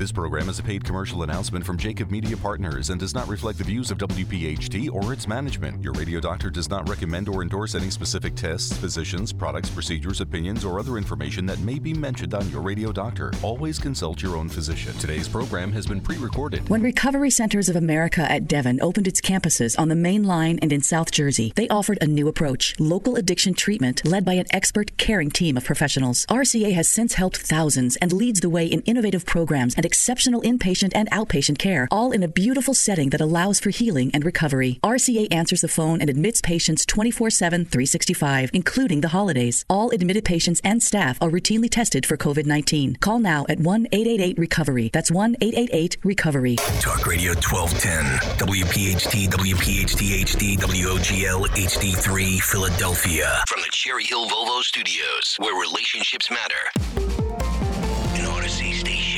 This 0.00 0.12
program 0.12 0.48
is 0.48 0.58
a 0.58 0.62
paid 0.62 0.82
commercial 0.82 1.24
announcement 1.24 1.62
from 1.62 1.76
Jacob 1.76 2.10
Media 2.10 2.34
Partners 2.34 2.88
and 2.88 2.98
does 2.98 3.12
not 3.12 3.28
reflect 3.28 3.58
the 3.58 3.64
views 3.64 3.90
of 3.90 3.98
WPHT 3.98 4.90
or 4.90 5.12
its 5.12 5.28
management. 5.28 5.84
Your 5.84 5.92
radio 5.92 6.20
doctor 6.20 6.48
does 6.48 6.70
not 6.70 6.88
recommend 6.88 7.28
or 7.28 7.42
endorse 7.42 7.74
any 7.74 7.90
specific 7.90 8.34
tests, 8.34 8.74
physicians, 8.78 9.30
products, 9.30 9.68
procedures, 9.68 10.22
opinions, 10.22 10.64
or 10.64 10.80
other 10.80 10.96
information 10.96 11.44
that 11.44 11.58
may 11.58 11.78
be 11.78 11.92
mentioned 11.92 12.32
on 12.32 12.48
your 12.48 12.62
radio 12.62 12.92
doctor. 12.92 13.30
Always 13.42 13.78
consult 13.78 14.22
your 14.22 14.38
own 14.38 14.48
physician. 14.48 14.94
Today's 14.94 15.28
program 15.28 15.70
has 15.72 15.86
been 15.86 16.00
pre 16.00 16.16
recorded. 16.16 16.66
When 16.70 16.80
Recovery 16.80 17.28
Centers 17.28 17.68
of 17.68 17.76
America 17.76 18.22
at 18.22 18.48
Devon 18.48 18.80
opened 18.80 19.06
its 19.06 19.20
campuses 19.20 19.78
on 19.78 19.88
the 19.88 19.94
main 19.94 20.24
line 20.24 20.58
and 20.62 20.72
in 20.72 20.80
South 20.80 21.10
Jersey, 21.10 21.52
they 21.56 21.68
offered 21.68 21.98
a 22.00 22.06
new 22.06 22.26
approach 22.26 22.74
local 22.80 23.16
addiction 23.16 23.52
treatment 23.52 24.02
led 24.06 24.24
by 24.24 24.32
an 24.32 24.46
expert, 24.50 24.96
caring 24.96 25.30
team 25.30 25.58
of 25.58 25.64
professionals. 25.66 26.24
RCA 26.30 26.72
has 26.72 26.88
since 26.88 27.12
helped 27.12 27.36
thousands 27.36 27.96
and 27.96 28.14
leads 28.14 28.40
the 28.40 28.48
way 28.48 28.64
in 28.64 28.80
innovative 28.86 29.26
programs 29.26 29.74
and 29.74 29.89
exceptional 29.90 30.40
inpatient 30.42 30.92
and 30.94 31.10
outpatient 31.10 31.58
care, 31.58 31.88
all 31.90 32.12
in 32.12 32.22
a 32.22 32.28
beautiful 32.28 32.74
setting 32.74 33.10
that 33.10 33.20
allows 33.20 33.58
for 33.58 33.70
healing 33.70 34.08
and 34.14 34.24
recovery. 34.24 34.78
RCA 34.84 35.26
answers 35.32 35.62
the 35.62 35.74
phone 35.78 36.00
and 36.00 36.08
admits 36.08 36.40
patients 36.40 36.86
24 36.86 37.30
7, 37.30 37.64
365, 37.64 38.50
including 38.52 39.00
the 39.00 39.08
holidays. 39.08 39.64
All 39.68 39.90
admitted 39.90 40.24
patients 40.24 40.60
and 40.62 40.80
staff 40.80 41.18
are 41.20 41.28
routinely 41.28 41.68
tested 41.68 42.06
for 42.06 42.16
COVID 42.16 42.46
19. 42.46 42.96
Call 43.00 43.18
now 43.18 43.44
at 43.48 43.58
1 43.58 43.88
888 43.90 44.38
Recovery. 44.38 44.90
That's 44.92 45.10
1 45.10 45.36
888 45.40 45.96
Recovery. 46.04 46.56
Talk 46.80 47.04
Radio 47.04 47.32
1210, 47.34 48.04
WPHT, 48.46 49.28
WPHT 49.28 50.02
HD, 50.22 50.56
WOGL 50.56 51.48
HD3, 51.48 52.40
Philadelphia. 52.40 53.42
From 53.48 53.60
the 53.62 53.70
Cherry 53.72 54.04
Hill 54.04 54.28
Volvo 54.28 54.62
Studios, 54.62 55.36
where 55.40 55.58
relationships 55.60 56.30
matter. 56.30 57.09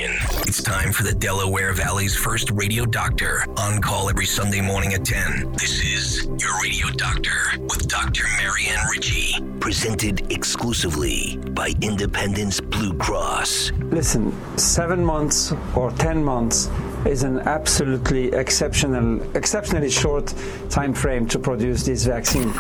It's 0.05 0.61
time 0.61 0.91
for 0.91 1.05
the 1.05 1.15
Delaware 1.15 1.73
Valley's 1.73 2.17
first 2.17 2.51
radio 2.51 2.85
doctor. 2.85 3.45
On 3.57 3.81
call 3.81 4.11
every 4.11 4.27
Sunday 4.27 4.61
morning 4.61 4.95
at 4.95 5.05
10. 5.05 5.53
This 5.53 5.81
is 5.81 6.25
Your 6.25 6.61
Radio 6.61 6.89
Doctor 6.97 7.31
with 7.61 7.87
Dr. 7.87 8.25
Marianne 8.37 8.85
Ritchie. 8.91 9.37
Presented 9.61 10.33
exclusively 10.33 11.37
by 11.51 11.73
Independence 11.83 12.61
Blue 12.61 12.95
Cross. 12.95 13.71
Listen, 13.93 14.35
seven 14.59 15.05
months 15.05 15.53
or 15.77 15.93
ten 15.93 16.25
months 16.25 16.69
is 17.07 17.23
an 17.23 17.39
absolutely 17.39 18.33
exceptional, 18.33 19.23
exceptionally 19.37 19.91
short 19.91 20.35
time 20.69 20.95
frame 20.95 21.29
to 21.29 21.39
produce 21.39 21.85
this 21.85 22.07
vaccine. 22.07 22.53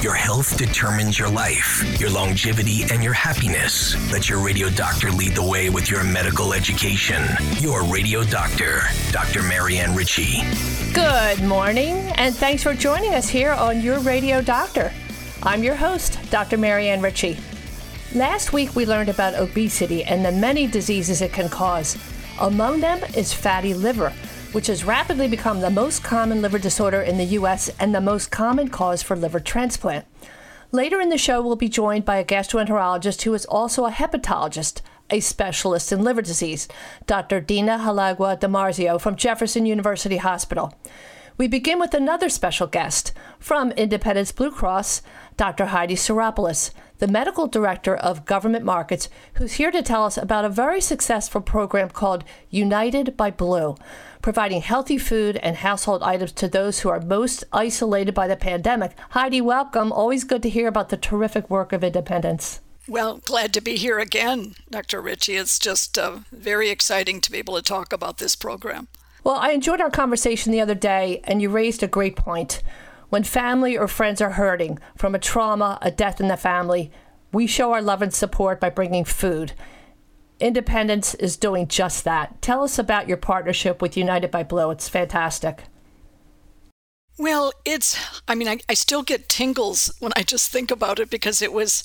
Your 0.00 0.14
health 0.14 0.56
determines 0.56 1.18
your 1.18 1.28
life, 1.28 1.98
your 1.98 2.08
longevity, 2.08 2.84
and 2.92 3.02
your 3.02 3.12
happiness. 3.12 3.96
Let 4.12 4.28
your 4.28 4.38
radio 4.38 4.70
doctor 4.70 5.10
lead 5.10 5.34
the 5.34 5.42
way 5.42 5.70
with 5.70 5.90
your 5.90 6.04
medical 6.04 6.52
education. 6.52 7.20
Your 7.58 7.82
radio 7.82 8.22
doctor, 8.22 8.82
Dr. 9.10 9.42
Marianne 9.42 9.96
Ritchie. 9.96 10.42
Good 10.92 11.42
morning, 11.42 11.96
and 12.14 12.32
thanks 12.32 12.62
for 12.62 12.74
joining 12.74 13.12
us 13.14 13.28
here 13.28 13.50
on 13.50 13.80
Your 13.80 13.98
Radio 13.98 14.40
Doctor. 14.40 14.92
I'm 15.42 15.64
your 15.64 15.74
host, 15.74 16.20
Dr. 16.30 16.58
Marianne 16.58 17.02
Ritchie. 17.02 17.36
Last 18.14 18.52
week 18.52 18.76
we 18.76 18.86
learned 18.86 19.08
about 19.08 19.34
obesity 19.34 20.04
and 20.04 20.24
the 20.24 20.30
many 20.30 20.68
diseases 20.68 21.22
it 21.22 21.32
can 21.32 21.48
cause. 21.48 21.98
Among 22.38 22.78
them 22.78 23.02
is 23.16 23.32
fatty 23.32 23.74
liver, 23.74 24.12
which 24.52 24.66
has 24.68 24.84
rapidly 24.84 25.28
become 25.28 25.60
the 25.60 25.70
most 25.70 26.02
common 26.02 26.40
liver 26.40 26.58
disorder 26.58 27.00
in 27.00 27.18
the 27.18 27.24
U.S. 27.24 27.70
and 27.78 27.94
the 27.94 28.00
most 28.00 28.30
common 28.30 28.68
cause 28.68 29.02
for 29.02 29.16
liver 29.16 29.40
transplant. 29.40 30.06
Later 30.72 31.00
in 31.00 31.08
the 31.08 31.18
show, 31.18 31.40
we'll 31.40 31.56
be 31.56 31.68
joined 31.68 32.04
by 32.04 32.16
a 32.16 32.24
gastroenterologist 32.24 33.22
who 33.22 33.34
is 33.34 33.46
also 33.46 33.86
a 33.86 33.90
hepatologist, 33.90 34.80
a 35.10 35.20
specialist 35.20 35.92
in 35.92 36.02
liver 36.02 36.22
disease, 36.22 36.68
Dr. 37.06 37.40
Dina 37.40 37.78
Halegua 37.78 38.38
DiMarzio 38.38 39.00
from 39.00 39.16
Jefferson 39.16 39.66
University 39.66 40.18
Hospital. 40.18 40.74
We 41.38 41.46
begin 41.46 41.78
with 41.78 41.94
another 41.94 42.28
special 42.28 42.66
guest 42.66 43.12
from 43.38 43.70
Independence 43.72 44.32
Blue 44.32 44.50
Cross, 44.50 45.02
Dr. 45.36 45.66
Heidi 45.66 45.94
Psaropoulos, 45.94 46.72
the 46.98 47.08
medical 47.08 47.46
director 47.46 47.96
of 47.96 48.24
government 48.24 48.64
markets, 48.64 49.08
who's 49.34 49.54
here 49.54 49.70
to 49.70 49.82
tell 49.82 50.04
us 50.04 50.16
about 50.16 50.44
a 50.44 50.48
very 50.48 50.80
successful 50.80 51.40
program 51.40 51.90
called 51.90 52.24
United 52.50 53.16
by 53.16 53.30
Blue, 53.30 53.76
providing 54.22 54.60
healthy 54.60 54.98
food 54.98 55.36
and 55.38 55.56
household 55.56 56.02
items 56.02 56.32
to 56.32 56.48
those 56.48 56.80
who 56.80 56.88
are 56.88 57.00
most 57.00 57.44
isolated 57.52 58.14
by 58.14 58.26
the 58.26 58.36
pandemic. 58.36 58.92
Heidi, 59.10 59.40
welcome. 59.40 59.92
Always 59.92 60.24
good 60.24 60.42
to 60.42 60.50
hear 60.50 60.68
about 60.68 60.88
the 60.88 60.96
terrific 60.96 61.48
work 61.48 61.72
of 61.72 61.84
Independence. 61.84 62.60
Well, 62.88 63.18
glad 63.18 63.52
to 63.52 63.60
be 63.60 63.76
here 63.76 63.98
again, 63.98 64.54
Dr. 64.70 65.02
Ritchie. 65.02 65.36
It's 65.36 65.58
just 65.58 65.98
uh, 65.98 66.20
very 66.32 66.70
exciting 66.70 67.20
to 67.20 67.30
be 67.30 67.36
able 67.36 67.56
to 67.56 67.62
talk 67.62 67.92
about 67.92 68.16
this 68.16 68.34
program. 68.34 68.88
Well, 69.22 69.36
I 69.36 69.50
enjoyed 69.50 69.82
our 69.82 69.90
conversation 69.90 70.52
the 70.52 70.62
other 70.62 70.74
day, 70.74 71.20
and 71.24 71.42
you 71.42 71.50
raised 71.50 71.82
a 71.82 71.86
great 71.86 72.16
point. 72.16 72.62
When 73.08 73.24
family 73.24 73.76
or 73.76 73.88
friends 73.88 74.20
are 74.20 74.32
hurting 74.32 74.78
from 74.96 75.14
a 75.14 75.18
trauma, 75.18 75.78
a 75.80 75.90
death 75.90 76.20
in 76.20 76.28
the 76.28 76.36
family, 76.36 76.90
we 77.32 77.46
show 77.46 77.72
our 77.72 77.82
love 77.82 78.02
and 78.02 78.12
support 78.12 78.60
by 78.60 78.70
bringing 78.70 79.04
food. 79.04 79.52
Independence 80.40 81.14
is 81.14 81.36
doing 81.36 81.66
just 81.66 82.04
that. 82.04 82.40
Tell 82.42 82.62
us 82.62 82.78
about 82.78 83.08
your 83.08 83.16
partnership 83.16 83.82
with 83.82 83.96
United 83.96 84.30
by 84.30 84.42
Blue. 84.42 84.70
It's 84.70 84.88
fantastic. 84.88 85.64
Well, 87.18 87.52
it's, 87.64 87.98
I 88.28 88.34
mean, 88.36 88.46
I, 88.46 88.58
I 88.68 88.74
still 88.74 89.02
get 89.02 89.28
tingles 89.28 89.92
when 89.98 90.12
I 90.14 90.22
just 90.22 90.52
think 90.52 90.70
about 90.70 91.00
it 91.00 91.10
because 91.10 91.42
it 91.42 91.52
was, 91.52 91.82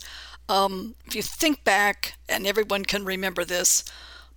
um, 0.48 0.94
if 1.06 1.16
you 1.16 1.24
think 1.24 1.64
back, 1.64 2.14
and 2.30 2.46
everyone 2.46 2.86
can 2.86 3.04
remember 3.04 3.44
this, 3.44 3.84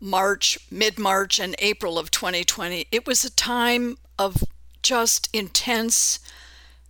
March, 0.01 0.59
mid 0.71 0.99
March, 0.99 1.39
and 1.39 1.55
April 1.59 1.99
of 1.99 2.11
2020, 2.11 2.87
it 2.91 3.07
was 3.07 3.25
a 3.25 3.31
time 3.31 3.99
of 4.19 4.45
just 4.83 5.29
intense 5.35 6.19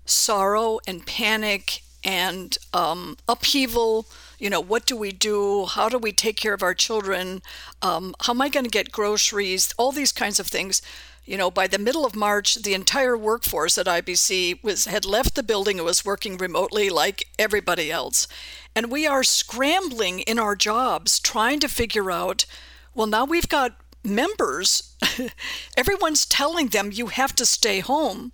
sorrow 0.06 0.78
and 0.86 1.06
panic 1.06 1.82
and 2.06 2.56
um, 2.72 3.16
upheaval. 3.28 4.06
You 4.38 4.48
know, 4.48 4.60
what 4.60 4.86
do 4.86 4.96
we 4.96 5.12
do? 5.12 5.66
How 5.66 5.88
do 5.88 5.98
we 5.98 6.12
take 6.12 6.36
care 6.36 6.54
of 6.54 6.62
our 6.62 6.74
children? 6.74 7.42
Um, 7.82 8.14
how 8.20 8.32
am 8.32 8.40
I 8.40 8.48
going 8.48 8.64
to 8.64 8.70
get 8.70 8.92
groceries? 8.92 9.74
All 9.76 9.92
these 9.92 10.12
kinds 10.12 10.38
of 10.38 10.46
things. 10.46 10.80
You 11.24 11.36
know, 11.36 11.50
by 11.50 11.66
the 11.66 11.78
middle 11.78 12.06
of 12.06 12.14
March, 12.14 12.54
the 12.54 12.74
entire 12.74 13.16
workforce 13.16 13.76
at 13.76 13.86
IBC 13.86 14.62
was 14.62 14.84
had 14.84 15.04
left 15.04 15.34
the 15.34 15.42
building 15.42 15.78
and 15.78 15.84
was 15.84 16.04
working 16.04 16.36
remotely 16.36 16.88
like 16.88 17.24
everybody 17.36 17.90
else. 17.90 18.28
And 18.76 18.92
we 18.92 19.08
are 19.08 19.24
scrambling 19.24 20.20
in 20.20 20.38
our 20.38 20.54
jobs 20.54 21.18
trying 21.18 21.58
to 21.60 21.68
figure 21.68 22.12
out, 22.12 22.46
well, 22.94 23.08
now 23.08 23.24
we've 23.24 23.48
got 23.48 23.76
members. 24.04 24.94
Everyone's 25.76 26.26
telling 26.26 26.68
them 26.68 26.90
you 26.92 27.08
have 27.08 27.34
to 27.36 27.44
stay 27.44 27.80
home 27.80 28.30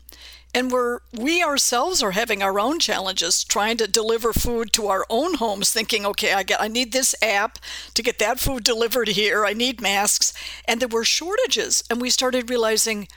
and 0.55 0.71
we're 0.71 1.01
we 1.13 1.43
ourselves 1.43 2.03
are 2.03 2.11
having 2.13 2.43
our 2.43 2.59
own 2.61 2.79
challenges 2.79 3.45
trying 3.45 3.77
to 3.77 3.87
deliver 3.87 4.33
food 4.33 4.73
to 4.73 4.87
our 4.87 5.07
own 5.09 5.35
homes 5.35 5.73
thinking 5.73 6.05
okay 6.05 6.33
i 6.33 6.43
get 6.43 6.61
i 6.61 6.69
need 6.69 6.93
this 6.93 7.15
app 7.23 7.59
to 7.95 8.03
get 8.03 8.19
that 8.19 8.39
food 8.39 8.65
delivered 8.65 9.09
here. 9.09 9.45
I 9.45 9.53
need 9.53 9.81
masks. 9.81 10.33
And 10.67 10.81
there 10.81 10.89
were 10.89 11.05
shortages 11.05 11.85
and 11.91 12.01
we 12.01 12.11
started 12.11 12.51
realizing 12.51 13.09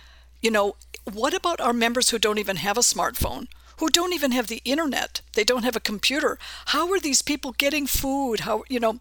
you 0.42 0.52
know 0.52 0.76
what 1.12 1.34
about 1.34 1.62
our 1.62 1.74
members 1.74 2.10
who 2.10 2.20
don't 2.20 2.40
even 2.40 2.58
have 2.58 2.78
a 2.78 2.82
smartphone 2.82 3.48
who 3.78 3.90
don't 3.90 4.14
even 4.14 4.32
have 4.32 4.48
the 4.48 4.62
internet? 4.64 5.20
They 5.34 5.44
don't 5.44 5.64
have 5.64 5.76
a 5.76 5.82
computer. 5.82 6.40
How 6.68 6.90
are 6.94 7.00
these 7.00 7.22
people 7.22 7.52
getting 7.52 7.88
food? 7.88 8.42
How 8.42 8.64
you 8.70 8.80
know 8.80 9.00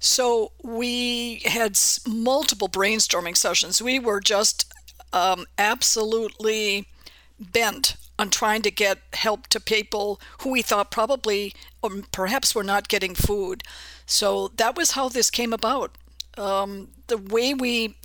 so 0.00 0.52
we 0.62 1.42
had 1.44 1.78
multiple 2.06 2.68
brainstorming 2.68 3.36
sessions. 3.36 3.82
We 3.82 3.98
were 3.98 4.20
just 4.20 4.72
um, 5.12 5.46
absolutely 5.58 6.86
bent 7.38 7.96
on 8.18 8.30
trying 8.30 8.62
to 8.62 8.70
get 8.70 8.98
help 9.12 9.46
to 9.48 9.60
people 9.60 10.20
who 10.40 10.50
we 10.50 10.62
thought 10.62 10.90
probably 10.90 11.54
or 11.82 11.90
perhaps 12.12 12.54
were 12.54 12.64
not 12.64 12.88
getting 12.88 13.14
food. 13.14 13.62
So 14.06 14.48
that 14.56 14.76
was 14.76 14.92
how 14.92 15.08
this 15.08 15.30
came 15.30 15.52
about. 15.52 15.96
Um, 16.36 16.88
the 17.08 17.18
way 17.18 17.54
we 17.54 17.96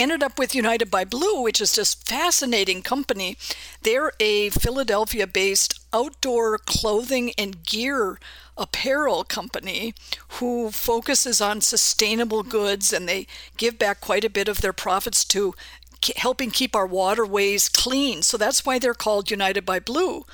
ended 0.00 0.22
up 0.22 0.38
with 0.38 0.54
United 0.54 0.90
by 0.90 1.04
Blue, 1.04 1.42
which 1.42 1.60
is 1.60 1.74
just 1.74 2.06
fascinating 2.08 2.82
company. 2.82 3.36
They're 3.82 4.12
a 4.20 4.50
Philadelphia-based 4.50 5.80
outdoor 5.92 6.58
clothing 6.58 7.32
and 7.38 7.64
gear 7.64 8.18
apparel 8.56 9.24
company 9.24 9.94
who 10.38 10.70
focuses 10.70 11.40
on 11.40 11.60
sustainable 11.60 12.42
goods 12.42 12.92
and 12.92 13.08
they 13.08 13.26
give 13.56 13.78
back 13.78 14.00
quite 14.00 14.24
a 14.24 14.30
bit 14.30 14.48
of 14.48 14.60
their 14.60 14.72
profits 14.72 15.24
to 15.24 15.54
helping 16.16 16.50
keep 16.50 16.74
our 16.74 16.86
waterways 16.86 17.68
clean. 17.68 18.22
So 18.22 18.36
that's 18.36 18.64
why 18.64 18.78
they're 18.78 18.94
called 18.94 19.30
United 19.30 19.64
by 19.64 19.80
Blue. 19.80 20.24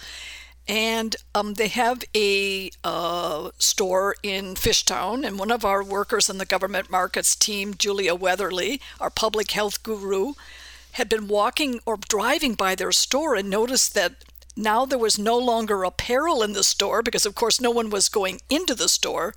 And 0.68 1.16
um, 1.34 1.54
they 1.54 1.68
have 1.68 2.04
a 2.14 2.70
uh, 2.84 3.50
store 3.58 4.14
in 4.22 4.54
Fishtown, 4.54 5.26
and 5.26 5.38
one 5.38 5.50
of 5.50 5.64
our 5.64 5.82
workers 5.82 6.30
in 6.30 6.38
the 6.38 6.44
government 6.44 6.90
markets 6.90 7.34
team, 7.34 7.74
Julia 7.74 8.14
Weatherly, 8.14 8.80
our 9.00 9.10
public 9.10 9.50
health 9.50 9.82
guru, 9.82 10.34
had 10.92 11.08
been 11.08 11.28
walking 11.28 11.80
or 11.86 11.96
driving 11.96 12.54
by 12.54 12.74
their 12.74 12.92
store 12.92 13.34
and 13.34 13.50
noticed 13.50 13.94
that 13.94 14.24
now 14.56 14.84
there 14.84 14.98
was 14.98 15.18
no 15.18 15.38
longer 15.38 15.82
apparel 15.82 16.42
in 16.42 16.52
the 16.52 16.64
store 16.64 17.02
because, 17.02 17.26
of 17.26 17.34
course, 17.34 17.60
no 17.60 17.70
one 17.70 17.90
was 17.90 18.08
going 18.08 18.40
into 18.48 18.74
the 18.74 18.88
store, 18.88 19.34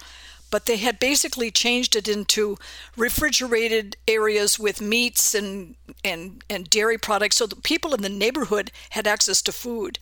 but 0.54 0.68
they 0.68 0.78
had 0.78 1.00
basically 1.00 1.50
changed 1.50 1.96
it 1.96 2.08
into 2.08 2.60
refrigerated 2.96 3.98
areas 4.08 4.60
with 4.60 4.80
meats 4.80 5.34
and 5.34 5.74
and 6.06 6.44
and 6.48 6.70
dairy 6.70 7.00
products 7.00 7.38
so 7.38 7.48
the 7.48 7.56
people 7.56 7.96
in 7.96 8.04
the 8.04 8.18
neighborhood 8.24 8.72
had 8.92 9.08
access 9.08 9.42
to 9.42 9.52
food. 9.52 9.98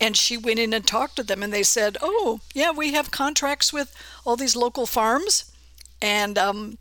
And 0.00 0.16
she 0.16 0.36
went 0.36 0.60
in 0.60 0.72
and 0.72 0.86
talked 0.86 1.16
to 1.16 1.24
them 1.24 1.42
and 1.42 1.52
they 1.52 1.64
said 1.64 1.96
oh 2.00 2.38
yeah 2.54 2.70
we 2.70 2.92
have 2.92 3.10
contracts 3.10 3.72
with 3.72 3.92
all 4.24 4.36
these 4.36 4.54
local 4.54 4.86
farms. 4.86 5.50
And 6.00 6.38
um, 6.38 6.78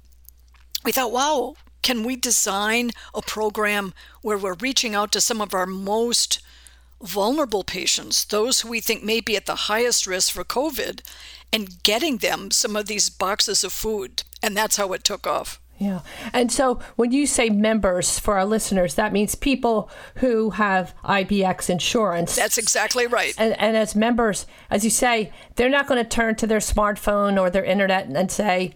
we 0.83 0.91
thought 0.91 1.11
wow 1.11 1.55
can 1.81 2.03
we 2.03 2.15
design 2.15 2.91
a 3.15 3.23
program 3.23 3.95
where 4.21 4.37
we're 4.37 4.61
reaching 4.67 4.93
out 4.93 5.11
to 5.13 5.19
some 5.19 5.41
of 5.41 5.55
our 5.55 5.65
most 5.65 6.44
vulnerable 7.05 7.63
patients, 7.63 8.25
those 8.25 8.61
who 8.61 8.69
we 8.69 8.81
think 8.81 9.03
may 9.03 9.21
be 9.21 9.35
at 9.35 9.45
the 9.45 9.55
highest 9.55 10.07
risk 10.07 10.33
for 10.33 10.43
COVID, 10.43 11.01
and 11.53 11.81
getting 11.83 12.17
them 12.17 12.51
some 12.51 12.75
of 12.75 12.87
these 12.87 13.09
boxes 13.09 13.63
of 13.63 13.71
food. 13.71 14.23
And 14.43 14.55
that's 14.55 14.77
how 14.77 14.93
it 14.93 15.03
took 15.03 15.25
off. 15.25 15.61
Yeah. 15.77 16.01
And 16.31 16.51
so 16.51 16.79
when 16.95 17.11
you 17.11 17.27
say 17.27 17.49
members 17.49 18.17
for 18.17 18.37
our 18.37 18.45
listeners, 18.45 18.95
that 18.95 19.11
means 19.11 19.35
people 19.35 19.89
who 20.15 20.51
have 20.51 20.93
IBX 21.03 21.69
insurance. 21.69 22.35
That's 22.35 22.57
exactly 22.57 23.07
right. 23.07 23.33
And, 23.37 23.59
and 23.59 23.75
as 23.75 23.93
members, 23.95 24.45
as 24.69 24.85
you 24.85 24.89
say, 24.89 25.33
they're 25.55 25.69
not 25.69 25.87
going 25.87 26.01
to 26.01 26.09
turn 26.09 26.35
to 26.35 26.47
their 26.47 26.59
smartphone 26.59 27.39
or 27.39 27.49
their 27.49 27.65
internet 27.65 28.07
and 28.07 28.31
say, 28.31 28.73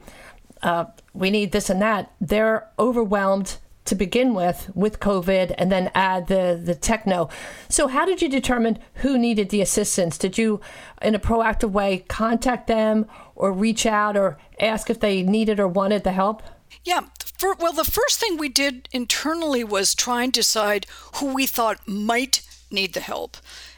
uh, 0.61 0.85
we 1.13 1.31
need 1.31 1.53
this 1.53 1.69
and 1.69 1.81
that. 1.81 2.11
They're 2.19 2.67
overwhelmed 2.77 3.57
to 3.89 3.95
begin 3.95 4.33
with 4.33 4.71
with 4.73 4.99
COVID 4.99 5.53
and 5.57 5.71
then 5.71 5.91
add 5.93 6.27
the 6.27 6.59
the 6.63 6.75
techno. 6.75 7.29
So 7.67 7.87
how 7.87 8.05
did 8.05 8.21
you 8.21 8.29
determine 8.29 8.79
who 8.95 9.17
needed 9.17 9.49
the 9.49 9.61
assistance? 9.61 10.17
Did 10.17 10.37
you 10.37 10.61
in 11.01 11.15
a 11.15 11.19
proactive 11.19 11.71
way 11.71 12.05
contact 12.07 12.67
them 12.67 13.05
or 13.35 13.51
reach 13.51 13.85
out 13.85 14.15
or 14.15 14.37
ask 14.59 14.89
if 14.89 14.99
they 14.99 15.23
needed 15.23 15.59
or 15.59 15.67
wanted 15.67 16.03
the 16.03 16.11
help? 16.11 16.43
Yeah. 16.83 17.01
For, 17.37 17.53
well, 17.53 17.71
the 17.71 17.85
first 17.85 18.19
thing 18.19 18.37
we 18.37 18.49
did 18.49 18.89
internally 18.91 19.63
was 19.63 19.95
try 19.95 20.23
and 20.23 20.33
decide 20.33 20.85
who 21.15 21.33
we 21.33 21.45
thought 21.45 21.87
might 21.87 22.41
need 22.69 22.93
the 22.93 22.99
help. 22.99 23.37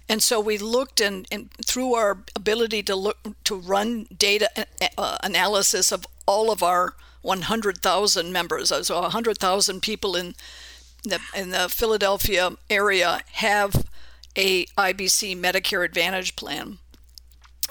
And 0.09 0.21
so 0.23 0.39
we 0.39 0.57
looked 0.57 0.99
and, 0.99 1.27
and 1.31 1.51
through 1.65 1.93
our 1.93 2.23
ability 2.35 2.83
to 2.83 2.95
look 2.95 3.17
to 3.43 3.55
run 3.55 4.07
data 4.17 4.49
uh, 4.97 5.17
analysis 5.23 5.91
of 5.91 6.05
all 6.25 6.51
of 6.51 6.63
our 6.63 6.95
100,000 7.21 8.31
members. 8.31 8.71
Uh, 8.71 8.83
so 8.83 9.01
100,000 9.01 9.81
people 9.81 10.15
in 10.15 10.35
the, 11.03 11.19
in 11.35 11.49
the 11.49 11.69
Philadelphia 11.69 12.51
area 12.69 13.21
have 13.33 13.87
a 14.35 14.65
IBC 14.65 15.37
Medicare 15.37 15.83
Advantage 15.83 16.35
plan. 16.35 16.77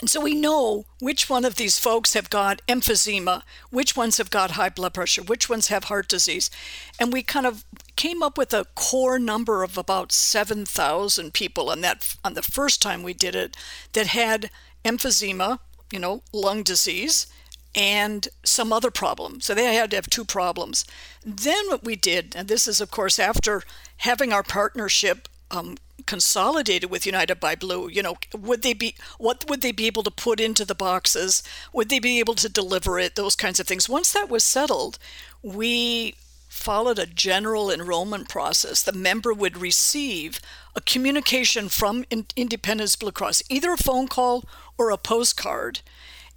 And 0.01 0.09
so 0.09 0.21
we 0.21 0.35
know 0.35 0.87
which 0.99 1.29
one 1.29 1.45
of 1.45 1.57
these 1.57 1.79
folks 1.79 2.15
have 2.15 2.31
got 2.31 2.63
emphysema, 2.67 3.43
which 3.71 3.97
ones 3.97 4.17
have 4.17 4.31
got 4.31 4.53
high 4.53 4.71
blood 4.71 4.95
pressure, 4.95 5.23
which 5.23 5.51
ones 5.51 5.69
have 5.69 5.85
heart 5.85 6.09
disease. 6.09 6.51
And 6.99 7.13
we 7.13 7.23
kind 7.23 7.45
of 7.45 7.65
came 7.97 8.23
up 8.23 8.39
with 8.39 8.55
a 8.55 8.65
core 8.75 9.19
number 9.19 9.63
of 9.63 9.77
about 9.77 10.11
7,000 10.11 11.35
people 11.35 11.69
on 11.69 11.83
that 11.83 12.17
on 12.25 12.33
the 12.33 12.43
first 12.43 12.81
time 12.81 13.03
we 13.03 13.13
did 13.13 13.35
it 13.35 13.57
that 13.93 14.07
had 14.07 14.51
emphysema, 14.87 15.59
you 15.93 15.99
know, 15.99 16.23
lung 16.33 16.63
disease, 16.63 17.27
and 17.75 18.29
some 18.43 18.73
other 18.73 18.91
problem. 18.91 19.41
So 19.41 19.55
they 19.55 19.75
had 19.75 19.91
to 19.91 19.97
have 19.97 20.11
two 20.11 20.25
problems. 20.25 20.85
Then 21.25 21.69
what 21.69 21.85
we 21.85 21.97
did, 21.97 22.35
and 22.37 22.49
this 22.49 22.67
is 22.67 22.81
of 22.81 22.91
course 22.91 23.19
after 23.19 23.63
having 23.99 24.33
our 24.33 24.43
partnership 24.43 25.29
um, 25.51 25.77
consolidated 26.07 26.91
with 26.91 27.07
United 27.07 27.39
by 27.39 27.55
Blue, 27.55 27.89
you 27.89 28.03
know, 28.03 28.17
would 28.37 28.63
they 28.63 28.73
be 28.73 28.95
what 29.19 29.45
would 29.49 29.61
they 29.61 29.73
be 29.73 29.87
able 29.87 30.03
to 30.03 30.11
put 30.11 30.41
into 30.41 30.65
the 30.65 30.75
boxes? 30.75 31.43
Would 31.73 31.89
they 31.89 31.99
be 31.99 32.19
able 32.19 32.35
to 32.37 32.49
deliver 32.49 32.99
it? 32.99 33.15
Those 33.15 33.37
kinds 33.37 33.61
of 33.61 33.67
things. 33.67 33.89
Once 33.89 34.13
that 34.13 34.29
was 34.29 34.45
settled, 34.45 34.99
we 35.43 36.15
followed 36.49 36.99
a 36.99 37.07
general 37.07 37.71
enrollment 37.71 38.29
process. 38.29 38.83
The 38.83 38.93
member 38.93 39.33
would 39.33 39.57
receive 39.57 40.41
a 40.75 40.81
communication 40.81 41.69
from 41.69 42.05
Independence 42.37 42.97
Blue 42.97 43.13
Cross, 43.13 43.45
either 43.49 43.73
a 43.73 43.77
phone 43.77 44.09
call 44.09 44.45
or 44.77 44.91
a 44.91 44.99
postcard 44.99 45.81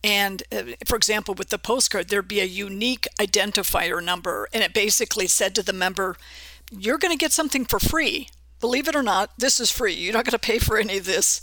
and 0.03 0.44
uh, 0.51 0.63
for 0.85 0.95
example, 0.95 1.33
with 1.33 1.50
the 1.50 1.57
postcard, 1.57 2.09
there'd 2.09 2.27
be 2.27 2.41
a 2.41 2.45
unique 2.45 3.07
identifier 3.19 4.03
number, 4.03 4.50
and 4.53 4.61
it 4.61 4.73
basically 4.73 5.27
said 5.27 5.55
to 5.55 5.63
the 5.63 5.73
member, 5.73 6.17
You're 6.71 6.97
going 6.97 7.17
to 7.17 7.21
get 7.23 7.31
something 7.31 7.65
for 7.65 7.79
free. 7.79 8.29
Believe 8.59 8.88
it 8.88 8.95
or 8.95 9.03
not, 9.03 9.31
this 9.38 9.59
is 9.59 9.71
free. 9.71 9.94
You're 9.94 10.13
not 10.13 10.25
going 10.25 10.31
to 10.31 10.39
pay 10.39 10.59
for 10.59 10.77
any 10.77 10.97
of 10.97 11.05
this. 11.05 11.41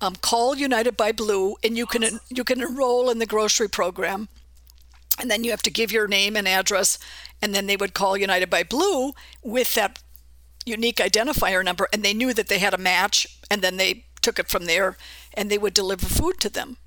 Um, 0.00 0.16
call 0.16 0.56
United 0.56 0.96
by 0.96 1.12
Blue, 1.12 1.56
and 1.64 1.76
you 1.76 1.86
can 1.86 2.20
you 2.28 2.44
can 2.44 2.60
enroll 2.60 3.08
in 3.08 3.18
the 3.18 3.26
grocery 3.26 3.68
program. 3.68 4.28
And 5.18 5.30
then 5.30 5.44
you 5.44 5.50
have 5.50 5.62
to 5.62 5.70
give 5.70 5.92
your 5.92 6.08
name 6.08 6.36
and 6.36 6.48
address, 6.48 6.98
and 7.40 7.54
then 7.54 7.66
they 7.66 7.76
would 7.76 7.94
call 7.94 8.16
United 8.16 8.50
by 8.50 8.62
Blue 8.62 9.12
with 9.42 9.74
that 9.74 10.02
unique 10.64 10.96
identifier 10.96 11.64
number, 11.64 11.88
and 11.92 12.02
they 12.02 12.14
knew 12.14 12.32
that 12.34 12.48
they 12.48 12.58
had 12.58 12.74
a 12.74 12.78
match, 12.78 13.38
and 13.50 13.62
then 13.62 13.76
they 13.76 14.06
took 14.22 14.38
it 14.38 14.48
from 14.48 14.64
there, 14.64 14.96
and 15.34 15.50
they 15.50 15.58
would 15.58 15.74
deliver 15.74 16.06
food 16.06 16.40
to 16.40 16.48
them. 16.48 16.78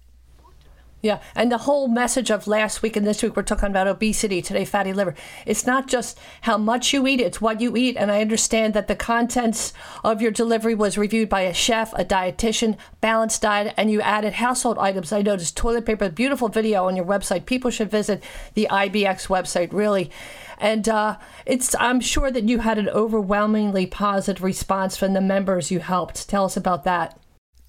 Yeah, 1.05 1.19
and 1.35 1.51
the 1.51 1.59
whole 1.59 1.87
message 1.87 2.31
of 2.31 2.47
last 2.47 2.81
week 2.81 2.95
and 2.95 3.05
this 3.05 3.21
week, 3.21 3.35
we're 3.35 3.43
talking 3.43 3.69
about 3.69 3.87
obesity, 3.87 4.41
today, 4.41 4.65
fatty 4.65 4.91
liver. 4.91 5.13
It's 5.45 5.67
not 5.67 5.87
just 5.87 6.17
how 6.41 6.57
much 6.57 6.93
you 6.93 7.05
eat, 7.05 7.21
it's 7.21 7.39
what 7.39 7.61
you 7.61 7.77
eat. 7.77 7.95
And 7.95 8.11
I 8.11 8.21
understand 8.21 8.73
that 8.73 8.87
the 8.87 8.95
contents 8.95 9.71
of 10.03 10.19
your 10.19 10.31
delivery 10.31 10.73
was 10.73 10.97
reviewed 10.97 11.29
by 11.29 11.41
a 11.41 11.53
chef, 11.53 11.93
a 11.93 12.03
dietitian, 12.03 12.75
balanced 13.01 13.43
diet, 13.43 13.75
and 13.77 13.91
you 13.91 14.01
added 14.01 14.33
household 14.33 14.79
items. 14.79 15.11
I 15.11 15.21
noticed 15.21 15.55
toilet 15.55 15.85
paper, 15.85 16.09
beautiful 16.09 16.49
video 16.49 16.87
on 16.87 16.95
your 16.95 17.05
website. 17.05 17.45
People 17.45 17.69
should 17.69 17.91
visit 17.91 18.23
the 18.55 18.67
IBX 18.71 19.27
website, 19.27 19.71
really. 19.73 20.09
And 20.57 20.89
uh, 20.89 21.17
it's 21.45 21.75
I'm 21.79 21.99
sure 21.99 22.31
that 22.31 22.49
you 22.49 22.61
had 22.61 22.79
an 22.79 22.89
overwhelmingly 22.89 23.85
positive 23.85 24.41
response 24.41 24.97
from 24.97 25.13
the 25.13 25.21
members 25.21 25.69
you 25.69 25.81
helped. 25.81 26.27
Tell 26.27 26.45
us 26.45 26.57
about 26.57 26.83
that. 26.85 27.19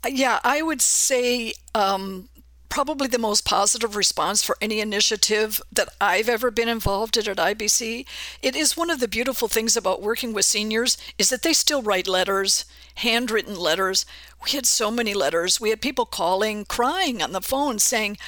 Yeah, 0.08 0.40
I 0.42 0.62
would 0.62 0.80
say 0.80 1.52
um, 1.74 2.30
probably 2.76 3.08
the 3.08 3.18
most 3.18 3.46
positive 3.46 3.96
response 3.96 4.42
for 4.42 4.58
any 4.60 4.80
initiative 4.80 5.62
that 5.72 5.88
I've 5.98 6.28
ever 6.28 6.50
been 6.50 6.68
involved 6.68 7.16
in 7.16 7.26
at 7.26 7.38
IBC. 7.38 8.04
It 8.42 8.54
is 8.54 8.76
one 8.76 8.90
of 8.90 9.00
the 9.00 9.08
beautiful 9.08 9.48
things 9.48 9.78
about 9.78 10.02
working 10.02 10.34
with 10.34 10.44
seniors 10.44 10.98
is 11.16 11.30
that 11.30 11.40
they 11.40 11.54
still 11.54 11.80
write 11.80 12.06
letters, 12.06 12.66
handwritten 12.96 13.56
letters. 13.58 14.04
We 14.44 14.50
had 14.50 14.66
so 14.66 14.90
many 14.90 15.14
letters. 15.14 15.58
We 15.58 15.70
had 15.70 15.80
people 15.80 16.04
calling, 16.04 16.66
crying 16.66 17.22
on 17.22 17.32
the 17.32 17.40
phone 17.40 17.78
saying, 17.78 18.18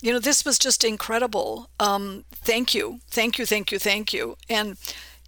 you 0.00 0.12
know, 0.12 0.20
this 0.20 0.44
was 0.44 0.56
just 0.56 0.84
incredible. 0.84 1.68
Um, 1.80 2.26
thank 2.30 2.76
you, 2.76 3.00
thank 3.10 3.40
you, 3.40 3.44
thank 3.44 3.72
you, 3.72 3.80
thank 3.80 4.12
you. 4.12 4.36
And 4.48 4.76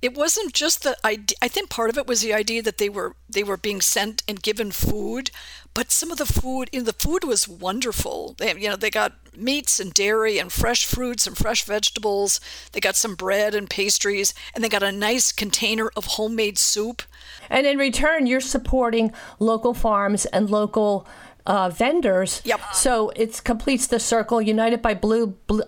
it 0.00 0.16
wasn't 0.16 0.52
just 0.52 0.84
the 0.84 0.96
idea. 1.04 1.36
I 1.42 1.48
think 1.48 1.70
part 1.70 1.90
of 1.90 1.98
it 1.98 2.06
was 2.06 2.20
the 2.20 2.32
idea 2.32 2.62
that 2.62 2.78
they 2.78 2.88
were 2.88 3.16
they 3.28 3.42
were 3.42 3.56
being 3.56 3.80
sent 3.80 4.22
and 4.28 4.40
given 4.40 4.70
food, 4.70 5.32
but 5.78 5.92
some 5.92 6.10
of 6.10 6.18
the 6.18 6.26
food, 6.26 6.68
you 6.72 6.80
know, 6.80 6.86
the 6.86 6.92
food 6.92 7.22
was 7.22 7.46
wonderful. 7.46 8.34
They, 8.38 8.52
you 8.58 8.68
know, 8.68 8.74
they 8.74 8.90
got 8.90 9.12
meats 9.36 9.78
and 9.78 9.94
dairy 9.94 10.36
and 10.40 10.50
fresh 10.50 10.84
fruits 10.84 11.24
and 11.24 11.38
fresh 11.38 11.62
vegetables. 11.62 12.40
They 12.72 12.80
got 12.80 12.96
some 12.96 13.14
bread 13.14 13.54
and 13.54 13.70
pastries, 13.70 14.34
and 14.52 14.64
they 14.64 14.68
got 14.68 14.82
a 14.82 14.90
nice 14.90 15.30
container 15.30 15.88
of 15.94 16.04
homemade 16.06 16.58
soup. 16.58 17.02
And 17.48 17.64
in 17.64 17.78
return, 17.78 18.26
you're 18.26 18.40
supporting 18.40 19.12
local 19.38 19.72
farms 19.72 20.26
and 20.26 20.50
local 20.50 21.06
uh, 21.46 21.70
vendors. 21.70 22.42
Yep. 22.44 22.60
So 22.74 23.10
it 23.10 23.42
completes 23.44 23.86
the 23.86 24.00
circle. 24.00 24.42
United 24.42 24.82
by 24.82 24.94
Blue, 24.94 25.28
Blue, 25.46 25.62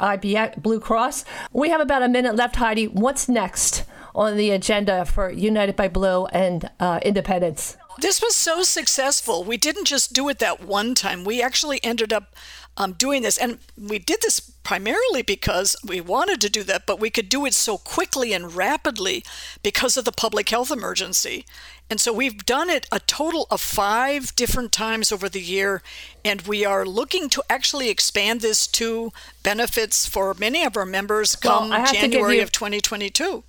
Blue 0.56 0.80
Cross. 0.80 1.24
We 1.52 1.68
have 1.68 1.80
about 1.80 2.02
a 2.02 2.08
minute 2.08 2.34
left, 2.34 2.56
Heidi. 2.56 2.88
What's 2.88 3.28
next 3.28 3.84
on 4.12 4.36
the 4.36 4.50
agenda 4.50 5.04
for 5.04 5.30
United 5.30 5.76
by 5.76 5.86
Blue 5.86 6.26
and 6.26 6.68
uh, 6.80 6.98
Independence? 7.04 7.76
This 8.00 8.22
was 8.22 8.34
so 8.34 8.62
successful. 8.62 9.44
We 9.44 9.56
didn't 9.56 9.84
just 9.84 10.12
do 10.12 10.28
it 10.28 10.38
that 10.38 10.64
one 10.64 10.94
time. 10.94 11.24
We 11.24 11.42
actually 11.42 11.82
ended 11.84 12.12
up 12.12 12.34
um, 12.76 12.92
doing 12.92 13.22
this. 13.22 13.36
And 13.36 13.58
we 13.76 13.98
did 13.98 14.22
this 14.22 14.40
primarily 14.40 15.22
because 15.22 15.76
we 15.84 16.00
wanted 16.00 16.40
to 16.40 16.48
do 16.48 16.62
that, 16.62 16.86
but 16.86 16.98
we 16.98 17.10
could 17.10 17.28
do 17.28 17.44
it 17.44 17.54
so 17.54 17.76
quickly 17.76 18.32
and 18.32 18.54
rapidly 18.54 19.24
because 19.62 19.96
of 19.96 20.04
the 20.04 20.12
public 20.12 20.48
health 20.48 20.70
emergency. 20.70 21.44
And 21.90 22.00
so 22.00 22.12
we've 22.12 22.46
done 22.46 22.70
it 22.70 22.86
a 22.92 23.00
total 23.00 23.46
of 23.50 23.60
five 23.60 24.34
different 24.36 24.72
times 24.72 25.10
over 25.10 25.28
the 25.28 25.40
year, 25.40 25.82
and 26.24 26.42
we 26.42 26.64
are 26.64 26.86
looking 26.86 27.28
to 27.30 27.42
actually 27.50 27.88
expand 27.90 28.40
this 28.40 28.66
to 28.68 29.12
benefits 29.42 30.06
for 30.06 30.32
many 30.34 30.64
of 30.64 30.76
our 30.76 30.86
members 30.86 31.34
come 31.34 31.70
well, 31.70 31.92
January 31.92 32.36
you, 32.36 32.42
of 32.42 32.52
2022. 32.52 33.42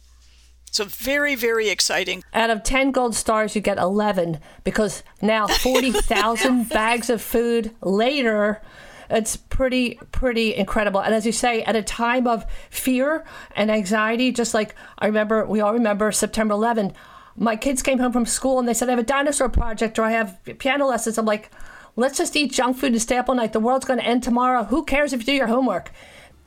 So 0.71 0.85
very, 0.85 1.35
very 1.35 1.67
exciting. 1.67 2.23
Out 2.33 2.49
of 2.49 2.63
10 2.63 2.91
gold 2.91 3.13
stars, 3.13 3.55
you 3.55 3.61
get 3.61 3.77
11 3.77 4.39
because 4.63 5.03
now 5.21 5.45
40,000 5.45 6.69
bags 6.69 7.09
of 7.09 7.21
food 7.21 7.75
later, 7.81 8.61
it's 9.09 9.35
pretty, 9.35 9.99
pretty 10.13 10.55
incredible. 10.55 11.01
And 11.01 11.13
as 11.13 11.25
you 11.25 11.33
say, 11.33 11.61
at 11.63 11.75
a 11.75 11.83
time 11.83 12.25
of 12.25 12.45
fear 12.69 13.25
and 13.53 13.69
anxiety, 13.69 14.31
just 14.31 14.53
like 14.53 14.73
I 14.97 15.07
remember, 15.07 15.45
we 15.45 15.59
all 15.59 15.73
remember 15.73 16.09
September 16.13 16.53
11, 16.53 16.93
my 17.35 17.57
kids 17.57 17.81
came 17.81 17.99
home 17.99 18.13
from 18.13 18.25
school 18.25 18.57
and 18.57 18.65
they 18.65 18.73
said, 18.73 18.87
I 18.87 18.93
have 18.93 18.99
a 18.99 19.03
dinosaur 19.03 19.49
project 19.49 19.99
or 19.99 20.03
I 20.03 20.11
have 20.11 20.39
piano 20.57 20.87
lessons. 20.87 21.17
I'm 21.17 21.25
like, 21.25 21.51
let's 21.97 22.17
just 22.17 22.35
eat 22.37 22.53
junk 22.53 22.77
food 22.77 22.93
and 22.93 23.01
stay 23.01 23.17
up 23.17 23.27
all 23.27 23.35
night. 23.35 23.51
The 23.51 23.59
world's 23.59 23.85
going 23.85 23.99
to 23.99 24.05
end 24.05 24.23
tomorrow. 24.23 24.63
Who 24.63 24.85
cares 24.85 25.11
if 25.11 25.19
you 25.19 25.25
do 25.25 25.33
your 25.33 25.47
homework? 25.47 25.91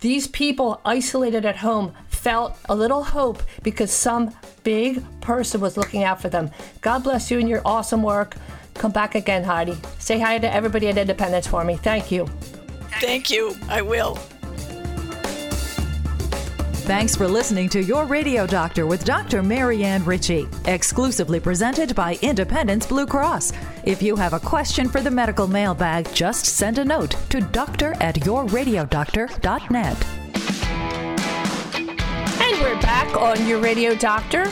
These 0.04 0.26
people 0.26 0.82
isolated 0.84 1.46
at 1.46 1.56
home 1.56 1.94
felt 2.08 2.58
a 2.68 2.74
little 2.74 3.02
hope 3.02 3.42
because 3.62 3.90
some 3.90 4.36
big 4.62 5.02
person 5.22 5.62
was 5.62 5.78
looking 5.78 6.04
out 6.04 6.20
for 6.20 6.28
them. 6.28 6.50
God 6.82 7.02
bless 7.02 7.30
you 7.30 7.38
and 7.38 7.48
your 7.48 7.62
awesome 7.64 8.02
work. 8.02 8.36
Come 8.74 8.92
back 8.92 9.14
again, 9.14 9.44
Heidi. 9.44 9.78
Say 9.98 10.20
hi 10.20 10.36
to 10.36 10.54
everybody 10.54 10.88
at 10.88 10.98
Independence 10.98 11.46
for 11.46 11.64
me. 11.64 11.76
Thank 11.76 12.10
you. 12.12 12.26
Thank 13.00 13.30
you. 13.30 13.56
I 13.70 13.80
will. 13.80 14.18
Thanks 16.84 17.16
for 17.16 17.26
listening 17.26 17.70
to 17.70 17.82
Your 17.82 18.04
Radio 18.04 18.46
Doctor 18.46 18.84
with 18.86 19.06
Dr. 19.06 19.42
Marianne 19.42 20.04
Ritchie, 20.04 20.46
exclusively 20.66 21.40
presented 21.40 21.94
by 21.94 22.18
Independence 22.20 22.86
Blue 22.86 23.06
Cross. 23.06 23.54
If 23.84 24.02
you 24.02 24.14
have 24.16 24.34
a 24.34 24.38
question 24.38 24.90
for 24.90 25.00
the 25.00 25.10
medical 25.10 25.46
mailbag, 25.46 26.12
just 26.12 26.44
send 26.44 26.76
a 26.76 26.84
note 26.84 27.16
to 27.30 27.40
doctor 27.40 27.94
at 28.02 28.16
yourradiodoctor.net. 28.16 30.06
And 32.42 32.60
we're 32.60 32.82
back 32.82 33.16
on 33.16 33.46
Your 33.48 33.60
Radio 33.60 33.94
Doctor. 33.94 34.44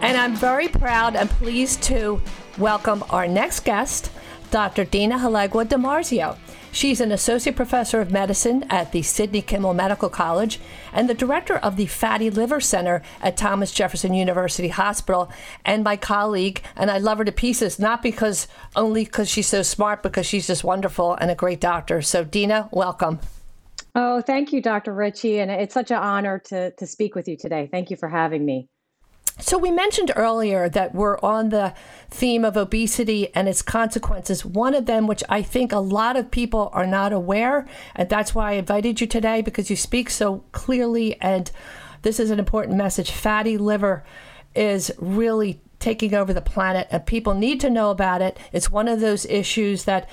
And 0.00 0.16
I'm 0.16 0.34
very 0.34 0.66
proud 0.66 1.14
and 1.14 1.30
pleased 1.30 1.84
to 1.84 2.20
welcome 2.58 3.04
our 3.10 3.28
next 3.28 3.60
guest, 3.60 4.10
Dr. 4.50 4.84
Dina 4.84 5.16
Halegua 5.16 5.66
DiMarzio. 5.66 6.36
She's 6.72 7.00
an 7.00 7.12
associate 7.12 7.56
professor 7.56 8.00
of 8.00 8.10
medicine 8.10 8.64
at 8.70 8.92
the 8.92 9.02
Sidney 9.02 9.42
Kimmel 9.42 9.74
Medical 9.74 10.08
College 10.08 10.60
and 10.92 11.08
the 11.08 11.14
director 11.14 11.56
of 11.56 11.76
the 11.76 11.86
Fatty 11.86 12.30
Liver 12.30 12.60
Center 12.60 13.02
at 13.22 13.36
Thomas 13.36 13.72
Jefferson 13.72 14.14
University 14.14 14.68
Hospital, 14.68 15.30
and 15.64 15.82
my 15.82 15.96
colleague. 15.96 16.62
And 16.76 16.90
I 16.90 16.98
love 16.98 17.18
her 17.18 17.24
to 17.24 17.32
pieces, 17.32 17.78
not 17.78 18.02
because 18.02 18.48
only 18.76 19.04
because 19.04 19.28
she's 19.28 19.48
so 19.48 19.62
smart, 19.62 20.02
because 20.02 20.26
she's 20.26 20.46
just 20.46 20.64
wonderful 20.64 21.14
and 21.14 21.30
a 21.30 21.34
great 21.34 21.60
doctor. 21.60 22.02
So, 22.02 22.24
Dina, 22.24 22.68
welcome. 22.72 23.20
Oh, 23.94 24.20
thank 24.20 24.52
you, 24.52 24.62
Dr. 24.62 24.94
Ritchie. 24.94 25.40
And 25.40 25.50
it's 25.50 25.74
such 25.74 25.90
an 25.90 25.96
honor 25.96 26.38
to, 26.46 26.70
to 26.72 26.86
speak 26.86 27.14
with 27.14 27.26
you 27.26 27.36
today. 27.36 27.68
Thank 27.70 27.90
you 27.90 27.96
for 27.96 28.08
having 28.08 28.44
me. 28.44 28.68
So, 29.40 29.56
we 29.56 29.70
mentioned 29.70 30.10
earlier 30.16 30.68
that 30.68 30.94
we're 30.94 31.18
on 31.20 31.50
the 31.50 31.72
theme 32.10 32.44
of 32.44 32.56
obesity 32.56 33.32
and 33.36 33.48
its 33.48 33.62
consequences. 33.62 34.44
One 34.44 34.74
of 34.74 34.86
them, 34.86 35.06
which 35.06 35.22
I 35.28 35.42
think 35.42 35.70
a 35.70 35.78
lot 35.78 36.16
of 36.16 36.30
people 36.32 36.70
are 36.72 36.86
not 36.86 37.12
aware, 37.12 37.66
and 37.94 38.08
that's 38.08 38.34
why 38.34 38.50
I 38.50 38.54
invited 38.54 39.00
you 39.00 39.06
today 39.06 39.40
because 39.40 39.70
you 39.70 39.76
speak 39.76 40.10
so 40.10 40.42
clearly. 40.50 41.20
And 41.20 41.50
this 42.02 42.18
is 42.18 42.30
an 42.30 42.40
important 42.40 42.76
message 42.76 43.12
fatty 43.12 43.56
liver 43.56 44.04
is 44.56 44.90
really 44.98 45.60
taking 45.78 46.14
over 46.14 46.32
the 46.32 46.40
planet, 46.40 46.88
and 46.90 47.06
people 47.06 47.34
need 47.34 47.60
to 47.60 47.70
know 47.70 47.90
about 47.90 48.20
it. 48.20 48.36
It's 48.52 48.70
one 48.70 48.88
of 48.88 48.98
those 48.98 49.24
issues 49.26 49.84
that 49.84 50.08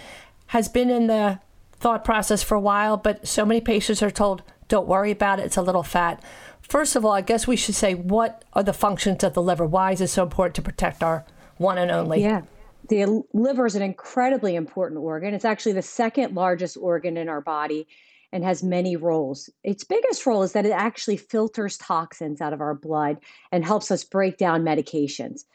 has 0.48 0.70
been 0.70 0.91
in 0.91 1.08
the 1.08 1.39
thought 1.79 2.05
process 2.05 2.44
for 2.44 2.55
a 2.55 2.62
while, 2.62 2.96
but 2.98 3.27
so 3.27 3.44
many 3.44 3.60
patients 3.60 4.03
are 4.03 4.12
told, 4.12 4.44
don't 4.67 4.88
worry 4.88 5.10
about 5.10 5.39
it, 5.39 5.46
it's 5.46 5.58
a 5.58 5.63
little 5.63 5.84
fat. 5.84 6.24
First 6.67 6.95
of 6.95 7.05
all, 7.05 7.12
I 7.12 7.22
guess 7.22 7.45
we 7.45 7.55
should 7.55 7.75
say 7.75 7.93
what 7.93 8.43
are 8.53 8.63
the 8.63 8.74
functions 8.74 9.24
of 9.24 9.34
the 9.34 9.41
liver? 9.41 9.65
Why 9.65 9.91
is 9.91 10.01
it 10.01 10.07
so 10.07 10.24
important 10.24 10.55
to 10.55 10.62
protect 10.62 11.03
our 11.03 11.25
one 11.57 11.77
and 11.77 11.91
only? 11.91 12.22
Yeah. 12.22 12.41
The 12.89 13.24
liver 13.34 13.65
is 13.65 13.75
an 13.75 13.81
incredibly 13.81 14.55
important 14.55 15.00
organ. 15.00 15.34
It's 15.34 15.45
actually 15.45 15.74
the 15.74 15.81
second 15.81 16.36
largest 16.36 16.77
organ 16.77 17.17
in 17.17 17.29
our 17.29 17.41
body 17.41 17.88
and 18.31 18.43
has 18.43 18.63
many 18.63 18.95
roles. 18.95 19.50
Its 19.63 19.84
biggest 19.84 20.25
role 20.25 20.43
is 20.43 20.53
that 20.53 20.65
it 20.65 20.72
actually 20.72 21.17
filters 21.17 21.77
toxins 21.77 22.41
out 22.41 22.53
of 22.53 22.62
our 22.62 22.75
blood 22.75 23.17
and 23.51 23.63
helps 23.63 23.91
us 23.91 24.03
break 24.03 24.38
down 24.38 24.63
medications. 24.63 25.45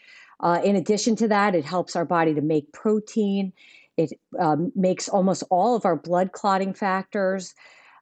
Uh, 0.40 0.60
in 0.64 0.76
addition 0.76 1.14
to 1.16 1.28
that, 1.28 1.54
it 1.54 1.64
helps 1.64 1.94
our 1.94 2.04
body 2.04 2.34
to 2.34 2.40
make 2.40 2.72
protein. 2.72 3.52
It 3.96 4.12
um, 4.38 4.72
makes 4.74 5.08
almost 5.08 5.42
all 5.50 5.76
of 5.76 5.84
our 5.84 5.96
blood 5.96 6.32
clotting 6.32 6.72
factors. 6.72 7.54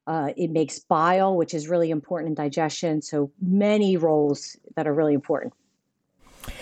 Uh, 0.09 0.33
it 0.39 0.51
makes 0.51 0.79
bile, 0.79 1.37
which 1.37 1.53
is 1.53 1.69
really 1.69 1.91
important 1.91 2.31
in 2.31 2.35
digestion. 2.35 3.03
So 3.03 3.31
many 3.43 3.99
roles 3.99 4.57
that 4.75 4.87
are 4.87 4.95
really 4.95 5.13
important. 5.13 5.53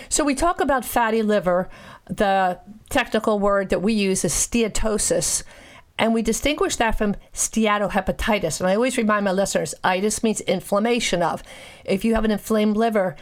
So 0.09 0.25
we 0.25 0.35
talk 0.35 0.59
about 0.59 0.83
fatty 0.83 1.21
liver. 1.21 1.69
The 2.09 2.59
technical 2.89 3.39
word 3.39 3.69
that 3.69 3.81
we 3.81 3.93
use 3.93 4.25
is 4.25 4.33
steatosis. 4.33 5.43
And 5.97 6.13
we 6.13 6.21
distinguish 6.21 6.75
that 6.75 6.97
from 6.97 7.15
steatohepatitis. 7.33 8.59
And 8.59 8.69
I 8.69 8.75
always 8.75 8.97
remind 8.97 9.23
my 9.23 9.31
listeners, 9.31 9.73
itis 9.81 10.23
means 10.23 10.41
inflammation 10.41 11.23
of. 11.23 11.41
If 11.85 12.03
you 12.03 12.15
have 12.15 12.25
an 12.25 12.31
inflamed 12.31 12.75
liver, 12.75 13.15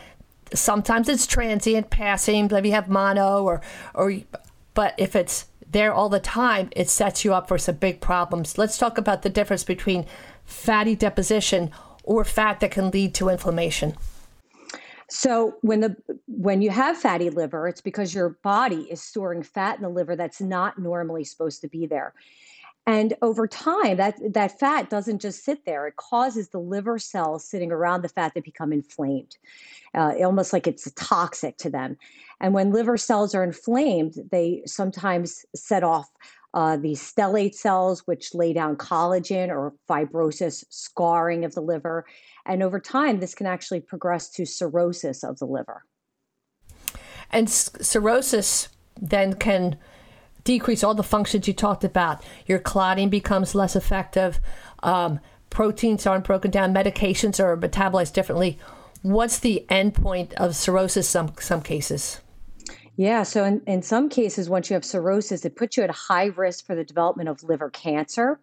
sometimes 0.55 1.07
it's 1.07 1.27
transient, 1.27 1.91
passing, 1.91 2.49
maybe 2.51 2.69
you 2.69 2.75
have 2.75 2.89
mono 2.89 3.43
or 3.43 3.61
or 3.93 4.13
but 4.73 4.93
if 4.97 5.15
it's 5.15 5.45
there 5.71 5.93
all 5.93 6.09
the 6.09 6.19
time, 6.19 6.69
it 6.75 6.89
sets 6.89 7.25
you 7.25 7.33
up 7.33 7.47
for 7.47 7.57
some 7.57 7.75
big 7.75 8.01
problems. 8.01 8.57
Let's 8.57 8.77
talk 8.77 8.97
about 8.97 9.21
the 9.21 9.29
difference 9.29 9.63
between 9.63 10.05
fatty 10.43 10.95
deposition 10.95 11.71
or 12.03 12.23
fat 12.23 12.59
that 12.59 12.71
can 12.71 12.91
lead 12.91 13.13
to 13.15 13.29
inflammation. 13.29 13.95
So 15.07 15.55
when 15.61 15.81
the 15.81 15.95
when 16.27 16.61
you 16.61 16.71
have 16.71 16.97
fatty 16.97 17.29
liver, 17.29 17.67
it's 17.67 17.81
because 17.81 18.13
your 18.13 18.29
body 18.43 18.87
is 18.89 19.01
storing 19.01 19.43
fat 19.43 19.77
in 19.77 19.83
the 19.83 19.89
liver 19.89 20.15
that's 20.15 20.41
not 20.41 20.79
normally 20.79 21.23
supposed 21.23 21.61
to 21.61 21.67
be 21.67 21.85
there. 21.85 22.13
And 22.87 23.15
over 23.21 23.47
time, 23.47 23.97
that, 23.97 24.19
that 24.33 24.59
fat 24.59 24.89
doesn't 24.91 25.19
just 25.19 25.43
sit 25.43 25.65
there. 25.65 25.87
It 25.87 25.95
causes 25.95 26.49
the 26.49 26.59
liver 26.59 26.99
cells 26.99 27.43
sitting 27.43 27.71
around 27.71 28.03
the 28.03 28.09
fat 28.09 28.35
to 28.35 28.41
become 28.41 28.71
inflamed, 28.71 29.37
uh, 29.95 30.13
almost 30.19 30.53
like 30.53 30.67
it's 30.67 30.91
toxic 30.95 31.57
to 31.57 31.69
them. 31.69 31.97
And 32.39 32.53
when 32.53 32.71
liver 32.71 32.97
cells 32.97 33.33
are 33.33 33.43
inflamed, 33.43 34.13
they 34.31 34.61
sometimes 34.67 35.45
set 35.55 35.83
off 35.83 36.09
uh, 36.53 36.77
the 36.77 36.93
stellate 36.93 37.55
cells, 37.55 38.01
which 38.05 38.33
lay 38.33 38.53
down 38.53 38.77
collagen 38.77 39.49
or 39.49 39.73
fibrosis, 39.89 40.63
scarring 40.69 41.43
of 41.43 41.53
the 41.53 41.61
liver. 41.61 42.05
And 42.45 42.61
over 42.61 42.79
time, 42.79 43.19
this 43.19 43.35
can 43.35 43.47
actually 43.47 43.81
progress 43.81 44.29
to 44.31 44.45
cirrhosis 44.45 45.23
of 45.23 45.39
the 45.39 45.45
liver. 45.45 45.83
And 47.31 47.49
cirrhosis 47.49 48.69
then 49.01 49.33
can 49.33 49.77
decrease 50.45 50.83
all 50.83 50.95
the 50.95 51.03
functions 51.03 51.47
you 51.47 51.53
talked 51.53 51.83
about. 51.83 52.23
Your 52.45 52.59
clotting 52.59 53.09
becomes 53.09 53.53
less 53.53 53.75
effective. 53.75 54.39
Um, 54.81 55.19
proteins 55.49 56.07
aren't 56.07 56.23
broken 56.23 56.51
down. 56.51 56.73
Medications 56.73 57.43
are 57.43 57.57
metabolized 57.57 58.13
differently. 58.13 58.57
What's 59.01 59.39
the 59.39 59.65
end 59.69 59.93
point 59.93 60.33
of 60.35 60.55
cirrhosis? 60.55 61.09
Some 61.09 61.33
some 61.39 61.61
cases. 61.61 62.21
Yeah, 62.97 63.23
so 63.23 63.43
in, 63.43 63.61
in 63.67 63.81
some 63.81 64.07
cases, 64.07 64.49
once 64.49 64.69
you 64.69 64.73
have 64.75 64.85
cirrhosis, 64.85 65.43
it 65.43 65.57
puts 65.57 65.75
you 65.75 65.83
at 65.83 65.91
high 65.91 66.27
risk 66.27 66.65
for 66.65 66.75
the 66.75 66.83
development 66.85 67.27
of 67.27 67.43
liver 67.43 67.69
cancer 67.69 68.39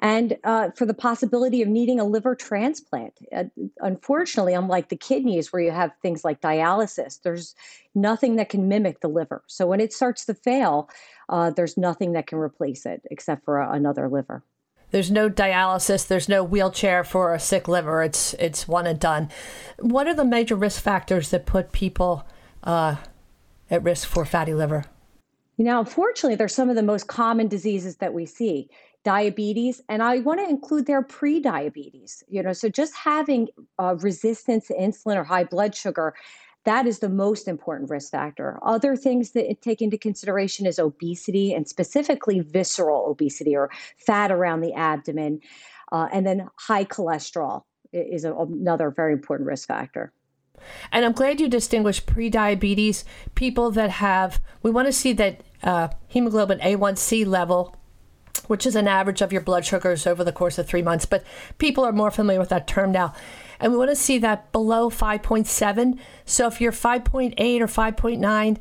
and 0.00 0.36
uh, 0.44 0.70
for 0.76 0.86
the 0.86 0.94
possibility 0.94 1.62
of 1.62 1.68
needing 1.68 1.98
a 1.98 2.04
liver 2.04 2.36
transplant. 2.36 3.14
Uh, 3.34 3.44
unfortunately, 3.80 4.54
unlike 4.54 4.88
the 4.88 4.96
kidneys 4.96 5.52
where 5.52 5.62
you 5.62 5.72
have 5.72 5.90
things 6.00 6.24
like 6.24 6.40
dialysis, 6.40 7.20
there's 7.22 7.56
nothing 7.94 8.36
that 8.36 8.48
can 8.48 8.68
mimic 8.68 9.00
the 9.00 9.08
liver. 9.08 9.42
So 9.48 9.66
when 9.66 9.80
it 9.80 9.92
starts 9.92 10.24
to 10.26 10.34
fail, 10.34 10.88
uh, 11.28 11.50
there's 11.50 11.76
nothing 11.76 12.12
that 12.12 12.26
can 12.26 12.38
replace 12.38 12.86
it 12.86 13.02
except 13.10 13.44
for 13.44 13.58
a, 13.58 13.72
another 13.72 14.08
liver. 14.08 14.42
There's 14.90 15.10
no 15.10 15.28
dialysis. 15.28 16.06
There's 16.06 16.28
no 16.28 16.42
wheelchair 16.42 17.04
for 17.04 17.34
a 17.34 17.40
sick 17.40 17.68
liver. 17.68 18.02
It's 18.02 18.34
it's 18.34 18.66
one 18.66 18.86
and 18.86 18.98
done. 18.98 19.28
What 19.78 20.06
are 20.06 20.14
the 20.14 20.24
major 20.24 20.56
risk 20.56 20.82
factors 20.82 21.30
that 21.30 21.44
put 21.44 21.72
people 21.72 22.26
uh, 22.64 22.96
at 23.70 23.82
risk 23.82 24.08
for 24.08 24.24
fatty 24.24 24.54
liver? 24.54 24.86
You 25.58 25.64
know, 25.64 25.80
unfortunately, 25.80 26.36
they're 26.36 26.48
some 26.48 26.70
of 26.70 26.76
the 26.76 26.82
most 26.82 27.06
common 27.06 27.48
diseases 27.48 27.96
that 27.96 28.14
we 28.14 28.24
see 28.24 28.70
diabetes 29.04 29.80
and 29.88 30.02
i 30.02 30.18
want 30.18 30.40
to 30.40 30.48
include 30.48 30.86
their 30.86 31.02
pre-diabetes 31.02 32.24
you 32.28 32.42
know 32.42 32.52
so 32.52 32.68
just 32.68 32.94
having 32.94 33.48
uh, 33.78 33.94
resistance 34.00 34.66
to 34.66 34.74
insulin 34.74 35.16
or 35.16 35.24
high 35.24 35.44
blood 35.44 35.74
sugar 35.74 36.14
that 36.64 36.86
is 36.86 36.98
the 36.98 37.08
most 37.08 37.48
important 37.48 37.90
risk 37.90 38.10
factor 38.10 38.58
other 38.62 38.96
things 38.96 39.32
that 39.32 39.60
take 39.62 39.82
into 39.82 39.98
consideration 39.98 40.66
is 40.66 40.78
obesity 40.78 41.52
and 41.52 41.68
specifically 41.68 42.40
visceral 42.40 43.06
obesity 43.08 43.56
or 43.56 43.70
fat 43.96 44.30
around 44.30 44.60
the 44.60 44.72
abdomen 44.74 45.40
uh, 45.92 46.08
and 46.12 46.26
then 46.26 46.48
high 46.56 46.84
cholesterol 46.84 47.62
is 47.92 48.24
a, 48.24 48.34
another 48.34 48.90
very 48.90 49.12
important 49.12 49.46
risk 49.46 49.68
factor 49.68 50.12
and 50.90 51.04
I'm 51.04 51.12
glad 51.12 51.40
you 51.40 51.48
distinguish 51.48 52.04
pre-diabetes 52.04 53.04
people 53.36 53.70
that 53.70 53.90
have. 53.90 54.40
We 54.60 54.72
want 54.72 54.86
to 54.86 54.92
see 54.92 55.12
that 55.12 55.40
uh, 55.62 55.88
hemoglobin 56.08 56.58
A1C 56.58 57.24
level 57.24 57.76
which 58.48 58.66
is 58.66 58.74
an 58.74 58.88
average 58.88 59.20
of 59.20 59.32
your 59.32 59.42
blood 59.42 59.64
sugars 59.64 60.06
over 60.06 60.24
the 60.24 60.32
course 60.32 60.58
of 60.58 60.66
three 60.66 60.82
months. 60.82 61.06
But 61.06 61.22
people 61.58 61.84
are 61.84 61.92
more 61.92 62.10
familiar 62.10 62.40
with 62.40 62.48
that 62.48 62.66
term 62.66 62.90
now. 62.90 63.14
And 63.60 63.72
we 63.72 63.78
want 63.78 63.90
to 63.90 63.96
see 63.96 64.18
that 64.18 64.52
below 64.52 64.90
5.7. 64.90 65.98
So 66.24 66.46
if 66.46 66.60
you're 66.60 66.72
5.8 66.72 67.60
or 67.60 67.66
5.9, 67.66 68.58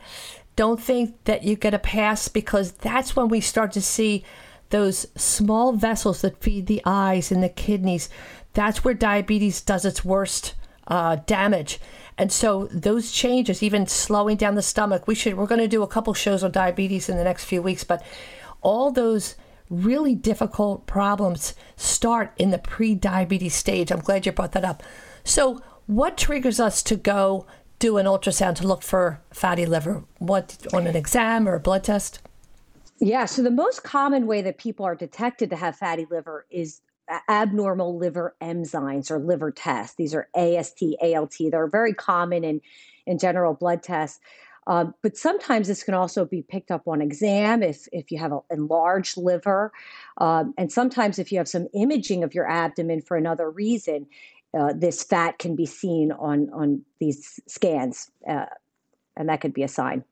don't 0.55 0.81
think 0.81 1.23
that 1.25 1.43
you 1.43 1.55
get 1.55 1.73
a 1.73 1.79
pass 1.79 2.27
because 2.27 2.71
that's 2.73 3.15
when 3.15 3.27
we 3.27 3.41
start 3.41 3.71
to 3.73 3.81
see 3.81 4.23
those 4.69 5.07
small 5.15 5.71
vessels 5.71 6.21
that 6.21 6.41
feed 6.41 6.67
the 6.67 6.81
eyes 6.85 7.31
and 7.31 7.43
the 7.43 7.49
kidneys. 7.49 8.09
That's 8.53 8.83
where 8.83 8.93
diabetes 8.93 9.61
does 9.61 9.85
its 9.85 10.03
worst 10.03 10.55
uh, 10.87 11.17
damage. 11.27 11.79
And 12.17 12.31
so 12.31 12.67
those 12.71 13.11
changes, 13.11 13.61
even 13.61 13.85
slowing 13.85 14.37
down 14.37 14.55
the 14.55 14.61
stomach, 14.61 15.07
we 15.07 15.15
should 15.15 15.35
we're 15.35 15.45
going 15.45 15.61
to 15.61 15.67
do 15.67 15.83
a 15.83 15.87
couple 15.87 16.13
shows 16.13 16.43
on 16.43 16.51
diabetes 16.51 17.09
in 17.09 17.17
the 17.17 17.23
next 17.23 17.45
few 17.45 17.61
weeks, 17.61 17.83
but 17.83 18.03
all 18.61 18.91
those 18.91 19.35
really 19.69 20.15
difficult 20.15 20.86
problems 20.88 21.53
start 21.75 22.33
in 22.38 22.51
the 22.51 22.57
pre-diabetes 22.57 23.53
stage. 23.53 23.91
I'm 23.91 24.00
glad 24.00 24.25
you 24.25 24.31
brought 24.31 24.53
that 24.53 24.65
up. 24.65 24.83
So, 25.24 25.62
what 25.86 26.17
triggers 26.17 26.59
us 26.59 26.83
to 26.83 26.95
go 26.95 27.45
do 27.79 27.97
an 27.97 28.05
ultrasound 28.05 28.55
to 28.55 28.67
look 28.67 28.83
for 28.83 29.21
fatty 29.31 29.65
liver? 29.65 30.03
What 30.19 30.57
on 30.74 30.88
an 30.88 30.95
exam 30.95 31.47
or 31.47 31.55
a 31.55 31.59
blood 31.59 31.83
test? 31.83 32.19
Yeah, 33.00 33.25
so 33.25 33.43
the 33.43 33.51
most 33.51 33.83
common 33.83 34.25
way 34.25 34.41
that 34.41 34.57
people 34.57 34.86
are 34.86 34.95
detected 34.95 35.50
to 35.51 35.55
have 35.55 35.75
fatty 35.75 36.07
liver 36.09 36.45
is 36.50 36.81
abnormal 37.29 37.97
liver 37.97 38.36
enzymes 38.41 39.12
or 39.12 39.19
liver 39.19 39.51
tests. 39.51 39.95
These 39.95 40.13
are 40.13 40.27
AST, 40.36 40.83
ALT. 41.01 41.36
They're 41.51 41.67
very 41.67 41.93
common 41.93 42.43
in, 42.43 42.62
in 43.05 43.17
general 43.17 43.53
blood 43.53 43.83
tests. 43.83 44.19
Um, 44.67 44.93
but 45.01 45.17
sometimes 45.17 45.67
this 45.67 45.81
can 45.81 45.93
also 45.93 46.25
be 46.25 46.43
picked 46.43 46.71
up 46.71 46.88
on 46.88 47.01
exam 47.01 47.63
if, 47.63 47.88
if 47.91 48.12
you 48.12 48.19
have 48.19 48.33
an 48.33 48.41
enlarged 48.51 49.17
liver. 49.17 49.71
Um, 50.17 50.53
and 50.57 50.71
sometimes 50.71 51.17
if 51.17 51.31
you 51.31 51.38
have 51.39 51.47
some 51.47 51.67
imaging 51.74 52.24
of 52.24 52.36
your 52.36 52.47
abdomen 52.47 53.01
for 53.01 53.17
another 53.17 53.50
reason, 53.50 54.05
uh, 54.57 54.74
this 54.75 55.03
fat 55.03 55.39
can 55.39 55.55
be 55.55 55.65
seen 55.65 56.12
on, 56.12 56.50
on 56.53 56.81
these 57.00 57.39
scans. 57.47 58.12
Uh, 58.29 58.45
and 59.15 59.29
that 59.29 59.41
could 59.41 59.53
be 59.53 59.63
a 59.63 59.67
sign. 59.67 60.03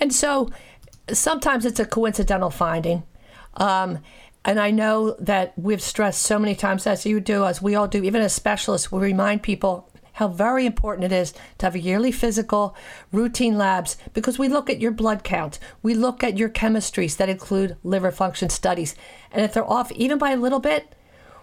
And 0.00 0.12
so 0.12 0.50
sometimes 1.12 1.64
it's 1.64 1.80
a 1.80 1.86
coincidental 1.86 2.50
finding. 2.50 3.04
Um, 3.54 4.00
and 4.44 4.60
I 4.60 4.70
know 4.70 5.16
that 5.20 5.52
we've 5.56 5.82
stressed 5.82 6.22
so 6.22 6.38
many 6.38 6.54
times, 6.54 6.86
as 6.86 7.04
you 7.04 7.20
do, 7.20 7.44
as 7.44 7.60
we 7.60 7.74
all 7.74 7.88
do, 7.88 8.02
even 8.02 8.22
as 8.22 8.32
specialists, 8.32 8.90
we 8.90 9.00
remind 9.00 9.42
people 9.42 9.90
how 10.18 10.26
very 10.26 10.66
important 10.66 11.04
it 11.04 11.14
is 11.14 11.32
to 11.58 11.66
have 11.66 11.76
a 11.76 11.78
yearly 11.78 12.10
physical, 12.10 12.74
routine 13.12 13.56
labs, 13.56 13.96
because 14.14 14.36
we 14.36 14.48
look 14.48 14.68
at 14.68 14.80
your 14.80 14.90
blood 14.90 15.22
count, 15.22 15.60
we 15.80 15.94
look 15.94 16.24
at 16.24 16.36
your 16.36 16.48
chemistries 16.48 17.16
that 17.16 17.28
include 17.28 17.76
liver 17.84 18.10
function 18.10 18.48
studies. 18.50 18.96
And 19.30 19.44
if 19.44 19.54
they're 19.54 19.70
off 19.70 19.92
even 19.92 20.18
by 20.18 20.32
a 20.32 20.36
little 20.36 20.58
bit, 20.58 20.92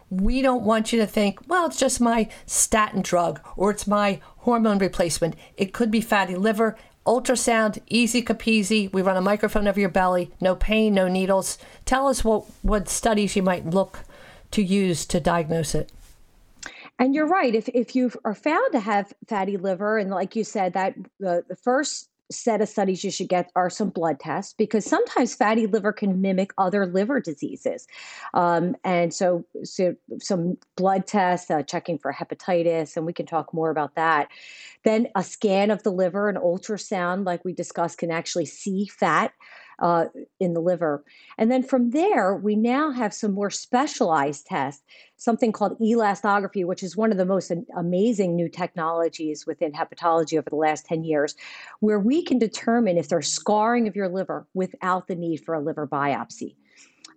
we 0.10 0.42
don't 0.42 0.66
want 0.66 0.92
you 0.92 1.00
to 1.00 1.08
think, 1.08 1.40
well, 1.48 1.66
it's 1.68 1.80
just 1.80 2.02
my 2.02 2.28
statin 2.46 3.02
drug 3.02 3.40
or 3.56 3.72
it's 3.72 3.88
my 3.88 4.20
hormone 4.40 4.80
replacement. 4.80 5.38
It 5.56 5.72
could 5.72 5.90
be 5.90 6.02
fatty 6.02 6.36
liver 6.36 6.76
ultrasound, 7.08 7.82
easy 7.88 8.22
capeasy. 8.22 8.92
We 8.92 9.02
run 9.02 9.16
a 9.16 9.22
microphone 9.22 9.70
over 9.70 9.80
your 9.80 9.88
belly, 9.88 10.34
no 10.42 10.54
pain, 10.54 10.94
no 10.94 11.08
needles. 11.08 11.58
Tell 11.86 12.10
us 12.10 12.26
what, 12.26 12.44
what 12.62 12.90
studies 12.90 13.38
you 13.38 13.42
might 13.42 13.66
look 13.66 14.00
to 14.52 14.62
use 14.62 15.06
to 15.06 15.22
diagnose 15.22 15.76
it. 15.76 15.94
And 16.98 17.14
you're 17.14 17.28
right. 17.28 17.54
If, 17.54 17.68
if 17.70 17.96
you 17.96 18.12
are 18.24 18.36
found 18.36 18.72
to 18.72 18.80
have 18.80 19.14
fatty 19.28 19.58
liver, 19.58 19.98
and 19.98 20.10
like 20.12 20.36
you 20.36 20.44
said, 20.44 20.74
that 20.74 20.96
the, 21.20 21.44
the 21.48 21.56
first 21.56 22.10
set 22.32 22.62
of 22.62 22.68
studies 22.68 23.04
you 23.04 23.12
should 23.12 23.30
get 23.30 23.52
are 23.56 23.70
some 23.70 23.90
blood 23.90 24.20
tests 24.20 24.54
because 24.58 24.86
sometimes 24.86 25.36
fatty 25.36 25.68
liver 25.68 25.92
can 25.92 26.22
mimic 26.22 26.52
other 26.58 26.86
liver 26.86 27.20
diseases. 27.20 27.88
Um, 28.34 28.76
and 28.84 29.14
so, 29.14 29.46
so, 29.64 29.96
some 30.20 30.58
blood 30.76 31.06
tests, 31.06 31.52
uh, 31.52 31.64
checking 31.64 32.00
for 32.00 32.14
hepatitis, 32.14 32.98
and 32.98 33.06
we 33.06 33.14
can 33.14 33.26
talk 33.26 33.54
more 33.54 33.70
about 33.70 33.96
that. 33.96 34.30
Then 34.84 35.08
a 35.16 35.24
scan 35.24 35.72
of 35.72 35.84
the 35.84 35.92
liver, 35.92 36.30
an 36.30 36.36
ultrasound, 36.38 37.26
like 37.26 37.46
we 37.46 37.54
discussed, 37.54 37.98
can 37.98 38.12
actually 38.12 38.46
see 38.46 38.88
fat 38.88 39.34
uh, 39.80 40.06
in 40.40 40.54
the 40.54 40.60
liver. 40.60 41.04
And 41.38 41.52
then 41.52 41.64
from 41.64 41.92
there, 41.92 42.36
we 42.36 42.56
now 42.56 42.92
have 42.92 43.14
some 43.14 43.34
more 43.34 43.50
specialized 43.50 44.46
tests, 44.48 44.84
something 45.18 45.52
called 45.52 45.80
elastography, 45.80 46.66
which 46.66 46.84
is 46.84 46.98
one 46.98 47.12
of 47.12 47.18
the 47.18 47.26
most 47.26 47.52
amazing 47.78 48.36
new 48.36 48.50
technologies 48.50 49.46
within 49.46 49.72
hepatology 49.72 50.38
over 50.38 50.50
the 50.50 50.56
last 50.56 50.86
10 50.86 51.04
years, 51.04 51.36
where 51.80 52.00
we 52.00 52.24
can 52.24 52.40
determine 52.40 52.98
if 52.98 53.10
there's 53.10 53.32
scarring 53.32 53.88
of 53.88 53.96
your 53.96 54.10
liver 54.10 54.48
without 54.54 55.08
the 55.08 55.16
need 55.16 55.38
for 55.38 55.54
a 55.54 55.62
liver 55.62 55.88
biopsy. 55.88 56.56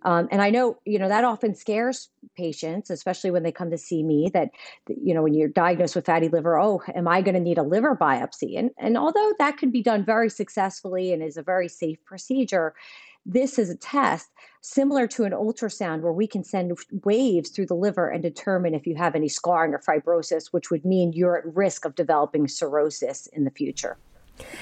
Um, 0.03 0.27
and 0.31 0.41
I 0.41 0.49
know, 0.49 0.77
you 0.85 0.97
know, 0.97 1.09
that 1.09 1.23
often 1.23 1.55
scares 1.55 2.09
patients, 2.37 2.89
especially 2.89 3.31
when 3.31 3.43
they 3.43 3.51
come 3.51 3.69
to 3.71 3.77
see 3.77 4.03
me 4.03 4.29
that, 4.33 4.49
you 4.87 5.13
know, 5.13 5.23
when 5.23 5.33
you're 5.33 5.49
diagnosed 5.49 5.95
with 5.95 6.05
fatty 6.05 6.29
liver, 6.29 6.57
oh, 6.57 6.81
am 6.95 7.07
I 7.07 7.21
going 7.21 7.35
to 7.35 7.41
need 7.41 7.57
a 7.57 7.63
liver 7.63 7.95
biopsy? 7.95 8.57
And, 8.57 8.71
and 8.77 8.97
although 8.97 9.33
that 9.39 9.57
can 9.57 9.71
be 9.71 9.83
done 9.83 10.05
very 10.05 10.29
successfully 10.29 11.11
and 11.11 11.21
is 11.21 11.37
a 11.37 11.43
very 11.43 11.67
safe 11.67 11.97
procedure, 12.05 12.73
this 13.25 13.59
is 13.59 13.69
a 13.69 13.75
test 13.75 14.29
similar 14.61 15.07
to 15.07 15.23
an 15.23 15.33
ultrasound 15.33 16.01
where 16.01 16.13
we 16.13 16.27
can 16.27 16.43
send 16.43 16.77
waves 17.03 17.49
through 17.49 17.65
the 17.65 17.75
liver 17.75 18.09
and 18.09 18.23
determine 18.23 18.73
if 18.73 18.87
you 18.87 18.95
have 18.95 19.15
any 19.15 19.27
scarring 19.27 19.73
or 19.73 19.79
fibrosis, 19.79 20.47
which 20.51 20.71
would 20.71 20.85
mean 20.85 21.13
you're 21.13 21.37
at 21.37 21.55
risk 21.55 21.85
of 21.85 21.95
developing 21.95 22.47
cirrhosis 22.47 23.27
in 23.27 23.43
the 23.43 23.51
future. 23.51 23.97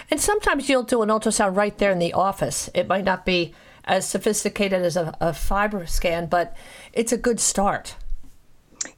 And 0.09 0.19
sometimes 0.19 0.69
you'll 0.69 0.83
do 0.83 1.01
an 1.03 1.09
ultrasound 1.09 1.55
right 1.55 1.77
there 1.77 1.91
in 1.91 1.99
the 1.99 2.13
office. 2.13 2.69
It 2.73 2.87
might 2.87 3.03
not 3.03 3.25
be 3.25 3.53
as 3.87 4.07
sophisticated 4.07 4.81
as 4.81 4.95
a, 4.95 5.15
a 5.19 5.31
FibroScan, 5.31 6.29
but 6.29 6.55
it's 6.93 7.11
a 7.11 7.17
good 7.17 7.39
start. 7.39 7.95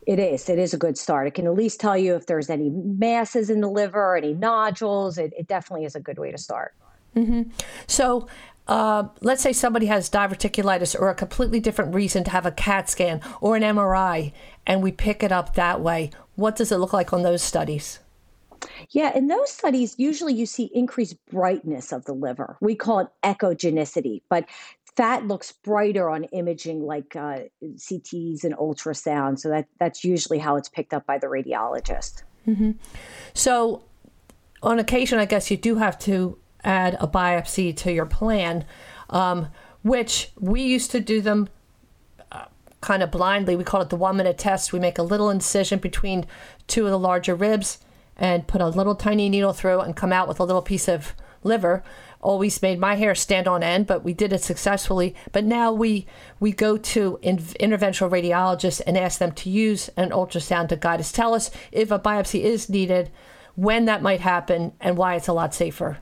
It 0.05 0.19
is. 0.19 0.49
It 0.49 0.59
is 0.59 0.73
a 0.73 0.77
good 0.77 0.97
start. 0.97 1.27
It 1.27 1.35
can 1.35 1.45
at 1.45 1.53
least 1.53 1.79
tell 1.79 1.97
you 1.97 2.15
if 2.15 2.25
there's 2.25 2.49
any 2.49 2.69
masses 2.69 3.49
in 3.49 3.61
the 3.61 3.69
liver, 3.69 4.17
any 4.17 4.33
nodules. 4.33 5.17
It, 5.17 5.33
it 5.37 5.47
definitely 5.47 5.85
is 5.85 5.95
a 5.95 5.99
good 5.99 6.17
way 6.17 6.31
to 6.31 6.37
start. 6.37 6.73
Mm-hmm. 7.15 7.49
So, 7.87 8.27
uh, 8.67 9.07
let's 9.21 9.41
say 9.41 9.53
somebody 9.53 9.87
has 9.87 10.09
diverticulitis 10.09 10.99
or 10.99 11.09
a 11.09 11.15
completely 11.15 11.59
different 11.59 11.95
reason 11.95 12.23
to 12.23 12.31
have 12.31 12.45
a 12.45 12.51
CAT 12.51 12.89
scan 12.89 13.21
or 13.41 13.55
an 13.55 13.63
MRI, 13.63 14.31
and 14.67 14.83
we 14.83 14.91
pick 14.91 15.23
it 15.23 15.31
up 15.31 15.55
that 15.55 15.81
way. 15.81 16.11
What 16.35 16.55
does 16.55 16.71
it 16.71 16.77
look 16.77 16.93
like 16.93 17.11
on 17.11 17.23
those 17.23 17.41
studies? 17.41 17.99
Yeah, 18.91 19.15
in 19.15 19.27
those 19.27 19.51
studies, 19.51 19.95
usually 19.97 20.33
you 20.33 20.45
see 20.45 20.69
increased 20.73 21.15
brightness 21.31 21.91
of 21.91 22.05
the 22.05 22.13
liver. 22.13 22.57
We 22.61 22.75
call 22.75 22.99
it 22.99 23.07
echogenicity, 23.23 24.21
but 24.29 24.45
fat 24.99 25.25
looks 25.25 25.53
brighter 25.53 26.09
on 26.09 26.25
imaging 26.25 26.81
like 26.81 27.15
uh, 27.15 27.39
CTs 27.63 28.43
and 28.43 28.53
ultrasound. 28.57 29.39
So 29.39 29.47
that 29.47 29.65
that's 29.79 30.03
usually 30.03 30.39
how 30.39 30.57
it's 30.57 30.67
picked 30.67 30.93
up 30.93 31.05
by 31.05 31.17
the 31.17 31.27
radiologist. 31.27 32.23
Mm-hmm. 32.45 32.71
So 33.33 33.83
on 34.61 34.77
occasion, 34.77 35.17
I 35.17 35.23
guess 35.23 35.49
you 35.49 35.55
do 35.55 35.75
have 35.75 35.97
to 35.99 36.37
add 36.65 36.97
a 36.99 37.07
biopsy 37.07 37.73
to 37.77 37.93
your 37.93 38.05
plan, 38.05 38.65
um, 39.09 39.47
which 39.83 40.31
we 40.37 40.63
used 40.63 40.91
to 40.91 40.99
do 40.99 41.21
them 41.21 41.47
uh, 42.33 42.47
kind 42.81 43.01
of 43.01 43.09
blindly. 43.09 43.55
We 43.55 43.63
call 43.63 43.81
it 43.81 43.89
the 43.89 43.95
one 43.95 44.17
minute 44.17 44.37
test. 44.37 44.73
We 44.73 44.79
make 44.79 44.97
a 44.97 45.03
little 45.03 45.29
incision 45.29 45.79
between 45.79 46.25
two 46.67 46.83
of 46.83 46.91
the 46.91 46.99
larger 46.99 47.35
ribs 47.35 47.77
and 48.17 48.45
put 48.47 48.59
a 48.59 48.67
little 48.67 48.95
tiny 48.95 49.29
needle 49.29 49.53
through 49.53 49.79
and 49.79 49.95
come 49.95 50.11
out 50.11 50.27
with 50.27 50.41
a 50.41 50.43
little 50.43 50.61
piece 50.61 50.89
of 50.89 51.13
liver 51.41 51.83
always 52.21 52.61
made 52.61 52.79
my 52.79 52.95
hair 52.95 53.15
stand 53.15 53.47
on 53.47 53.63
end, 53.63 53.87
but 53.87 54.03
we 54.03 54.13
did 54.13 54.33
it 54.33 54.43
successfully. 54.43 55.15
But 55.31 55.45
now 55.45 55.71
we 55.71 56.05
we 56.39 56.51
go 56.51 56.77
to 56.77 57.19
in, 57.21 57.37
interventional 57.37 58.09
radiologists 58.09 58.81
and 58.85 58.97
ask 58.97 59.19
them 59.19 59.31
to 59.33 59.49
use 59.49 59.89
an 59.97 60.11
ultrasound 60.11 60.69
to 60.69 60.75
guide 60.75 60.99
us. 60.99 61.11
Tell 61.11 61.33
us 61.33 61.51
if 61.71 61.91
a 61.91 61.99
biopsy 61.99 62.41
is 62.41 62.69
needed, 62.69 63.11
when 63.55 63.85
that 63.85 64.01
might 64.01 64.21
happen, 64.21 64.73
and 64.79 64.97
why 64.97 65.15
it's 65.15 65.27
a 65.27 65.33
lot 65.33 65.53
safer. 65.53 65.97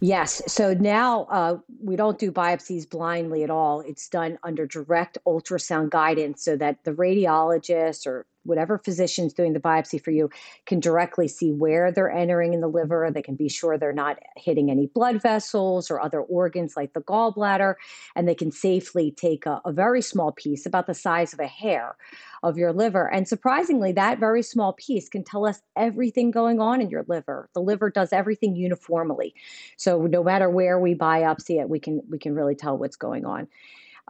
Yes. 0.00 0.42
So 0.48 0.74
now 0.74 1.24
uh, 1.30 1.58
we 1.80 1.94
don't 1.94 2.18
do 2.18 2.32
biopsies 2.32 2.90
blindly 2.90 3.44
at 3.44 3.50
all. 3.50 3.82
It's 3.82 4.08
done 4.08 4.36
under 4.42 4.66
direct 4.66 5.16
ultrasound 5.26 5.90
guidance 5.90 6.44
so 6.44 6.56
that 6.56 6.82
the 6.82 6.90
radiologist 6.90 8.06
or 8.06 8.26
whatever 8.44 8.78
physician's 8.78 9.32
doing 9.32 9.52
the 9.52 9.60
biopsy 9.60 10.02
for 10.02 10.10
you 10.10 10.30
can 10.66 10.80
directly 10.80 11.28
see 11.28 11.52
where 11.52 11.92
they're 11.92 12.10
entering 12.10 12.54
in 12.54 12.60
the 12.60 12.68
liver. 12.68 13.10
They 13.12 13.22
can 13.22 13.36
be 13.36 13.48
sure 13.48 13.78
they're 13.78 13.92
not 13.92 14.18
hitting 14.36 14.70
any 14.70 14.86
blood 14.86 15.22
vessels 15.22 15.90
or 15.90 16.00
other 16.00 16.20
organs 16.20 16.76
like 16.76 16.92
the 16.92 17.00
gallbladder. 17.00 17.74
And 18.16 18.28
they 18.28 18.34
can 18.34 18.50
safely 18.50 19.10
take 19.10 19.46
a, 19.46 19.60
a 19.64 19.72
very 19.72 20.02
small 20.02 20.32
piece, 20.32 20.66
about 20.66 20.86
the 20.86 20.94
size 20.94 21.32
of 21.32 21.40
a 21.40 21.46
hair, 21.46 21.96
of 22.42 22.58
your 22.58 22.72
liver. 22.72 23.10
And 23.12 23.28
surprisingly, 23.28 23.92
that 23.92 24.18
very 24.18 24.42
small 24.42 24.72
piece 24.72 25.08
can 25.08 25.24
tell 25.24 25.46
us 25.46 25.60
everything 25.76 26.30
going 26.30 26.60
on 26.60 26.80
in 26.80 26.90
your 26.90 27.04
liver. 27.08 27.48
The 27.54 27.60
liver 27.60 27.90
does 27.90 28.12
everything 28.12 28.56
uniformly. 28.56 29.34
So 29.76 30.02
no 30.02 30.22
matter 30.22 30.48
where 30.50 30.78
we 30.78 30.94
biopsy 30.94 31.60
it, 31.60 31.68
we 31.68 31.78
can 31.78 32.02
we 32.08 32.18
can 32.18 32.34
really 32.34 32.54
tell 32.54 32.76
what's 32.76 32.96
going 32.96 33.24
on. 33.24 33.48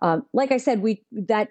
Um, 0.01 0.27
like 0.33 0.53
I 0.53 0.57
said, 0.57 0.81
we 0.81 1.03
that 1.13 1.49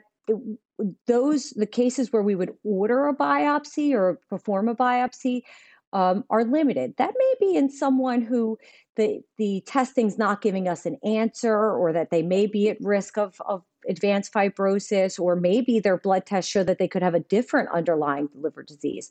those 1.07 1.51
the 1.51 1.65
cases 1.65 2.11
where 2.11 2.23
we 2.23 2.35
would 2.35 2.53
order 2.63 3.07
a 3.07 3.15
biopsy 3.15 3.93
or 3.93 4.19
perform 4.29 4.67
a 4.67 4.75
biopsy 4.75 5.43
um, 5.93 6.23
are 6.29 6.43
limited. 6.43 6.93
That 6.97 7.13
may 7.17 7.33
be 7.39 7.55
in 7.55 7.69
someone 7.69 8.21
who 8.21 8.57
the 8.95 9.21
the 9.37 9.61
testing's 9.65 10.17
not 10.17 10.41
giving 10.41 10.67
us 10.67 10.85
an 10.85 10.97
answer, 11.03 11.55
or 11.55 11.93
that 11.93 12.11
they 12.11 12.21
may 12.21 12.47
be 12.47 12.69
at 12.69 12.77
risk 12.81 13.17
of 13.17 13.35
of 13.45 13.63
advanced 13.87 14.31
fibrosis, 14.33 15.19
or 15.19 15.35
maybe 15.35 15.79
their 15.79 15.97
blood 15.97 16.25
tests 16.25 16.49
show 16.49 16.63
that 16.63 16.77
they 16.77 16.87
could 16.87 17.01
have 17.01 17.15
a 17.15 17.19
different 17.19 17.69
underlying 17.73 18.29
liver 18.35 18.63
disease. 18.63 19.09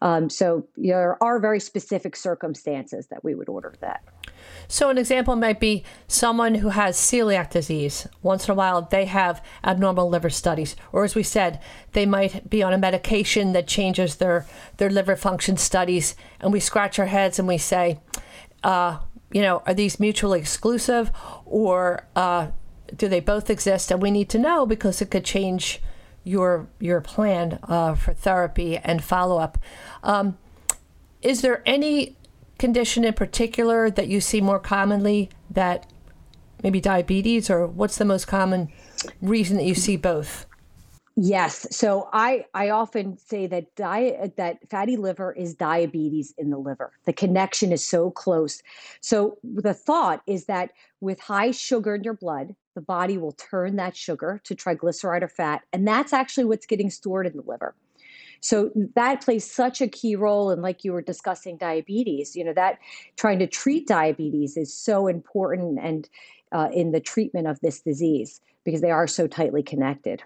Um, 0.00 0.30
so 0.30 0.66
there 0.76 1.22
are 1.22 1.40
very 1.40 1.60
specific 1.60 2.14
circumstances 2.14 3.08
that 3.08 3.24
we 3.24 3.34
would 3.34 3.48
order 3.48 3.74
that. 3.80 4.02
So, 4.68 4.90
an 4.90 4.98
example 4.98 5.36
might 5.36 5.60
be 5.60 5.84
someone 6.08 6.56
who 6.56 6.70
has 6.70 6.96
celiac 6.96 7.50
disease. 7.50 8.06
Once 8.22 8.48
in 8.48 8.52
a 8.52 8.54
while, 8.54 8.82
they 8.82 9.04
have 9.04 9.44
abnormal 9.64 10.08
liver 10.08 10.30
studies. 10.30 10.76
Or, 10.92 11.04
as 11.04 11.14
we 11.14 11.22
said, 11.22 11.60
they 11.92 12.06
might 12.06 12.48
be 12.48 12.62
on 12.62 12.72
a 12.72 12.78
medication 12.78 13.52
that 13.52 13.66
changes 13.66 14.16
their, 14.16 14.46
their 14.76 14.90
liver 14.90 15.16
function 15.16 15.56
studies. 15.56 16.14
And 16.40 16.52
we 16.52 16.60
scratch 16.60 16.98
our 16.98 17.06
heads 17.06 17.38
and 17.38 17.46
we 17.46 17.58
say, 17.58 18.00
uh, 18.62 18.98
you 19.30 19.42
know, 19.42 19.62
are 19.66 19.74
these 19.74 19.98
mutually 19.98 20.38
exclusive? 20.38 21.10
Or 21.44 22.06
uh, 22.14 22.48
do 22.94 23.08
they 23.08 23.20
both 23.20 23.50
exist? 23.50 23.90
And 23.90 24.02
we 24.02 24.10
need 24.10 24.28
to 24.30 24.38
know 24.38 24.66
because 24.66 25.00
it 25.00 25.10
could 25.10 25.24
change 25.24 25.80
your 26.24 26.68
your 26.78 27.00
plan 27.00 27.58
uh, 27.64 27.94
for 27.94 28.14
therapy 28.14 28.76
and 28.76 29.02
follow 29.02 29.38
up. 29.38 29.58
Um, 30.02 30.38
is 31.20 31.40
there 31.40 31.62
any 31.66 32.16
condition 32.62 33.04
in 33.04 33.12
particular 33.12 33.90
that 33.90 34.06
you 34.06 34.20
see 34.20 34.40
more 34.40 34.60
commonly 34.60 35.28
that 35.50 35.84
maybe 36.62 36.80
diabetes, 36.80 37.50
or 37.50 37.66
what's 37.66 37.98
the 37.98 38.04
most 38.04 38.28
common 38.28 38.70
reason 39.20 39.56
that 39.56 39.64
you 39.64 39.74
see 39.74 39.96
both? 39.96 40.46
Yes. 41.16 41.66
So 41.76 42.08
I 42.12 42.46
I 42.54 42.70
often 42.70 43.18
say 43.18 43.48
that 43.48 43.74
diet 43.74 44.36
that 44.36 44.58
fatty 44.70 44.96
liver 44.96 45.32
is 45.32 45.54
diabetes 45.54 46.32
in 46.38 46.50
the 46.50 46.56
liver. 46.56 46.92
The 47.04 47.12
connection 47.12 47.72
is 47.72 47.84
so 47.84 48.12
close. 48.12 48.62
So 49.00 49.38
the 49.42 49.74
thought 49.74 50.22
is 50.28 50.44
that 50.44 50.70
with 51.00 51.18
high 51.18 51.50
sugar 51.50 51.96
in 51.96 52.04
your 52.04 52.14
blood, 52.14 52.54
the 52.76 52.80
body 52.80 53.18
will 53.18 53.32
turn 53.32 53.74
that 53.76 53.96
sugar 53.96 54.40
to 54.44 54.54
triglyceride 54.54 55.22
or 55.22 55.28
fat, 55.28 55.62
and 55.72 55.86
that's 55.86 56.12
actually 56.12 56.44
what's 56.44 56.66
getting 56.66 56.90
stored 56.90 57.26
in 57.26 57.36
the 57.36 57.42
liver. 57.42 57.74
So 58.42 58.70
that 58.96 59.22
plays 59.22 59.48
such 59.48 59.80
a 59.80 59.86
key 59.86 60.16
role 60.16 60.50
and 60.50 60.62
like 60.62 60.84
you 60.84 60.92
were 60.92 61.00
discussing 61.00 61.56
diabetes, 61.56 62.34
you 62.34 62.44
know, 62.44 62.52
that 62.54 62.78
trying 63.16 63.38
to 63.38 63.46
treat 63.46 63.86
diabetes 63.86 64.56
is 64.56 64.74
so 64.74 65.06
important 65.06 65.78
and 65.80 66.08
uh, 66.50 66.68
in 66.72 66.90
the 66.90 67.00
treatment 67.00 67.46
of 67.46 67.60
this 67.60 67.80
disease 67.80 68.40
because 68.64 68.80
they 68.80 68.90
are 68.90 69.06
so 69.06 69.28
tightly 69.28 69.62
connected. 69.62 70.24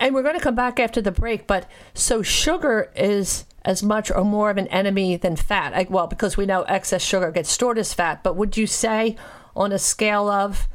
And 0.00 0.16
we're 0.16 0.24
going 0.24 0.36
to 0.36 0.42
come 0.42 0.56
back 0.56 0.80
after 0.80 1.00
the 1.00 1.12
break, 1.12 1.46
but 1.46 1.70
so 1.94 2.22
sugar 2.22 2.90
is 2.96 3.44
as 3.64 3.84
much 3.84 4.10
or 4.10 4.24
more 4.24 4.50
of 4.50 4.56
an 4.56 4.66
enemy 4.66 5.16
than 5.16 5.36
fat. 5.36 5.72
I, 5.74 5.86
well, 5.88 6.08
because 6.08 6.36
we 6.36 6.44
know 6.44 6.62
excess 6.62 7.02
sugar 7.02 7.30
gets 7.30 7.52
stored 7.52 7.78
as 7.78 7.94
fat, 7.94 8.24
but 8.24 8.34
would 8.34 8.56
you 8.56 8.66
say 8.66 9.14
on 9.54 9.70
a 9.70 9.78
scale 9.78 10.28
of 10.28 10.66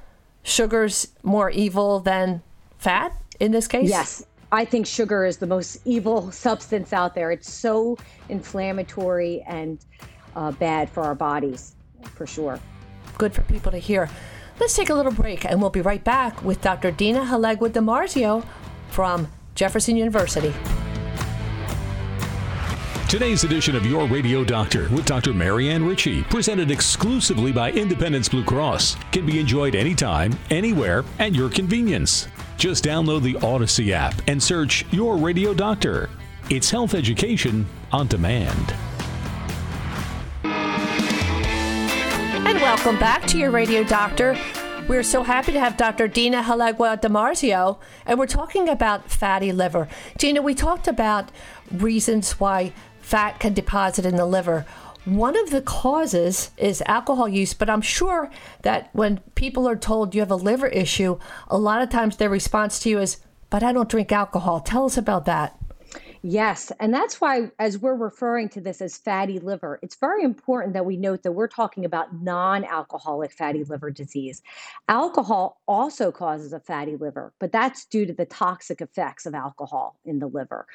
sugar's 0.44 1.10
more 1.24 1.50
evil 1.50 2.00
than 2.00 2.42
fat 2.78 3.12
in 3.38 3.52
this 3.52 3.68
case? 3.68 3.90
Yes. 3.90 4.24
I 4.52 4.66
think 4.66 4.86
sugar 4.86 5.26
is 5.26 5.38
the 5.38 5.48
most 5.48 5.80
evil 5.86 6.32
substance 6.32 6.94
out 6.94 7.16
there. 7.16 7.32
It's 7.32 7.52
so 7.52 7.98
inflammatory 8.30 9.44
and 9.48 9.80
uh, 10.36 10.52
bad 10.52 10.90
for 10.90 11.04
our 11.04 11.16
bodies, 11.16 11.76
for 12.14 12.26
sure. 12.26 12.60
Good 13.18 13.34
for 13.34 13.42
people 13.44 13.72
to 13.72 13.78
hear. 13.78 14.10
Let's 14.60 14.76
take 14.76 14.90
a 14.90 14.94
little 14.94 15.12
break 15.12 15.46
and 15.46 15.62
we'll 15.62 15.70
be 15.70 15.82
right 15.82 16.04
back 16.04 16.44
with 16.44 16.62
Dr. 16.62 16.92
Dina 16.92 17.22
Halegua 17.22 17.70
DiMarzio 17.70 18.46
from 18.90 19.28
Jefferson 19.56 19.96
University. 19.98 20.54
Today's 23.10 23.46
edition 23.46 23.76
of 23.76 23.86
Your 23.86 24.06
Radio 24.08 24.44
Doctor 24.44 24.90
with 24.90 25.06
Dr. 25.06 25.34
Marianne 25.34 25.86
Ritchie, 25.86 26.24
presented 26.24 26.72
exclusively 26.72 27.54
by 27.54 27.72
Independence 27.72 28.28
Blue 28.28 28.44
Cross, 28.44 28.98
can 29.14 29.26
be 29.26 29.40
enjoyed 29.40 29.76
anytime, 29.76 30.38
anywhere, 30.50 31.06
at 31.18 31.34
your 31.34 31.50
convenience. 31.50 32.28
Just 32.58 32.84
download 32.84 33.22
the 33.22 33.36
Audacy 33.36 33.92
app 33.92 34.16
and 34.28 34.42
search 34.42 34.84
Your 34.92 35.16
Radio 35.16 35.54
Doctor. 35.54 36.10
It's 36.50 36.72
health 36.72 36.96
education 36.96 37.68
on 37.92 38.08
demand. 38.08 38.74
And 40.44 42.60
welcome 42.60 42.98
back 42.98 43.28
to 43.28 43.38
Your 43.38 43.52
Radio 43.52 43.84
Doctor. 43.84 44.36
We're 44.88 45.04
so 45.04 45.22
happy 45.22 45.52
to 45.52 45.60
have 45.60 45.78
Dr. 45.78 46.08
Dina 46.08 46.42
Halegua 46.42 47.00
DiMarzio, 47.00 47.78
and 48.08 48.18
we're 48.18 48.26
talking 48.26 48.68
about 48.68 49.12
fatty 49.12 49.52
liver. 49.52 49.88
Dina, 50.18 50.42
we 50.42 50.56
talked 50.56 50.88
about 50.88 51.32
reasons 51.72 52.40
why 52.40 52.74
fat 53.02 53.40
can 53.40 53.54
deposit 53.54 54.04
in 54.04 54.16
the 54.16 54.26
liver. 54.26 54.66
One 55.08 55.38
of 55.38 55.52
the 55.52 55.62
causes 55.62 56.52
is 56.58 56.84
alcohol 56.86 57.30
use, 57.30 57.54
but 57.54 57.70
I'm 57.70 57.82
sure 57.82 58.30
that 58.64 58.90
when 58.92 59.22
people 59.36 59.66
are 59.66 59.78
told 59.78 60.14
you 60.14 60.20
have 60.20 60.30
a 60.30 60.36
liver 60.36 60.68
issue, 60.68 61.18
a 61.48 61.58
lot 61.58 61.82
of 61.82 61.90
times 61.90 62.18
their 62.18 62.30
response 62.30 62.78
to 62.80 62.90
you 62.90 63.00
is, 63.00 63.16
But 63.50 63.64
I 63.64 63.72
don't 63.72 63.88
drink 63.88 64.12
alcohol. 64.12 64.60
Tell 64.60 64.84
us 64.84 64.98
about 64.98 65.24
that. 65.24 65.58
Yes. 66.30 66.74
And 66.82 66.94
that's 66.94 67.22
why, 67.22 67.52
as 67.58 67.78
we're 67.78 67.96
referring 67.96 68.50
to 68.50 68.60
this 68.60 68.82
as 68.82 68.98
fatty 68.98 69.40
liver, 69.40 69.80
it's 69.82 69.96
very 69.96 70.24
important 70.24 70.74
that 70.74 70.86
we 70.86 70.98
note 70.98 71.24
that 71.24 71.32
we're 71.32 71.48
talking 71.48 71.86
about 71.86 72.22
non 72.22 72.66
alcoholic 72.66 73.32
fatty 73.32 73.64
liver 73.64 73.92
disease. 73.92 74.42
Alcohol 74.90 75.62
also 75.70 76.12
causes 76.12 76.52
a 76.52 76.60
fatty 76.60 76.98
liver, 76.98 77.32
but 77.40 77.54
that's 77.54 77.86
due 77.86 78.06
to 78.06 78.12
the 78.12 78.26
toxic 78.26 78.82
effects 78.82 79.26
of 79.26 79.36
alcohol 79.36 79.96
in 80.04 80.20
the 80.20 80.28
liver. 80.28 80.68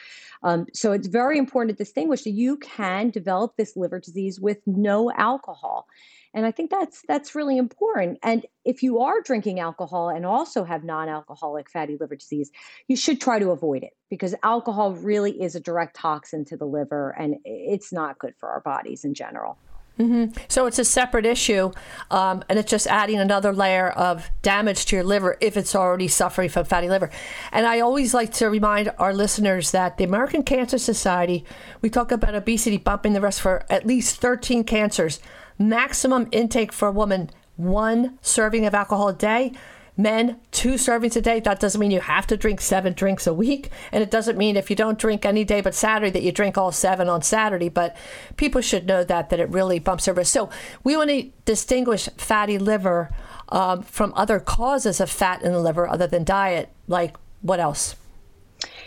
Um, 0.42 0.68
so 0.72 0.92
it's 0.92 1.06
very 1.06 1.36
important 1.36 1.76
to 1.76 1.84
distinguish 1.84 2.22
that 2.22 2.30
you 2.30 2.56
can 2.56 3.10
develop 3.10 3.58
this 3.58 3.76
liver 3.76 4.00
disease 4.00 4.40
with 4.40 4.62
no 4.66 5.12
alcohol. 5.12 5.86
And 6.34 6.46
I 6.46 6.50
think 6.50 6.70
that's 6.70 7.02
that's 7.06 7.34
really 7.34 7.58
important. 7.58 8.18
And 8.22 8.46
if 8.64 8.82
you 8.82 9.00
are 9.00 9.20
drinking 9.20 9.60
alcohol 9.60 10.08
and 10.08 10.24
also 10.24 10.64
have 10.64 10.84
non-alcoholic 10.84 11.70
fatty 11.70 11.96
liver 12.00 12.16
disease, 12.16 12.50
you 12.88 12.96
should 12.96 13.20
try 13.20 13.38
to 13.38 13.50
avoid 13.50 13.82
it 13.82 13.92
because 14.08 14.34
alcohol 14.42 14.92
really 14.94 15.42
is 15.42 15.54
a 15.54 15.60
direct 15.60 15.96
toxin 15.96 16.44
to 16.46 16.56
the 16.56 16.64
liver 16.64 17.10
and 17.18 17.36
it's 17.44 17.92
not 17.92 18.18
good 18.18 18.34
for 18.38 18.48
our 18.48 18.60
bodies 18.60 19.04
in 19.04 19.14
general. 19.14 19.58
Mm-hmm. 19.98 20.32
So 20.48 20.64
it's 20.64 20.78
a 20.78 20.86
separate 20.86 21.26
issue, 21.26 21.70
um, 22.10 22.42
and 22.48 22.58
it's 22.58 22.70
just 22.70 22.86
adding 22.86 23.18
another 23.20 23.52
layer 23.52 23.90
of 23.90 24.30
damage 24.40 24.86
to 24.86 24.96
your 24.96 25.04
liver 25.04 25.36
if 25.40 25.56
it's 25.56 25.74
already 25.74 26.08
suffering 26.08 26.48
from 26.48 26.64
fatty 26.64 26.88
liver. 26.88 27.10
And 27.52 27.66
I 27.66 27.80
always 27.80 28.14
like 28.14 28.32
to 28.34 28.48
remind 28.48 28.90
our 28.98 29.12
listeners 29.12 29.70
that 29.72 29.98
the 29.98 30.04
American 30.04 30.44
Cancer 30.44 30.78
Society, 30.78 31.44
we 31.82 31.90
talk 31.90 32.10
about 32.10 32.34
obesity 32.34 32.78
bumping 32.78 33.12
the 33.12 33.20
rest 33.20 33.42
for 33.42 33.64
at 33.68 33.86
least 33.86 34.16
13 34.16 34.64
cancers 34.64 35.20
maximum 35.58 36.28
intake 36.32 36.72
for 36.72 36.88
a 36.88 36.92
woman 36.92 37.30
one 37.56 38.18
serving 38.22 38.66
of 38.66 38.74
alcohol 38.74 39.08
a 39.08 39.14
day. 39.14 39.52
Men, 39.94 40.40
two 40.52 40.74
servings 40.74 41.16
a 41.16 41.20
day. 41.20 41.40
That 41.40 41.60
doesn't 41.60 41.78
mean 41.78 41.90
you 41.90 42.00
have 42.00 42.26
to 42.28 42.36
drink 42.36 42.62
seven 42.62 42.94
drinks 42.94 43.26
a 43.26 43.34
week. 43.34 43.70
And 43.92 44.02
it 44.02 44.10
doesn't 44.10 44.38
mean 44.38 44.56
if 44.56 44.70
you 44.70 44.76
don't 44.76 44.98
drink 44.98 45.26
any 45.26 45.44
day 45.44 45.60
but 45.60 45.74
Saturday 45.74 46.10
that 46.10 46.22
you 46.22 46.32
drink 46.32 46.56
all 46.56 46.72
seven 46.72 47.08
on 47.08 47.20
Saturday. 47.20 47.68
But 47.68 47.94
people 48.36 48.62
should 48.62 48.86
know 48.86 49.04
that, 49.04 49.28
that 49.28 49.38
it 49.38 49.50
really 49.50 49.78
bumps 49.78 50.06
their 50.06 50.14
risk. 50.14 50.32
So 50.32 50.48
we 50.82 50.96
want 50.96 51.10
to 51.10 51.30
distinguish 51.44 52.08
fatty 52.16 52.58
liver 52.58 53.10
um, 53.50 53.82
from 53.82 54.14
other 54.16 54.40
causes 54.40 54.98
of 54.98 55.10
fat 55.10 55.42
in 55.42 55.52
the 55.52 55.60
liver 55.60 55.86
other 55.86 56.06
than 56.06 56.24
diet. 56.24 56.70
Like 56.88 57.16
what 57.42 57.60
else? 57.60 57.94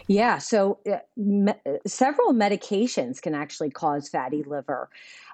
Yeah, 0.07 0.37
so 0.37 0.79
uh, 0.91 0.97
me- 1.17 1.53
several 1.85 2.33
medications 2.33 3.21
can 3.21 3.33
actually 3.35 3.71
cause 3.71 4.07
fatty 4.07 4.43
liver. 4.43 4.89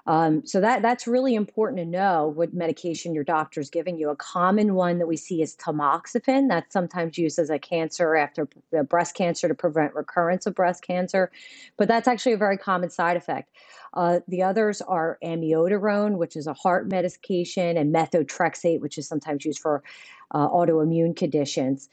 Um, 0.06 0.44
so 0.44 0.60
that 0.60 0.82
that's 0.82 1.06
really 1.06 1.34
important 1.34 1.78
to 1.78 1.84
know 1.84 2.32
what 2.34 2.52
medication 2.52 3.14
your 3.14 3.22
doctor's 3.22 3.70
giving 3.70 3.96
you. 3.98 4.10
A 4.10 4.16
common 4.16 4.74
one 4.74 4.98
that 4.98 5.06
we 5.06 5.16
see 5.16 5.42
is 5.42 5.54
tamoxifen. 5.56 6.48
That's 6.48 6.72
sometimes 6.72 7.16
used 7.18 7.38
as 7.38 7.50
a 7.50 7.58
cancer 7.58 8.16
after 8.16 8.48
breast 8.88 9.14
cancer 9.14 9.46
to 9.46 9.54
prevent 9.54 9.94
recurrence 9.94 10.46
of 10.46 10.56
breast 10.56 10.82
cancer, 10.82 11.30
but 11.76 11.86
that's 11.86 12.08
actually 12.08 12.32
a 12.32 12.38
very 12.38 12.58
common 12.58 12.90
side 12.90 13.16
effect. 13.16 13.50
Uh, 13.94 14.20
the 14.26 14.42
others 14.42 14.80
are 14.82 15.18
amiodarone, 15.22 16.16
which 16.16 16.34
is 16.34 16.46
a 16.46 16.54
heart 16.54 16.88
medication, 16.88 17.76
and 17.76 17.94
methotrexate, 17.94 18.80
which 18.80 18.98
is 18.98 19.06
sometimes 19.06 19.44
used 19.44 19.60
for 19.60 19.82
uh, 20.32 20.48
autoimmune 20.48 21.14
conditions. 21.14 21.88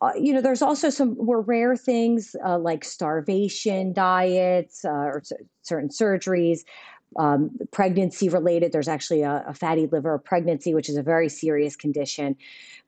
Uh, 0.00 0.12
you 0.18 0.32
know, 0.32 0.40
there's 0.40 0.62
also 0.62 0.88
some 0.88 1.16
more 1.18 1.42
rare 1.42 1.76
things 1.76 2.34
uh, 2.46 2.58
like 2.58 2.84
starvation 2.84 3.92
diets 3.92 4.84
uh, 4.84 4.88
or 4.88 5.20
c- 5.22 5.36
certain 5.62 5.90
surgeries, 5.90 6.60
um, 7.16 7.50
pregnancy 7.72 8.28
related. 8.28 8.72
There's 8.72 8.88
actually 8.88 9.22
a, 9.22 9.44
a, 9.46 9.54
fatty 9.54 9.86
liver 9.86 10.18
pregnancy, 10.18 10.74
which 10.74 10.88
is 10.88 10.96
a 10.96 11.02
very 11.02 11.28
serious 11.28 11.76
condition. 11.76 12.36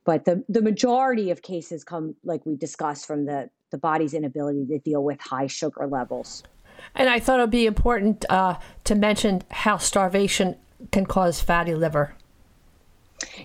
But 0.04 0.24
the, 0.24 0.44
the 0.48 0.62
majority 0.62 1.30
of 1.30 1.42
cases 1.42 1.84
come, 1.84 2.14
like 2.24 2.44
we 2.46 2.56
discussed, 2.56 3.06
from 3.06 3.26
the, 3.26 3.50
the 3.70 3.78
body's 3.78 4.14
inability 4.14 4.66
to 4.66 4.78
deal 4.78 5.02
with 5.02 5.20
high 5.20 5.46
sugar 5.46 5.86
levels. 5.86 6.42
And 6.94 7.08
I 7.08 7.20
thought 7.20 7.38
it 7.38 7.42
would 7.42 7.50
be 7.50 7.66
important 7.66 8.24
uh, 8.28 8.58
to 8.84 8.94
mention 8.94 9.42
how 9.50 9.76
starvation 9.76 10.56
can 10.90 11.06
cause 11.06 11.40
fatty 11.40 11.74
liver. 11.74 12.14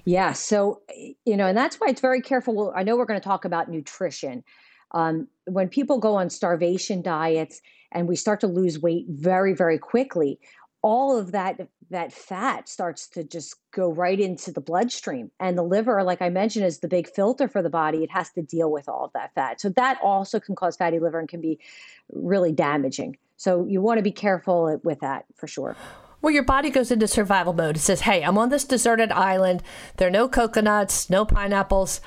Yeah. 0.06 0.34
So, 0.34 0.82
you 1.26 1.38
know, 1.38 1.48
and 1.48 1.58
that's 1.58 1.78
why 1.78 1.88
it's 1.90 2.02
very 2.02 2.22
careful. 2.22 2.74
I 2.76 2.84
know 2.84 2.96
we're 2.98 3.06
going 3.06 3.20
to 3.20 3.24
talk 3.24 3.46
about 3.46 3.70
nutrition. 3.70 4.44
Um, 4.92 5.28
when 5.46 5.70
people 5.70 6.00
go 6.00 6.16
on 6.16 6.30
starvation 6.30 7.02
diets 7.02 7.62
and 7.92 8.08
we 8.08 8.16
start 8.16 8.40
to 8.42 8.48
lose 8.48 8.80
weight 8.80 9.06
very, 9.10 9.54
very 9.54 9.78
quickly, 9.78 10.40
all 10.82 11.18
of 11.18 11.32
that 11.32 11.68
that 11.90 12.12
fat 12.12 12.68
starts 12.68 13.08
to 13.08 13.24
just 13.24 13.56
go 13.72 13.92
right 13.92 14.20
into 14.20 14.52
the 14.52 14.62
bloodstream 14.62 15.32
and 15.40 15.58
the 15.58 15.64
liver 15.64 16.04
like 16.04 16.22
i 16.22 16.30
mentioned 16.30 16.66
is 16.66 16.80
the 16.80 16.88
big 16.88 17.08
filter 17.08 17.48
for 17.48 17.62
the 17.62 17.70
body 17.70 18.04
it 18.04 18.12
has 18.12 18.30
to 18.32 18.42
deal 18.42 18.72
with 18.72 18.88
all 18.88 19.06
of 19.06 19.14
that 19.14 19.34
fat 19.34 19.60
so 19.60 19.70
that 19.70 19.98
also 20.04 20.40
can 20.40 20.56
cause 20.56 20.76
fatty 20.76 21.00
liver 21.00 21.20
and 21.20 21.30
can 21.30 21.42
be 21.42 21.60
really 22.12 22.52
damaging 22.52 23.18
so 23.38 23.66
you 23.66 23.82
want 23.82 23.98
to 23.98 24.04
be 24.04 24.12
careful 24.12 24.80
with 24.84 25.00
that 25.00 25.26
for 25.36 25.48
sure 25.48 25.76
well, 26.20 26.34
your 26.34 26.44
body 26.44 26.72
goes 26.72 26.90
into 26.90 27.08
survival 27.08 27.54
mode. 27.54 27.76
It 27.76 27.80
says, 27.82 28.02
hey, 28.02 28.24
I'm 28.24 28.40
on 28.40 28.50
this 28.50 28.64
deserted 28.64 29.12
island. 29.12 29.62
There 29.98 30.08
are 30.08 30.12
no 30.12 30.28
coconuts, 30.28 31.12
no 31.12 31.26
pineapples. 31.26 32.02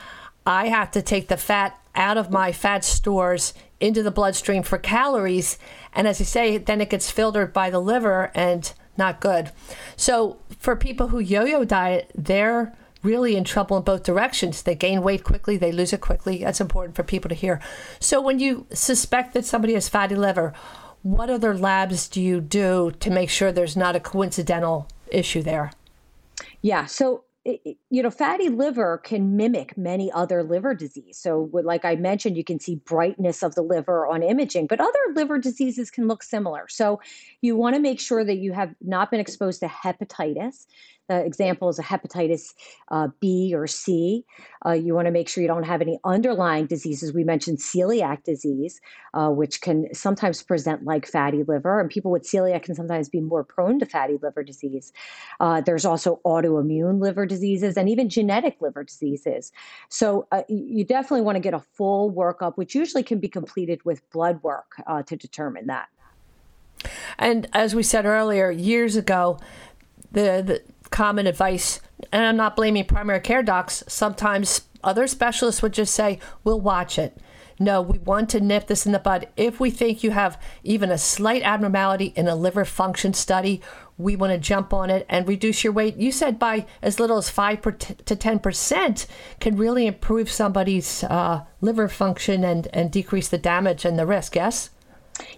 I 0.44 0.66
have 0.66 0.90
to 0.90 1.00
take 1.00 1.28
the 1.28 1.37
fat 1.37 1.80
out 1.94 2.16
of 2.18 2.30
my 2.30 2.50
fat 2.50 2.85
stores 2.85 3.54
into 3.80 4.02
the 4.02 4.10
bloodstream 4.10 4.62
for 4.62 4.78
calories. 4.78 5.58
And 5.92 6.06
as 6.06 6.20
you 6.20 6.26
say, 6.26 6.58
then 6.58 6.80
it 6.80 6.90
gets 6.90 7.10
filtered 7.10 7.52
by 7.52 7.70
the 7.70 7.80
liver 7.80 8.30
and 8.34 8.72
not 8.96 9.20
good. 9.20 9.50
So 9.96 10.38
for 10.58 10.76
people 10.76 11.08
who 11.08 11.18
yo 11.18 11.44
yo 11.44 11.64
diet, 11.64 12.10
they're 12.14 12.76
really 13.02 13.36
in 13.36 13.44
trouble 13.44 13.76
in 13.76 13.82
both 13.82 14.02
directions. 14.02 14.62
They 14.62 14.74
gain 14.74 15.02
weight 15.02 15.24
quickly, 15.24 15.56
they 15.56 15.72
lose 15.72 15.92
it 15.92 16.00
quickly. 16.00 16.38
That's 16.38 16.60
important 16.60 16.96
for 16.96 17.02
people 17.02 17.28
to 17.30 17.34
hear. 17.34 17.60
So, 17.98 18.20
when 18.20 18.38
you 18.38 18.66
suspect 18.72 19.34
that 19.34 19.44
somebody 19.44 19.74
has 19.74 19.88
fatty 19.88 20.14
liver, 20.14 20.52
what 21.02 21.30
other 21.30 21.56
labs 21.56 22.08
do 22.08 22.20
you 22.20 22.40
do 22.40 22.92
to 23.00 23.10
make 23.10 23.30
sure 23.30 23.52
there's 23.52 23.76
not 23.76 23.96
a 23.96 24.00
coincidental 24.00 24.86
issue 25.10 25.42
there? 25.42 25.72
Yeah, 26.60 26.86
so 26.86 27.24
you 27.44 28.03
know, 28.03 28.11
fatty 28.11 28.50
liver 28.50 28.98
can 28.98 29.35
mimic 29.37 29.76
many 29.76 30.12
other 30.12 30.42
liver 30.42 30.74
disease. 30.74 31.18
So, 31.18 31.48
like 31.53 31.85
I 31.87 31.96
mentioned, 31.96 32.37
you 32.37 32.44
can 32.44 32.61
see 32.61 32.76
brightness 32.76 33.42
of 33.42 33.55
the 33.55 33.62
liver 33.62 34.07
on 34.07 34.22
imaging, 34.22 34.66
but 34.66 34.81
other 34.81 34.98
liver 35.14 35.38
diseases 35.38 35.90
can 35.90 36.07
look 36.07 36.22
similar. 36.22 36.66
So, 36.68 37.00
you 37.40 37.57
want 37.57 37.76
to 37.76 37.81
make 37.81 37.98
sure 37.98 38.24
that 38.24 38.37
you 38.37 38.53
have 38.53 38.74
not 38.83 39.11
been 39.11 39.20
exposed 39.20 39.61
to 39.61 39.68
hepatitis, 39.68 40.66
uh, 41.11 41.25
is 41.25 41.40
a 41.40 41.83
hepatitis 41.83 42.55
uh, 42.88 43.09
B 43.18 43.53
or 43.55 43.66
C. 43.66 44.25
Uh, 44.64 44.73
you 44.73 44.94
want 44.94 45.07
to 45.07 45.11
make 45.11 45.29
sure 45.29 45.42
you 45.42 45.49
don't 45.49 45.64
have 45.64 45.81
any 45.81 45.99
underlying 46.05 46.66
diseases. 46.66 47.12
We 47.12 47.25
mentioned 47.25 47.59
celiac 47.59 48.25
disease, 48.25 48.81
uh, 49.14 49.31
which 49.31 49.61
can 49.61 49.92
sometimes 49.92 50.42
present 50.42 50.85
like 50.85 51.07
fatty 51.07 51.42
liver, 51.42 51.81
and 51.81 51.90
people 51.90 52.11
with 52.11 52.23
celiac 52.23 52.62
can 52.62 52.75
sometimes 52.75 53.09
be 53.09 53.20
more 53.20 53.42
prone 53.42 53.79
to 53.81 53.87
fatty 53.87 54.18
liver 54.23 54.42
disease. 54.42 54.92
Uh, 55.40 55.61
there's 55.61 55.85
also 55.85 56.20
autoimmune 56.25 57.01
liver 57.01 57.27
diseases 57.27 57.77
and 57.77 57.88
even 57.88 58.09
genetic 58.09 58.61
liver 58.61 58.85
diseases. 58.85 59.53
So 59.88 60.27
uh, 60.31 60.42
you 60.49 60.85
definitely 60.85 61.23
want 61.23 61.37
to 61.37 61.40
get 61.40 61.55
a 61.55 61.61
full 61.61 62.12
workup, 62.12 62.57
which 62.57 62.75
usually 62.75 63.03
can 63.03 63.18
be 63.18 63.29
completed 63.29 63.85
with 63.85 64.09
blood 64.11 64.42
work 64.42 64.83
to 65.07 65.16
determine 65.16 65.66
that. 65.66 65.88
And 67.18 67.49
as 67.53 67.75
we 67.75 67.83
said 67.83 68.07
earlier, 68.07 68.51
years 68.51 68.96
ago, 68.96 69.38
the, 70.12 70.42
the 70.44 70.62
common 70.90 71.26
advice, 71.26 71.81
and 72.12 72.24
I'm 72.24 72.37
not 72.37 72.57
blaming 72.57 72.85
primary 72.85 73.20
care 73.20 73.42
docs, 73.42 73.85
sometimes 73.87 74.62
other 74.83 75.07
specialists 75.07 75.62
would 75.62 75.72
just 75.72 75.94
say, 75.94 76.18
we'll 76.44 76.61
watch 76.61 76.98
it. 76.98 77.16
No, 77.62 77.83
we 77.83 77.98
want 77.98 78.31
to 78.31 78.40
nip 78.40 78.68
this 78.68 78.87
in 78.87 78.92
the 78.92 78.98
bud. 78.98 79.29
If 79.37 79.61
we 79.61 79.70
think 79.70 80.03
you 80.03 80.12
have 80.12 80.40
even 80.64 80.90
a 80.90 80.96
slight 80.96 81.42
abnormality 81.42 82.14
in 82.16 82.26
a 82.26 82.35
liver 82.35 82.64
function 82.64 83.12
study, 83.12 83.61
we 83.98 84.16
want 84.16 84.33
to 84.33 84.38
jump 84.38 84.72
on 84.72 84.88
it 84.88 85.05
and 85.11 85.29
reduce 85.29 85.62
your 85.62 85.74
weight. 85.74 85.96
You 85.96 86.11
said 86.11 86.38
by 86.38 86.64
as 86.81 86.98
little 86.98 87.18
as 87.18 87.29
5 87.29 87.61
to 87.61 88.16
10% 88.16 89.07
can 89.40 89.57
really 89.57 89.87
improve 89.87 90.31
somebody's 90.31 91.05
uh, 91.05 91.44
liver 91.61 91.87
function 91.87 92.44
and, 92.44 92.66
and 92.72 92.90
decrease 92.90 93.29
the 93.29 93.37
damage 93.37 93.85
and 93.85 93.98
the 93.98 94.07
risk, 94.07 94.37
yes? 94.37 94.70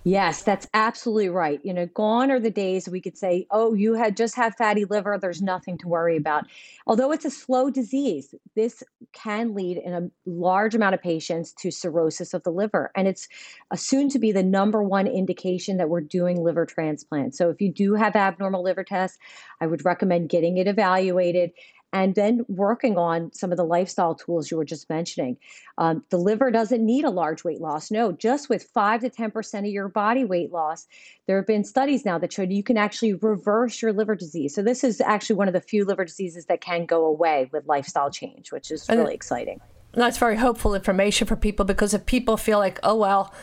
Yes, 0.05 0.43
that's 0.43 0.69
absolutely 0.75 1.29
right. 1.29 1.61
You 1.63 1.73
know, 1.73 1.87
gone 1.87 2.31
are 2.31 2.41
the 2.41 2.51
days 2.51 2.89
we 2.89 3.01
could 3.01 3.17
say, 3.17 3.47
oh, 3.51 3.75
you 3.75 3.95
had 3.95 4.17
just 4.17 4.35
have 4.37 4.55
fatty 4.57 4.85
liver, 4.85 5.19
there's 5.21 5.43
nothing 5.43 5.79
to 5.79 5.89
worry 5.89 6.17
about. 6.17 6.45
Although 6.87 7.13
it's 7.13 7.25
a 7.25 7.31
slow 7.31 7.71
disease, 7.71 8.35
this 8.57 8.83
can 9.13 9.55
lead 9.55 9.77
in 9.79 9.93
a 9.93 10.11
large 10.27 10.75
amount 10.75 10.95
of 10.95 11.03
patients 11.03 11.53
to 11.61 11.71
cirrhosis 11.71 12.35
of 12.35 12.43
the 12.43 12.51
liver. 12.51 12.91
And 12.97 13.07
it's 13.07 13.29
soon 13.77 14.09
to 14.11 14.19
be 14.19 14.33
the 14.33 14.43
number 14.43 14.83
one 14.83 15.07
indication 15.07 15.77
that 15.77 15.89
we're 15.89 16.01
doing 16.01 16.43
liver 16.43 16.67
transplant. 16.67 17.35
So 17.35 17.51
if 17.51 17.61
you 17.61 17.73
do 17.73 17.95
have 17.95 18.17
abnormal 18.17 18.63
liver 18.63 18.85
tests, 18.85 19.19
I 19.61 19.67
would 19.67 19.85
recommend 19.85 20.29
getting 20.29 20.59
it 20.59 20.67
evaluated 20.67 21.53
and 21.93 22.15
then 22.15 22.45
working 22.49 22.97
on 22.97 23.33
some 23.33 23.51
of 23.51 23.59
the 23.59 23.65
lifestyle 23.65 24.15
tools 24.15 24.51
you 24.51 24.57
were 24.57 24.65
just 24.65 24.89
mentioning. 24.89 25.37
Um, 25.79 26.05
the 26.11 26.17
liver 26.17 26.51
doesn't 26.51 26.85
need 26.85 27.05
a 27.05 27.11
large 27.11 27.45
weight 27.45 27.61
loss. 27.61 27.91
No, 27.91 28.13
just 28.13 28.49
with 28.49 28.65
5 28.75 29.03
to 29.03 29.11
10% 29.11 29.59
of 29.59 29.67
your 29.67 29.89
body 29.89 30.25
weight 30.25 30.51
loss, 30.51 30.87
there 31.27 31.37
have 31.37 31.47
been 31.47 31.65
studies 31.65 32.05
now 32.05 32.19
that 32.19 32.33
showed 32.33 32.51
you 32.51 32.63
can 32.63 32.79
actually 32.79 33.15
reverse 33.15 33.83
your 33.83 33.93
liver 33.93 34.15
disease. 34.15 34.55
So, 34.55 34.63
this 34.63 34.85
is 34.85 35.01
actually 35.01 35.37
one 35.37 35.49
of 35.49 35.55
the 35.55 35.61
few 35.61 35.85
liver 35.85 36.05
diseases 36.05 36.47
that 36.47 36.61
can 36.61 36.87
go 36.87 37.05
away 37.05 37.51
with 37.53 37.67
lifestyle 37.67 38.11
change, 38.11 38.53
which 38.53 38.71
is 38.71 38.89
really 38.89 39.15
exciting. 39.15 39.61
That's 39.95 40.17
very 40.17 40.37
hopeful 40.37 40.75
information 40.75 41.27
for 41.27 41.37
people 41.37 41.67
because 41.67 41.93
if 41.93 42.07
people 42.07 42.39
feel 42.39 42.59
like, 42.59 42.81
oh, 42.83 42.97
well, 42.97 43.35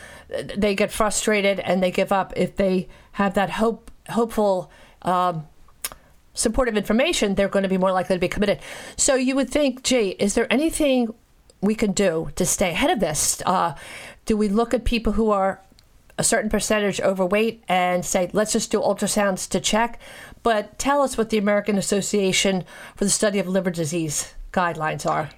they 0.56 0.74
get 0.74 0.90
frustrated 0.90 1.60
and 1.60 1.80
they 1.80 1.92
give 1.92 2.10
up, 2.10 2.32
if 2.36 2.56
they 2.56 2.88
have 3.12 3.34
that 3.34 3.50
hope, 3.50 3.90
hopeful, 4.08 4.70
um, 5.02 5.46
supportive 6.34 6.76
information, 6.76 7.34
they're 7.34 7.48
going 7.48 7.62
to 7.62 7.68
be 7.68 7.78
more 7.78 7.92
likely 7.92 8.16
to 8.16 8.20
be 8.20 8.28
committed. 8.28 8.60
So 8.96 9.14
you 9.14 9.34
would 9.36 9.50
think, 9.50 9.82
gee, 9.82 10.10
is 10.10 10.34
there 10.34 10.50
anything 10.52 11.14
we 11.60 11.74
can 11.74 11.92
do 11.92 12.30
to 12.36 12.46
stay 12.46 12.70
ahead 12.70 12.90
of 12.90 13.00
this? 13.00 13.42
Uh, 13.44 13.74
do 14.26 14.36
we 14.36 14.48
look 14.48 14.72
at 14.72 14.84
people 14.84 15.14
who 15.14 15.30
are 15.30 15.60
a 16.18 16.24
certain 16.24 16.50
percentage 16.50 17.00
overweight 17.00 17.64
and 17.68 18.04
say, 18.04 18.30
let's 18.32 18.52
just 18.52 18.70
do 18.70 18.80
ultrasounds 18.80 19.48
to 19.50 19.60
check? 19.60 20.00
But 20.42 20.78
tell 20.78 21.02
us 21.02 21.18
what 21.18 21.30
the 21.30 21.38
American 21.38 21.76
Association 21.76 22.64
for 22.96 23.04
the 23.04 23.10
Study 23.10 23.38
of 23.38 23.48
Liver 23.48 23.70
Disease 23.70 24.34
guidelines 24.52 25.08
are. 25.08 25.30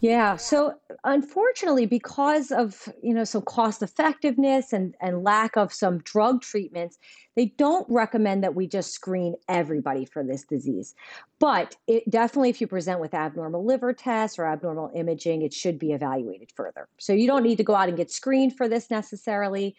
Yeah. 0.00 0.36
So 0.36 0.74
unfortunately, 1.02 1.86
because 1.86 2.52
of 2.52 2.88
you 3.02 3.12
know 3.12 3.24
some 3.24 3.42
cost 3.42 3.82
effectiveness 3.82 4.72
and, 4.72 4.94
and 5.00 5.24
lack 5.24 5.56
of 5.56 5.72
some 5.72 5.98
drug 5.98 6.40
treatments, 6.40 6.98
they 7.34 7.46
don't 7.58 7.86
recommend 7.90 8.44
that 8.44 8.54
we 8.54 8.68
just 8.68 8.92
screen 8.92 9.34
everybody 9.48 10.04
for 10.04 10.22
this 10.22 10.44
disease. 10.44 10.94
But 11.40 11.74
it 11.88 12.08
definitely, 12.08 12.50
if 12.50 12.60
you 12.60 12.68
present 12.68 13.00
with 13.00 13.12
abnormal 13.12 13.64
liver 13.66 13.92
tests 13.92 14.38
or 14.38 14.46
abnormal 14.46 14.92
imaging, 14.94 15.42
it 15.42 15.52
should 15.52 15.80
be 15.80 15.92
evaluated 15.92 16.52
further. 16.54 16.88
So 16.98 17.12
you 17.12 17.26
don't 17.26 17.42
need 17.42 17.56
to 17.56 17.64
go 17.64 17.74
out 17.74 17.88
and 17.88 17.96
get 17.96 18.10
screened 18.10 18.56
for 18.56 18.68
this 18.68 18.90
necessarily. 18.90 19.74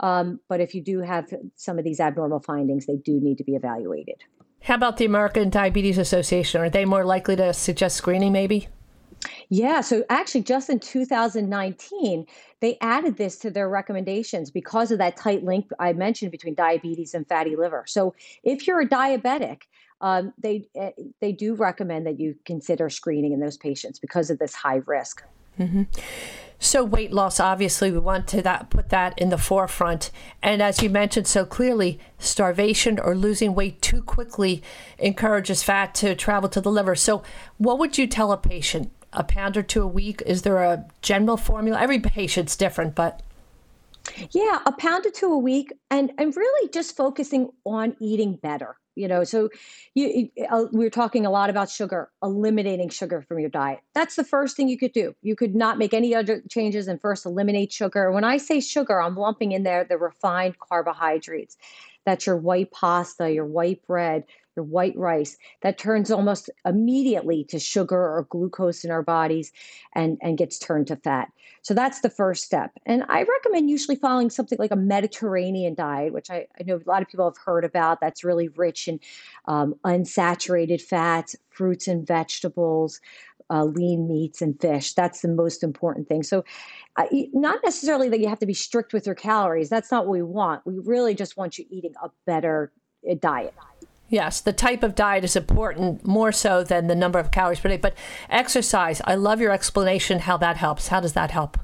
Um, 0.00 0.40
but 0.48 0.60
if 0.60 0.74
you 0.74 0.80
do 0.80 1.00
have 1.00 1.28
some 1.56 1.78
of 1.78 1.84
these 1.84 2.00
abnormal 2.00 2.40
findings, 2.40 2.86
they 2.86 2.96
do 2.96 3.20
need 3.20 3.36
to 3.38 3.44
be 3.44 3.54
evaluated. 3.54 4.22
How 4.62 4.76
about 4.76 4.96
the 4.96 5.04
American 5.04 5.50
Diabetes 5.50 5.98
Association? 5.98 6.60
Are 6.60 6.70
they 6.70 6.84
more 6.84 7.04
likely 7.04 7.36
to 7.36 7.52
suggest 7.52 7.96
screening, 7.96 8.32
maybe? 8.32 8.68
Yeah, 9.48 9.80
so 9.80 10.04
actually, 10.10 10.42
just 10.42 10.68
in 10.70 10.78
2019, 10.78 12.26
they 12.60 12.76
added 12.80 13.16
this 13.16 13.38
to 13.38 13.50
their 13.50 13.68
recommendations 13.68 14.50
because 14.50 14.90
of 14.90 14.98
that 14.98 15.16
tight 15.16 15.42
link 15.42 15.70
I 15.78 15.92
mentioned 15.92 16.30
between 16.30 16.54
diabetes 16.54 17.14
and 17.14 17.26
fatty 17.26 17.56
liver. 17.56 17.84
So, 17.86 18.14
if 18.42 18.66
you're 18.66 18.80
a 18.80 18.88
diabetic, 18.88 19.62
um, 20.00 20.32
they 20.38 20.68
eh, 20.76 20.90
they 21.20 21.32
do 21.32 21.54
recommend 21.54 22.06
that 22.06 22.20
you 22.20 22.36
consider 22.44 22.90
screening 22.90 23.32
in 23.32 23.40
those 23.40 23.56
patients 23.56 23.98
because 23.98 24.30
of 24.30 24.38
this 24.38 24.54
high 24.54 24.80
risk. 24.86 25.22
Mm-hmm. 25.58 25.84
So 26.60 26.84
weight 26.84 27.12
loss, 27.12 27.38
obviously, 27.38 27.92
we 27.92 27.98
want 27.98 28.26
to 28.28 28.42
that, 28.42 28.68
put 28.68 28.88
that 28.88 29.16
in 29.16 29.28
the 29.28 29.38
forefront. 29.38 30.10
And 30.42 30.60
as 30.60 30.82
you 30.82 30.90
mentioned 30.90 31.28
so 31.28 31.46
clearly, 31.46 32.00
starvation 32.18 32.98
or 32.98 33.14
losing 33.14 33.54
weight 33.54 33.80
too 33.80 34.02
quickly 34.02 34.62
encourages 34.98 35.62
fat 35.62 35.94
to 35.96 36.16
travel 36.16 36.48
to 36.48 36.60
the 36.60 36.70
liver. 36.70 36.96
So, 36.96 37.22
what 37.58 37.78
would 37.78 37.96
you 37.96 38.08
tell 38.08 38.32
a 38.32 38.36
patient? 38.36 38.90
A 39.12 39.24
pound 39.24 39.56
or 39.56 39.62
two 39.62 39.82
a 39.82 39.86
week? 39.86 40.22
Is 40.26 40.42
there 40.42 40.62
a 40.62 40.84
general 41.02 41.36
formula? 41.36 41.80
Every 41.80 42.00
patient's 42.00 42.56
different, 42.56 42.94
but 42.94 43.22
yeah, 44.30 44.60
a 44.66 44.72
pound 44.72 45.06
or 45.06 45.10
two 45.10 45.32
a 45.32 45.38
week, 45.38 45.72
and 45.90 46.12
and 46.18 46.34
really 46.36 46.68
just 46.70 46.96
focusing 46.96 47.50
on 47.64 47.96
eating 48.00 48.36
better. 48.36 48.76
You 48.94 49.06
know, 49.06 49.22
so 49.22 49.48
you 49.94 50.28
uh, 50.50 50.64
we 50.72 50.84
are 50.84 50.90
talking 50.90 51.24
a 51.24 51.30
lot 51.30 51.50
about 51.50 51.70
sugar, 51.70 52.10
eliminating 52.22 52.88
sugar 52.88 53.22
from 53.22 53.38
your 53.38 53.48
diet. 53.48 53.80
That's 53.94 54.16
the 54.16 54.24
first 54.24 54.56
thing 54.56 54.68
you 54.68 54.78
could 54.78 54.92
do. 54.92 55.14
You 55.22 55.36
could 55.36 55.54
not 55.54 55.78
make 55.78 55.94
any 55.94 56.14
other 56.14 56.42
changes 56.50 56.88
and 56.88 57.00
first 57.00 57.24
eliminate 57.24 57.72
sugar. 57.72 58.10
When 58.10 58.24
I 58.24 58.38
say 58.38 58.60
sugar, 58.60 59.00
I'm 59.00 59.14
lumping 59.14 59.52
in 59.52 59.62
there 59.62 59.84
the 59.84 59.98
refined 59.98 60.58
carbohydrates. 60.58 61.56
That's 62.06 62.26
your 62.26 62.38
white 62.38 62.72
pasta, 62.72 63.30
your 63.30 63.44
white 63.44 63.86
bread, 63.86 64.24
your 64.58 64.64
white 64.64 64.96
rice 64.96 65.36
that 65.62 65.78
turns 65.78 66.10
almost 66.10 66.50
immediately 66.66 67.44
to 67.44 67.58
sugar 67.58 67.96
or 67.96 68.26
glucose 68.28 68.84
in 68.84 68.90
our 68.90 69.02
bodies 69.02 69.52
and, 69.94 70.18
and 70.20 70.36
gets 70.36 70.58
turned 70.58 70.88
to 70.88 70.96
fat. 70.96 71.28
So 71.62 71.74
that's 71.74 72.00
the 72.00 72.10
first 72.10 72.44
step. 72.44 72.72
And 72.86 73.04
I 73.08 73.22
recommend 73.22 73.70
usually 73.70 73.96
following 73.96 74.30
something 74.30 74.58
like 74.58 74.72
a 74.72 74.76
Mediterranean 74.76 75.74
diet, 75.74 76.12
which 76.12 76.30
I, 76.30 76.46
I 76.58 76.64
know 76.64 76.76
a 76.76 76.90
lot 76.90 77.02
of 77.02 77.08
people 77.08 77.24
have 77.24 77.38
heard 77.38 77.64
about. 77.64 78.00
That's 78.00 78.24
really 78.24 78.48
rich 78.48 78.88
in 78.88 78.98
um, 79.46 79.74
unsaturated 79.84 80.82
fats, 80.82 81.36
fruits 81.50 81.86
and 81.86 82.06
vegetables, 82.06 83.00
uh, 83.50 83.64
lean 83.64 84.08
meats 84.08 84.42
and 84.42 84.60
fish. 84.60 84.94
That's 84.94 85.20
the 85.20 85.28
most 85.28 85.62
important 85.62 86.08
thing. 86.08 86.22
So, 86.22 86.44
uh, 86.96 87.06
not 87.32 87.60
necessarily 87.64 88.08
that 88.08 88.20
you 88.20 88.28
have 88.28 88.40
to 88.40 88.46
be 88.46 88.54
strict 88.54 88.92
with 88.92 89.06
your 89.06 89.14
calories. 89.14 89.68
That's 89.68 89.90
not 89.90 90.04
what 90.04 90.12
we 90.12 90.22
want. 90.22 90.66
We 90.66 90.78
really 90.78 91.14
just 91.14 91.36
want 91.36 91.58
you 91.58 91.64
eating 91.70 91.94
a 92.02 92.10
better 92.26 92.72
uh, 93.08 93.14
diet. 93.20 93.54
Yes, 94.08 94.40
the 94.40 94.52
type 94.52 94.82
of 94.82 94.94
diet 94.94 95.24
is 95.24 95.36
important 95.36 96.06
more 96.06 96.32
so 96.32 96.64
than 96.64 96.86
the 96.86 96.94
number 96.94 97.18
of 97.18 97.30
calories 97.30 97.60
per 97.60 97.68
day. 97.68 97.76
But 97.76 97.94
exercise, 98.30 99.02
I 99.04 99.14
love 99.16 99.40
your 99.40 99.52
explanation 99.52 100.20
how 100.20 100.38
that 100.38 100.56
helps. 100.56 100.88
How 100.88 101.00
does 101.00 101.12
that 101.12 101.30
help? 101.30 101.58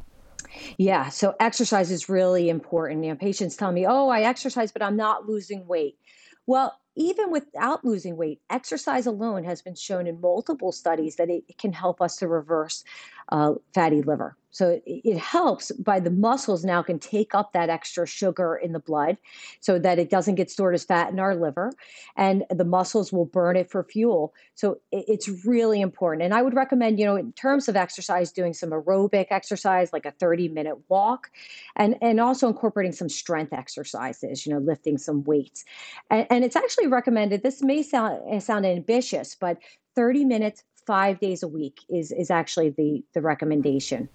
Yeah, 0.77 1.09
so 1.09 1.35
exercise 1.41 1.91
is 1.91 2.09
really 2.09 2.49
important. 2.49 3.03
You 3.03 3.11
know, 3.11 3.17
patients 3.17 3.57
tell 3.57 3.73
me, 3.73 3.87
"Oh, 3.87 4.09
I 4.09 4.23
exercise, 4.23 4.71
but 4.71 4.83
I'm 4.83 4.97
not 4.97 5.27
losing 5.27 5.67
weight." 5.67 5.99
Well, 6.47 6.79
even 6.97 7.31
without 7.31 7.85
losing 7.85 8.17
weight, 8.17 8.41
exercise 8.51 9.07
alone 9.07 9.43
has 9.45 9.63
been 9.63 9.75
shown 9.75 10.07
in 10.07 10.21
multiple 10.21 10.71
studies 10.71 11.17
that 11.17 11.29
it, 11.29 11.59
can 11.59 11.73
help 11.73 12.01
us 12.01 12.17
to 12.17 12.29
reverse 12.29 12.85
uh, 13.31 13.55
fatty 13.73 14.03
liver. 14.03 14.37
So 14.55 14.69
it, 14.69 14.83
it 14.87 15.19
helps 15.19 15.73
by 15.73 15.99
the 15.99 16.13
muscles 16.13 16.65
now 16.65 16.81
can 16.81 17.01
take 17.01 17.35
up 17.35 17.53
that 17.53 17.69
extra 17.69 18.07
sugar 18.07 18.55
in 18.55 18.73
the 18.73 18.79
blood 18.79 19.19
so 19.59 19.81
that 19.81 19.99
it 19.99 20.11
doesn't 20.11 20.37
get 20.37 20.49
stored 20.49 20.77
as 20.77 20.85
fat 20.85 21.11
in 21.11 21.19
our 21.19 21.35
liver 21.35 21.73
and 22.17 22.45
the 22.51 22.65
muscles 22.65 23.13
will 23.13 23.25
burn 23.25 23.57
it 23.57 23.69
for 23.69 23.83
fuel. 23.83 24.33
So 24.55 24.79
it, 24.93 25.07
it's 25.09 25.29
really 25.45 25.81
important. 25.81 26.23
And 26.23 26.33
I 26.33 26.43
would 26.43 26.55
recommend, 26.55 27.01
you 27.01 27.05
know, 27.05 27.17
in 27.17 27.33
terms 27.33 27.69
of 27.69 27.75
exercise, 27.75 28.31
doing 28.31 28.55
some 28.55 28.71
aerobic 28.71 29.27
exercise, 29.31 29.93
like 29.93 30.07
a 30.07 30.13
30 30.13 30.49
minute 30.49 30.79
walk, 30.89 31.31
and, 31.75 31.97
and 32.01 32.21
also 32.21 32.47
incorporating 32.47 32.93
some 32.93 33.09
strength 33.09 33.53
exercises, 33.53 34.47
you 34.47 34.53
know, 34.53 34.61
lifting 34.61 34.99
some 34.99 35.25
weights. 35.25 35.65
And, 36.11 36.29
and 36.31 36.45
it's 36.45 36.57
actually 36.57 36.87
recommended, 36.87 37.43
this 37.43 37.61
may 37.61 37.83
sound, 37.83 38.41
sound 38.41 38.67
ambitious, 38.67 39.35
but 39.35 39.59
30 39.97 40.25
minutes 40.25 40.63
five 40.87 41.21
days 41.21 41.43
a 41.43 41.49
week 41.49 41.81
is 41.89 42.13
is 42.13 42.31
actually 42.31 42.71
the 42.71 43.03
the 43.13 43.21
recommendation. 43.21 44.09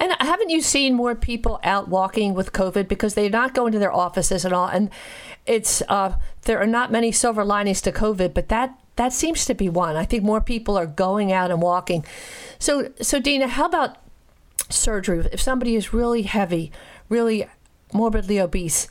And 0.00 0.14
haven't 0.20 0.50
you 0.50 0.60
seen 0.60 0.94
more 0.94 1.14
people 1.14 1.60
out 1.62 1.88
walking 1.88 2.34
with 2.34 2.52
COVID 2.52 2.88
because 2.88 3.14
they're 3.14 3.30
not 3.30 3.54
going 3.54 3.72
to 3.72 3.78
their 3.78 3.92
offices 3.92 4.44
and 4.44 4.54
all? 4.54 4.66
And 4.66 4.90
it's 5.46 5.82
uh, 5.88 6.14
there 6.42 6.58
are 6.58 6.66
not 6.66 6.90
many 6.90 7.12
silver 7.12 7.44
linings 7.44 7.80
to 7.82 7.92
COVID, 7.92 8.34
but 8.34 8.48
that 8.48 8.78
that 8.96 9.12
seems 9.12 9.44
to 9.44 9.54
be 9.54 9.68
one. 9.68 9.96
I 9.96 10.04
think 10.04 10.24
more 10.24 10.40
people 10.40 10.76
are 10.76 10.86
going 10.86 11.32
out 11.32 11.50
and 11.50 11.62
walking. 11.62 12.04
So 12.58 12.90
so 13.00 13.20
Dina, 13.20 13.48
how 13.48 13.66
about 13.66 13.98
surgery? 14.68 15.26
If 15.32 15.40
somebody 15.40 15.76
is 15.76 15.92
really 15.92 16.22
heavy, 16.22 16.72
really 17.08 17.46
morbidly 17.92 18.40
obese, 18.40 18.88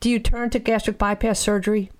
do 0.00 0.10
you 0.10 0.18
turn 0.18 0.50
to 0.50 0.58
gastric 0.58 0.98
bypass 0.98 1.40
surgery? 1.40 1.90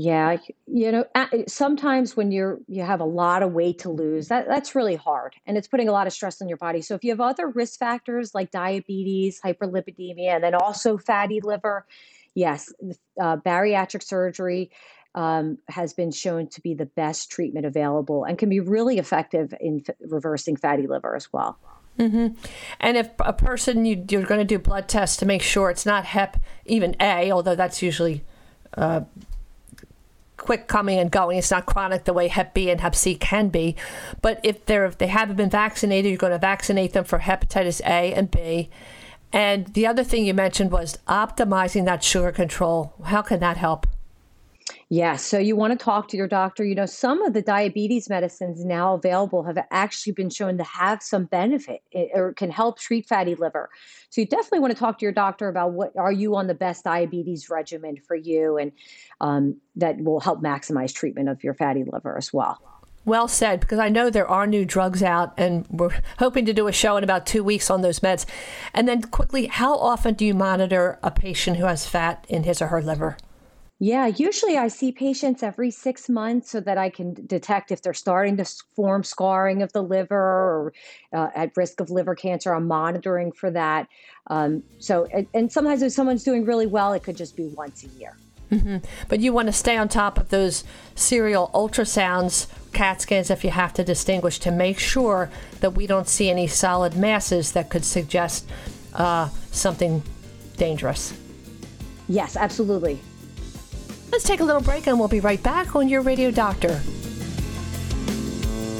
Yeah, 0.00 0.36
you 0.68 0.92
know, 0.92 1.04
sometimes 1.48 2.16
when 2.16 2.30
you're 2.30 2.60
you 2.68 2.84
have 2.84 3.00
a 3.00 3.04
lot 3.04 3.42
of 3.42 3.52
weight 3.52 3.80
to 3.80 3.90
lose, 3.90 4.28
that 4.28 4.46
that's 4.46 4.76
really 4.76 4.94
hard, 4.94 5.34
and 5.44 5.56
it's 5.56 5.66
putting 5.66 5.88
a 5.88 5.92
lot 5.92 6.06
of 6.06 6.12
stress 6.12 6.40
on 6.40 6.48
your 6.48 6.56
body. 6.56 6.82
So 6.82 6.94
if 6.94 7.02
you 7.02 7.10
have 7.10 7.20
other 7.20 7.48
risk 7.48 7.80
factors 7.80 8.32
like 8.32 8.52
diabetes, 8.52 9.40
hyperlipidemia, 9.44 10.36
and 10.36 10.44
then 10.44 10.54
also 10.54 10.98
fatty 10.98 11.40
liver, 11.40 11.84
yes, 12.36 12.72
uh, 13.20 13.38
bariatric 13.38 14.04
surgery 14.04 14.70
um, 15.16 15.58
has 15.68 15.94
been 15.94 16.12
shown 16.12 16.46
to 16.50 16.60
be 16.60 16.74
the 16.74 16.86
best 16.86 17.28
treatment 17.28 17.66
available 17.66 18.22
and 18.22 18.38
can 18.38 18.48
be 18.48 18.60
really 18.60 18.98
effective 18.98 19.52
in 19.60 19.82
f- 19.88 19.96
reversing 20.00 20.54
fatty 20.54 20.86
liver 20.86 21.16
as 21.16 21.32
well. 21.32 21.58
Mm-hmm. 21.98 22.34
And 22.78 22.96
if 22.96 23.10
a 23.18 23.32
person 23.32 23.84
you, 23.84 24.04
you're 24.08 24.22
going 24.22 24.38
to 24.38 24.44
do 24.44 24.60
blood 24.60 24.88
tests 24.88 25.16
to 25.16 25.26
make 25.26 25.42
sure 25.42 25.70
it's 25.70 25.84
not 25.84 26.04
Hep 26.04 26.36
even 26.66 26.94
A, 27.00 27.32
although 27.32 27.56
that's 27.56 27.82
usually 27.82 28.22
uh, 28.74 29.00
quick 30.38 30.66
coming 30.66 30.98
and 30.98 31.10
going. 31.10 31.36
It's 31.36 31.50
not 31.50 31.66
chronic 31.66 32.04
the 32.04 32.14
way 32.14 32.28
Hep 32.28 32.54
B 32.54 32.70
and 32.70 32.80
Hep 32.80 32.94
C 32.94 33.14
can 33.14 33.48
be. 33.48 33.76
But 34.22 34.40
if 34.42 34.64
they're 34.64 34.86
if 34.86 34.96
they 34.96 35.08
haven't 35.08 35.36
been 35.36 35.50
vaccinated, 35.50 36.08
you're 36.10 36.18
going 36.18 36.32
to 36.32 36.38
vaccinate 36.38 36.94
them 36.94 37.04
for 37.04 37.18
hepatitis 37.18 37.80
A 37.82 38.14
and 38.14 38.30
B. 38.30 38.70
And 39.32 39.66
the 39.74 39.86
other 39.86 40.04
thing 40.04 40.24
you 40.24 40.32
mentioned 40.32 40.70
was 40.70 40.98
optimizing 41.06 41.84
that 41.84 42.02
sugar 42.02 42.32
control. 42.32 42.94
How 43.04 43.20
can 43.20 43.40
that 43.40 43.58
help? 43.58 43.86
Yeah, 44.90 45.16
so 45.16 45.38
you 45.38 45.54
want 45.54 45.78
to 45.78 45.84
talk 45.84 46.08
to 46.08 46.16
your 46.16 46.28
doctor. 46.28 46.64
You 46.64 46.74
know, 46.74 46.86
some 46.86 47.20
of 47.22 47.34
the 47.34 47.42
diabetes 47.42 48.08
medicines 48.08 48.64
now 48.64 48.94
available 48.94 49.44
have 49.44 49.58
actually 49.70 50.14
been 50.14 50.30
shown 50.30 50.56
to 50.56 50.64
have 50.64 51.02
some 51.02 51.26
benefit 51.26 51.82
eh, 51.92 52.06
or 52.14 52.32
can 52.32 52.50
help 52.50 52.78
treat 52.78 53.06
fatty 53.06 53.34
liver. 53.34 53.68
So 54.08 54.22
you 54.22 54.26
definitely 54.26 54.60
want 54.60 54.72
to 54.72 54.78
talk 54.78 54.98
to 55.00 55.04
your 55.04 55.12
doctor 55.12 55.48
about 55.48 55.72
what 55.72 55.94
are 55.98 56.12
you 56.12 56.36
on 56.36 56.46
the 56.46 56.54
best 56.54 56.84
diabetes 56.84 57.50
regimen 57.50 57.98
for 57.98 58.16
you, 58.16 58.56
and 58.56 58.72
um, 59.20 59.60
that 59.76 59.98
will 59.98 60.20
help 60.20 60.40
maximize 60.40 60.94
treatment 60.94 61.28
of 61.28 61.44
your 61.44 61.52
fatty 61.52 61.84
liver 61.84 62.16
as 62.16 62.32
well. 62.32 62.58
Well 63.04 63.28
said, 63.28 63.60
because 63.60 63.78
I 63.78 63.90
know 63.90 64.08
there 64.08 64.28
are 64.28 64.46
new 64.46 64.64
drugs 64.64 65.02
out, 65.02 65.34
and 65.36 65.66
we're 65.68 66.00
hoping 66.18 66.46
to 66.46 66.54
do 66.54 66.66
a 66.66 66.72
show 66.72 66.96
in 66.96 67.04
about 67.04 67.26
two 67.26 67.44
weeks 67.44 67.68
on 67.68 67.82
those 67.82 68.00
meds. 68.00 68.24
And 68.72 68.88
then, 68.88 69.02
quickly, 69.02 69.48
how 69.48 69.76
often 69.76 70.14
do 70.14 70.24
you 70.24 70.32
monitor 70.32 70.98
a 71.02 71.10
patient 71.10 71.58
who 71.58 71.66
has 71.66 71.86
fat 71.86 72.24
in 72.30 72.44
his 72.44 72.62
or 72.62 72.68
her 72.68 72.80
liver? 72.80 73.18
Yeah, 73.80 74.06
usually 74.06 74.58
I 74.58 74.68
see 74.68 74.90
patients 74.90 75.44
every 75.44 75.70
six 75.70 76.08
months 76.08 76.50
so 76.50 76.58
that 76.60 76.78
I 76.78 76.90
can 76.90 77.14
detect 77.26 77.70
if 77.70 77.80
they're 77.80 77.94
starting 77.94 78.36
to 78.38 78.44
form 78.74 79.04
scarring 79.04 79.62
of 79.62 79.72
the 79.72 79.82
liver 79.82 80.16
or 80.16 80.72
uh, 81.12 81.28
at 81.36 81.56
risk 81.56 81.78
of 81.78 81.88
liver 81.88 82.16
cancer. 82.16 82.52
I'm 82.52 82.66
monitoring 82.66 83.30
for 83.30 83.52
that. 83.52 83.86
Um, 84.26 84.64
so, 84.78 85.06
and, 85.12 85.28
and, 85.32 85.52
sometimes 85.52 85.82
if 85.82 85.92
someone's 85.92 86.24
doing 86.24 86.44
really 86.44 86.66
well, 86.66 86.92
it 86.92 87.04
could 87.04 87.16
just 87.16 87.36
be 87.36 87.46
once 87.56 87.84
a 87.84 87.86
year. 87.98 88.16
Mm-hmm. 88.50 88.78
But 89.08 89.20
you 89.20 89.32
want 89.32 89.46
to 89.46 89.52
stay 89.52 89.76
on 89.76 89.88
top 89.88 90.18
of 90.18 90.30
those 90.30 90.64
serial 90.96 91.50
ultrasounds, 91.54 92.48
CAT 92.72 93.00
scans, 93.00 93.30
if 93.30 93.44
you 93.44 93.50
have 93.50 93.72
to 93.74 93.84
distinguish, 93.84 94.38
to 94.40 94.50
make 94.50 94.78
sure 94.78 95.30
that 95.60 95.70
we 95.70 95.86
don't 95.86 96.08
see 96.08 96.30
any 96.30 96.46
solid 96.46 96.96
masses 96.96 97.52
that 97.52 97.70
could 97.70 97.84
suggest 97.84 98.48
uh, 98.94 99.28
something 99.52 100.02
dangerous. 100.56 101.16
Yes, 102.08 102.36
absolutely. 102.36 102.98
Let's 104.10 104.24
take 104.24 104.40
a 104.40 104.44
little 104.44 104.62
break 104.62 104.86
and 104.86 104.98
we'll 104.98 105.08
be 105.08 105.20
right 105.20 105.42
back 105.42 105.76
on 105.76 105.88
Your 105.88 106.00
Radio 106.02 106.30
Doctor. 106.30 106.80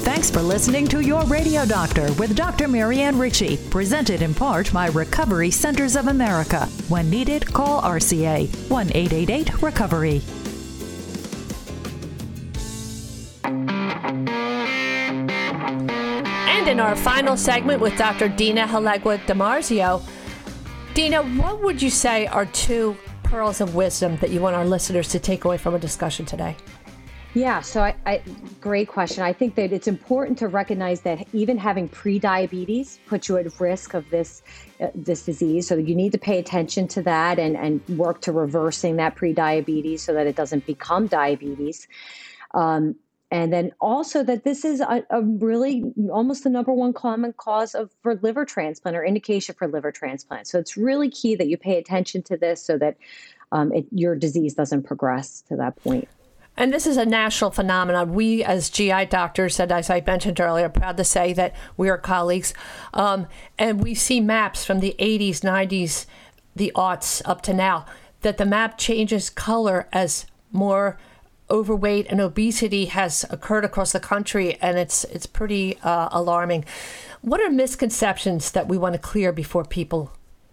Thanks 0.01 0.31
for 0.31 0.41
listening 0.41 0.87
to 0.87 1.01
Your 1.01 1.23
Radio 1.25 1.65
Doctor 1.65 2.11
with 2.13 2.35
Dr. 2.35 2.67
Marianne 2.67 3.19
Ritchie, 3.19 3.57
presented 3.69 4.23
in 4.23 4.33
part 4.33 4.73
by 4.73 4.87
Recovery 4.87 5.51
Centers 5.51 5.95
of 5.95 6.07
America. 6.07 6.65
When 6.87 7.09
needed, 7.09 7.53
call 7.53 7.81
RCA 7.83 8.47
1 8.69 8.91
888 8.93 9.61
Recovery. 9.61 10.21
And 16.49 16.67
in 16.67 16.79
our 16.79 16.95
final 16.95 17.37
segment 17.37 17.79
with 17.79 17.95
Dr. 17.95 18.29
Dina 18.29 18.65
Halegua 18.65 19.19
DiMarzio, 19.25 20.01
Dina, 20.95 21.21
what 21.21 21.61
would 21.61 21.81
you 21.81 21.91
say 21.91 22.25
are 22.27 22.47
two 22.47 22.97
pearls 23.29 23.61
of 23.61 23.75
wisdom 23.75 24.17
that 24.17 24.31
you 24.31 24.41
want 24.41 24.55
our 24.55 24.65
listeners 24.65 25.07
to 25.09 25.19
take 25.19 25.45
away 25.45 25.57
from 25.57 25.75
a 25.75 25.79
discussion 25.79 26.25
today? 26.25 26.55
Yeah, 27.35 27.61
so 27.61 27.81
I, 27.81 27.95
I, 28.07 28.23
great 28.59 28.87
question. 28.87 29.21
I 29.21 29.33
think 29.33 29.53
that 29.53 29.71
it's 29.71 29.87
important 29.87 30.39
to 30.39 30.47
recognize 30.47 31.01
that 31.01 31.27
even 31.31 31.59
having 31.59 31.87
pre-diabetes 31.87 32.99
puts 33.05 33.29
you 33.29 33.37
at 33.37 33.59
risk 33.59 33.93
of 33.93 34.09
this 34.09 34.41
uh, 34.81 34.87
this 34.95 35.25
disease. 35.25 35.67
So 35.67 35.77
you 35.77 35.93
need 35.93 36.11
to 36.13 36.17
pay 36.17 36.39
attention 36.39 36.87
to 36.87 37.03
that 37.03 37.37
and 37.37 37.55
and 37.55 37.87
work 37.99 38.21
to 38.21 38.31
reversing 38.31 38.95
that 38.95 39.15
pre-diabetes 39.15 40.01
so 40.01 40.13
that 40.15 40.25
it 40.25 40.35
doesn't 40.35 40.65
become 40.65 41.05
diabetes. 41.05 41.87
Um, 42.55 42.95
and 43.31 43.53
then 43.53 43.71
also 43.79 44.23
that 44.23 44.43
this 44.43 44.65
is 44.65 44.81
a, 44.81 45.03
a, 45.11 45.21
really 45.21 45.83
almost 46.11 46.43
the 46.43 46.49
number 46.49 46.73
one 46.73 46.93
common 46.93 47.33
cause 47.33 47.75
of 47.75 47.91
for 48.01 48.15
liver 48.15 48.43
transplant 48.43 48.97
or 48.97 49.05
indication 49.05 49.53
for 49.57 49.67
liver 49.67 49.91
transplant. 49.91 50.47
So 50.47 50.57
it's 50.57 50.75
really 50.75 51.11
key 51.11 51.35
that 51.35 51.47
you 51.47 51.57
pay 51.57 51.77
attention 51.77 52.23
to 52.23 52.37
this 52.37 52.63
so 52.63 52.77
that 52.79 52.97
um, 53.51 53.71
it, 53.71 53.85
your 53.91 54.15
disease 54.15 54.55
doesn't 54.55 54.83
progress 54.83 55.41
to 55.49 55.55
that 55.57 55.75
point. 55.83 56.07
And 56.57 56.73
this 56.73 56.85
is 56.85 56.97
a 56.97 57.05
national 57.05 57.51
phenomenon. 57.51 58.13
We, 58.13 58.43
as 58.43 58.69
GI 58.69 59.05
doctors, 59.05 59.59
and 59.59 59.71
as 59.71 59.89
I 59.89 60.03
mentioned 60.05 60.41
earlier, 60.41 60.65
are 60.65 60.69
proud 60.69 60.97
to 60.97 61.03
say 61.03 61.31
that 61.33 61.55
we 61.77 61.87
are 61.87 61.97
colleagues. 61.97 62.53
Um, 62.93 63.27
and 63.57 63.81
we 63.81 63.95
see 63.95 64.19
maps 64.19 64.65
from 64.65 64.81
the 64.81 64.95
80s, 64.99 65.39
90s, 65.39 66.05
the 66.55 66.71
aughts 66.75 67.21
up 67.23 67.41
to 67.43 67.53
now, 67.53 67.85
that 68.21 68.37
the 68.37 68.45
map 68.45 68.77
changes 68.77 69.29
color 69.29 69.87
as 69.93 70.25
more 70.51 70.97
overweight 71.51 72.07
and 72.09 72.21
obesity 72.21 72.85
has 72.85 73.25
occurred 73.29 73.65
across 73.65 73.91
the 73.91 73.99
country, 73.99 74.55
and 74.61 74.77
it's 74.77 75.03
it's 75.05 75.25
pretty 75.25 75.77
uh, 75.83 76.09
alarming. 76.11 76.65
What 77.21 77.41
are 77.41 77.49
misconceptions 77.49 78.51
that 78.51 78.67
we 78.67 78.77
want 78.77 78.93
to 78.93 78.99
clear 78.99 79.31
before 79.31 79.65
people 79.65 80.11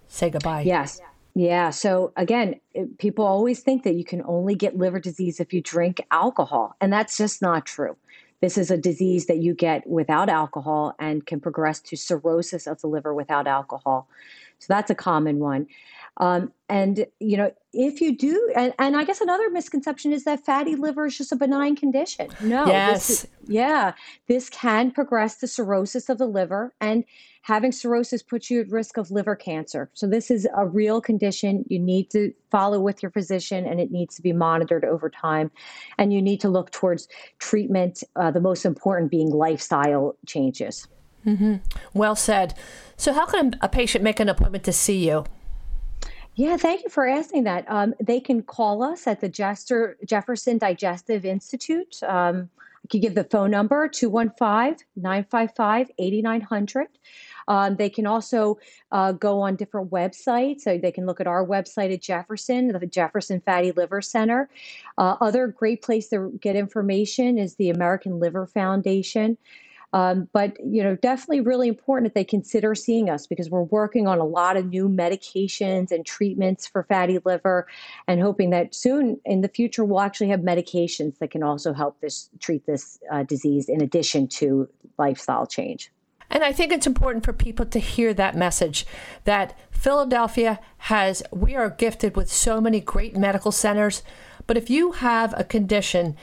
say 0.09 0.31
goodbye? 0.31 0.63
Yes. 0.63 1.01
Yeah. 1.35 1.71
So 1.71 2.13
again, 2.17 2.61
people 2.99 3.27
always 3.27 3.61
think 3.61 3.83
that 3.85 3.95
you 3.95 4.05
can 4.05 4.23
only 4.25 4.55
get 4.55 4.77
liver 4.77 4.99
disease 4.99 5.39
if 5.39 5.53
you 5.53 5.61
drink 5.61 6.01
alcohol, 6.11 6.75
and 6.81 6.93
that's 6.93 7.17
just 7.17 7.43
not 7.43 7.67
true. 7.67 7.97
This 8.41 8.59
is 8.59 8.71
a 8.71 8.77
disease 8.77 9.27
that 9.27 9.39
you 9.39 9.55
get 9.55 9.87
without 9.87 10.29
alcohol 10.29 10.95
and 10.99 11.25
can 11.25 11.41
progress 11.41 11.81
to 11.81 11.97
cirrhosis 11.97 12.67
of 12.67 12.81
the 12.81 12.87
liver 12.87 13.15
without 13.15 13.47
alcohol. 13.47 14.09
So 14.59 14.67
that's 14.69 14.91
a 14.91 14.95
common 14.95 15.39
one. 15.39 15.67
Um, 16.19 16.53
and 16.69 17.07
you 17.21 17.37
know, 17.37 17.53
if 17.73 18.01
you 18.01 18.17
do, 18.17 18.53
and, 18.57 18.73
and, 18.79 18.97
I 18.97 19.05
guess 19.05 19.21
another 19.21 19.51
misconception 19.51 20.13
is 20.13 20.25
that 20.25 20.45
fatty 20.45 20.75
liver 20.75 21.07
is 21.07 21.19
just 21.19 21.31
a 21.31 21.37
benign 21.37 21.77
condition. 21.77 22.29
No, 22.41 22.67
yes, 22.67 23.07
this, 23.07 23.27
yeah, 23.47 23.93
this 24.27 24.49
can 24.49 24.91
progress 24.91 25.37
to 25.39 25.47
cirrhosis 25.47 26.09
of 26.09 26.19
the 26.19 26.27
liver, 26.27 26.75
and 26.81 27.05
having 27.43 27.71
cirrhosis 27.71 28.23
puts 28.23 28.51
you 28.51 28.61
at 28.63 28.71
risk 28.71 28.97
of 28.97 29.11
liver 29.11 29.37
cancer. 29.37 29.91
So 29.93 30.09
this 30.09 30.31
is 30.31 30.49
a 30.57 30.67
real 30.67 31.01
condition. 31.01 31.65
You 31.69 31.79
need 31.79 32.11
to 32.11 32.33
follow 32.51 32.81
with 32.81 33.03
your 33.03 33.11
physician, 33.11 33.67
and 33.67 33.79
it 33.79 33.91
needs 33.91 34.17
to 34.17 34.23
be 34.23 34.33
monitored 34.33 34.85
over 34.85 35.11
time. 35.11 35.51
And 35.99 36.13
you 36.13 36.23
need 36.23 36.41
to 36.41 36.49
look 36.49 36.71
towards 36.71 37.09
treatment. 37.39 38.03
Uh, 38.17 38.31
the 38.31 38.41
most 38.41 38.65
important 38.65 39.11
being 39.11 39.31
lifestyle 39.31 40.17
changes. 40.27 40.89
Mm-hmm. 41.27 41.57
Well 41.93 42.17
said. 42.17 42.55
So, 42.97 43.13
how 43.13 43.27
can 43.27 43.55
a 43.61 43.69
patient 43.69 44.03
make 44.03 44.19
an 44.19 44.29
appointment 44.29 44.65
to 44.65 44.73
see 44.73 45.07
you? 45.07 45.25
Yeah, 46.37 46.59
thank 46.59 46.85
you 46.85 46.91
for 46.91 47.07
asking 47.07 47.45
that. 47.45 47.65
Um, 47.67 47.95
they 47.99 48.21
can 48.21 48.43
call 48.43 48.83
us 48.83 49.07
at 49.07 49.23
the 49.23 49.29
Jester, 49.29 49.97
Jefferson 50.05 50.59
Digestive 50.59 51.25
Institute. 51.25 52.03
Um, 52.03 52.51
I 52.61 52.89
can 52.91 53.01
give 53.01 53.15
the 53.15 53.25
phone 53.25 53.51
number 53.51 53.89
215 53.89 54.87
955 54.97 55.91
8900. 55.99 56.89
Um, 57.49 57.77
they 57.77 57.89
can 57.89 58.07
also 58.07 58.59
uh, 58.93 59.13
go 59.13 59.41
on 59.41 59.57
different 59.57 59.91
websites. 59.91 60.61
So 60.61 60.77
they 60.77 60.93
can 60.93 61.07
look 61.07 61.23
at 61.23 61.27
our 61.27 61.45
website 61.47 61.93
at 61.95 62.03
Jefferson, 62.03 62.69
the 62.69 62.87
Jefferson 62.87 63.41
Fatty 63.41 63.73
Liver 63.73 64.03
Center. 64.03 64.51
Uh, 64.99 65.17
other 65.23 65.47
great 65.47 65.81
place 65.81 66.09
to 66.09 66.39
get 66.43 66.55
information 66.55 67.39
is 67.39 67.57
the 67.57 67.71
American 67.71 68.21
Liver 68.21 68.47
Foundation. 68.47 69.39
Um, 69.97 70.29
but 70.35 70.59
you 70.63 70.83
know, 70.83 70.95
definitely 70.95 71.41
really 71.41 71.69
important 71.69 72.13
that 72.13 72.15
they 72.15 72.25
consider 72.25 72.75
seeing 72.75 73.09
us 73.09 73.27
because 73.27 73.49
we're 73.49 73.63
working 73.63 74.07
on 74.07 74.19
a 74.19 74.27
lot 74.27 74.59
of 74.59 74.67
new 74.67 74.91
medications 74.91 75.91
and 75.91 76.05
treatments 76.05 76.67
for 76.67 76.83
fatty 76.83 77.19
liver, 77.25 77.67
and 78.07 78.21
hoping 78.21 78.51
that 78.51 78.75
soon 78.75 79.19
in 79.25 79.41
the 79.41 79.49
future 79.49 79.87
we'll 79.87 80.03
actually 80.03 80.29
have 80.29 80.41
medications 80.41 81.17
that 81.19 81.31
can 81.31 81.43
also 81.43 81.73
help 81.73 81.99
this 82.03 82.29
treat 82.41 82.67
this 82.67 82.99
uh, 83.11 83.23
disease 83.23 83.71
in 83.71 83.81
addition 83.81 84.29
to 84.29 84.69
lifestyle 84.99 85.47
change. 85.47 85.91
And 86.29 86.45
I 86.45 86.53
think 86.53 86.73
it's 86.73 86.87
important 86.87 87.25
for 87.25 87.33
people 87.33 87.65
to 87.65 87.79
hear 87.79 88.13
that 88.13 88.37
message 88.37 88.85
that 89.25 89.59
Philadelphia 89.71 90.61
has, 90.77 91.23
we 91.31 91.57
are 91.57 91.71
gifted 91.71 92.17
with 92.17 92.31
so 92.31 92.61
many 92.61 92.81
great 92.81 93.17
medical 93.17 93.53
centers. 93.53 94.03
But 94.47 94.59
if 94.59 94.69
you 94.69 94.93
have 94.93 95.33
a 95.39 95.45
condition 95.45 96.17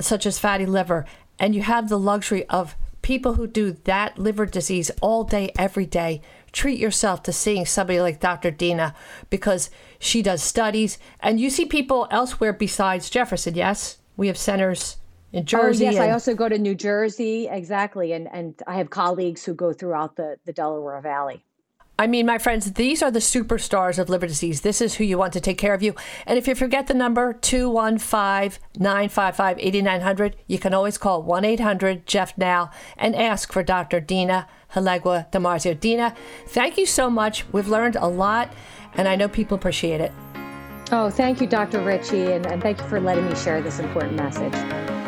such 0.00 0.24
as 0.24 0.38
fatty 0.38 0.64
liver 0.64 1.04
and 1.38 1.54
you 1.54 1.60
have 1.60 1.90
the 1.90 1.98
luxury 1.98 2.46
of 2.46 2.74
people 3.08 3.36
who 3.36 3.46
do 3.46 3.72
that 3.84 4.18
liver 4.18 4.44
disease 4.44 4.90
all 5.00 5.24
day, 5.24 5.50
every 5.58 5.86
day, 5.86 6.20
treat 6.52 6.78
yourself 6.78 7.22
to 7.22 7.32
seeing 7.32 7.64
somebody 7.64 7.98
like 8.02 8.20
Dr. 8.20 8.50
Dina 8.50 8.94
because 9.30 9.70
she 9.98 10.20
does 10.20 10.42
studies. 10.42 10.98
And 11.20 11.40
you 11.40 11.48
see 11.48 11.64
people 11.64 12.06
elsewhere 12.10 12.52
besides 12.52 13.08
Jefferson, 13.08 13.54
yes? 13.54 13.96
We 14.18 14.26
have 14.26 14.36
centers 14.36 14.98
in 15.32 15.40
oh, 15.40 15.44
Jersey. 15.44 15.86
Oh, 15.86 15.90
yes, 15.90 15.98
and- 15.98 16.10
I 16.10 16.12
also 16.12 16.34
go 16.34 16.50
to 16.50 16.58
New 16.58 16.74
Jersey, 16.74 17.48
exactly. 17.48 18.12
And, 18.12 18.28
and 18.30 18.54
I 18.66 18.74
have 18.74 18.90
colleagues 18.90 19.42
who 19.42 19.54
go 19.54 19.72
throughout 19.72 20.16
the, 20.16 20.36
the 20.44 20.52
Delaware 20.52 21.00
Valley. 21.00 21.42
I 22.00 22.06
mean, 22.06 22.26
my 22.26 22.38
friends, 22.38 22.74
these 22.74 23.02
are 23.02 23.10
the 23.10 23.18
superstars 23.18 23.98
of 23.98 24.08
liver 24.08 24.28
disease. 24.28 24.60
This 24.60 24.80
is 24.80 24.94
who 24.94 25.04
you 25.04 25.18
want 25.18 25.32
to 25.32 25.40
take 25.40 25.58
care 25.58 25.74
of 25.74 25.82
you. 25.82 25.96
And 26.26 26.38
if 26.38 26.46
you 26.46 26.54
forget 26.54 26.86
the 26.86 26.94
number 26.94 27.32
215 27.32 28.62
955 28.78 29.58
8900, 29.58 30.36
you 30.46 30.60
can 30.60 30.72
always 30.72 30.96
call 30.96 31.22
1 31.24 31.44
800 31.44 32.06
Jeff 32.06 32.38
Now 32.38 32.70
and 32.96 33.16
ask 33.16 33.52
for 33.52 33.64
Dr. 33.64 33.98
Dina 33.98 34.46
Halegua 34.74 35.28
DiMarzio. 35.32 35.78
Dina, 35.78 36.14
thank 36.46 36.78
you 36.78 36.86
so 36.86 37.10
much. 37.10 37.44
We've 37.52 37.68
learned 37.68 37.96
a 37.96 38.06
lot, 38.06 38.52
and 38.94 39.08
I 39.08 39.16
know 39.16 39.28
people 39.28 39.56
appreciate 39.56 40.00
it. 40.00 40.12
Oh, 40.92 41.10
thank 41.10 41.40
you, 41.40 41.48
Dr. 41.48 41.82
Ritchie, 41.82 42.32
and, 42.32 42.46
and 42.46 42.62
thank 42.62 42.78
you 42.78 42.86
for 42.86 43.00
letting 43.00 43.26
me 43.26 43.34
share 43.34 43.60
this 43.60 43.80
important 43.80 44.16
message. 44.16 45.07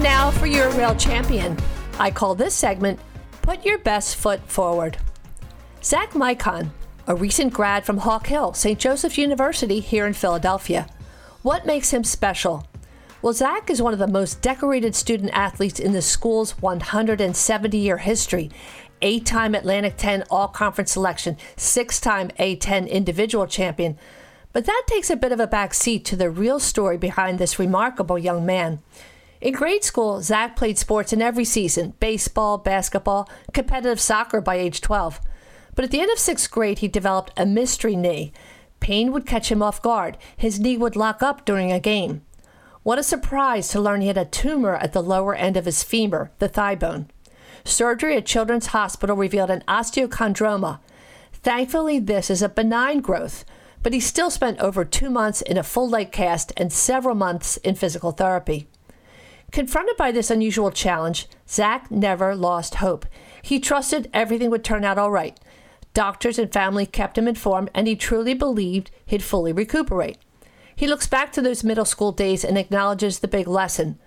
And 0.00 0.06
now 0.06 0.30
for 0.30 0.46
your 0.46 0.70
real 0.70 0.94
champion. 0.94 1.58
I 1.98 2.10
call 2.10 2.34
this 2.34 2.54
segment 2.54 2.98
Put 3.42 3.66
Your 3.66 3.76
Best 3.76 4.16
Foot 4.16 4.40
Forward. 4.48 4.96
Zach 5.84 6.14
Micon, 6.14 6.70
a 7.06 7.14
recent 7.14 7.52
grad 7.52 7.84
from 7.84 7.98
Hawk 7.98 8.28
Hill, 8.28 8.54
St. 8.54 8.78
Joseph 8.78 9.18
University 9.18 9.78
here 9.80 10.06
in 10.06 10.14
Philadelphia. 10.14 10.86
What 11.42 11.66
makes 11.66 11.90
him 11.90 12.02
special? 12.02 12.66
Well, 13.20 13.34
Zach 13.34 13.68
is 13.68 13.82
one 13.82 13.92
of 13.92 13.98
the 13.98 14.06
most 14.06 14.40
decorated 14.40 14.94
student 14.94 15.32
athletes 15.34 15.78
in 15.78 15.92
the 15.92 16.00
school's 16.00 16.52
170 16.62 17.76
year 17.76 17.98
history. 17.98 18.50
Eight 19.02 19.26
time 19.26 19.54
Atlantic 19.54 19.98
10 19.98 20.24
All 20.30 20.48
Conference 20.48 20.92
selection, 20.92 21.36
six 21.58 22.00
time 22.00 22.30
A10 22.38 22.88
individual 22.88 23.46
champion. 23.46 23.98
But 24.54 24.64
that 24.64 24.84
takes 24.86 25.10
a 25.10 25.16
bit 25.16 25.30
of 25.30 25.40
a 25.40 25.46
backseat 25.46 26.04
to 26.06 26.16
the 26.16 26.30
real 26.30 26.58
story 26.58 26.96
behind 26.96 27.38
this 27.38 27.58
remarkable 27.58 28.18
young 28.18 28.46
man. 28.46 28.78
In 29.40 29.54
grade 29.54 29.84
school, 29.84 30.20
Zach 30.20 30.54
played 30.54 30.76
sports 30.76 31.14
in 31.14 31.22
every 31.22 31.46
season 31.46 31.94
baseball, 31.98 32.58
basketball, 32.58 33.28
competitive 33.54 34.00
soccer 34.00 34.40
by 34.40 34.56
age 34.56 34.82
12. 34.82 35.18
But 35.74 35.84
at 35.84 35.90
the 35.90 36.00
end 36.00 36.10
of 36.10 36.18
sixth 36.18 36.50
grade, 36.50 36.80
he 36.80 36.88
developed 36.88 37.32
a 37.38 37.46
mystery 37.46 37.96
knee. 37.96 38.32
Pain 38.80 39.12
would 39.12 39.26
catch 39.26 39.50
him 39.50 39.62
off 39.62 39.80
guard. 39.80 40.18
His 40.36 40.60
knee 40.60 40.76
would 40.76 40.96
lock 40.96 41.22
up 41.22 41.44
during 41.44 41.72
a 41.72 41.80
game. 41.80 42.22
What 42.82 42.98
a 42.98 43.02
surprise 43.02 43.68
to 43.68 43.80
learn 43.80 44.00
he 44.00 44.08
had 44.08 44.18
a 44.18 44.24
tumor 44.24 44.74
at 44.76 44.92
the 44.92 45.02
lower 45.02 45.34
end 45.34 45.56
of 45.56 45.66
his 45.66 45.82
femur, 45.82 46.30
the 46.38 46.48
thigh 46.48 46.74
bone. 46.74 47.10
Surgery 47.64 48.16
at 48.16 48.26
Children's 48.26 48.68
Hospital 48.68 49.16
revealed 49.16 49.50
an 49.50 49.64
osteochondroma. 49.68 50.80
Thankfully, 51.32 51.98
this 51.98 52.30
is 52.30 52.42
a 52.42 52.48
benign 52.48 53.00
growth, 53.00 53.44
but 53.82 53.92
he 53.92 54.00
still 54.00 54.30
spent 54.30 54.58
over 54.60 54.84
two 54.84 55.10
months 55.10 55.42
in 55.42 55.56
a 55.56 55.62
full 55.62 55.88
leg 55.88 56.10
cast 56.10 56.52
and 56.56 56.72
several 56.72 57.14
months 57.14 57.58
in 57.58 57.74
physical 57.74 58.12
therapy. 58.12 58.66
Confronted 59.50 59.96
by 59.96 60.12
this 60.12 60.30
unusual 60.30 60.70
challenge, 60.70 61.26
Zach 61.48 61.90
never 61.90 62.36
lost 62.36 62.76
hope. 62.76 63.06
He 63.42 63.58
trusted 63.58 64.08
everything 64.12 64.50
would 64.50 64.64
turn 64.64 64.84
out 64.84 64.98
all 64.98 65.10
right. 65.10 65.38
Doctors 65.92 66.38
and 66.38 66.52
family 66.52 66.86
kept 66.86 67.18
him 67.18 67.26
informed, 67.26 67.70
and 67.74 67.88
he 67.88 67.96
truly 67.96 68.34
believed 68.34 68.90
he'd 69.06 69.22
fully 69.22 69.52
recuperate. 69.52 70.18
He 70.76 70.86
looks 70.86 71.06
back 71.06 71.32
to 71.32 71.42
those 71.42 71.64
middle 71.64 71.84
school 71.84 72.12
days 72.12 72.44
and 72.44 72.56
acknowledges 72.56 73.18
the 73.18 73.28
big 73.28 73.46
lesson 73.46 73.98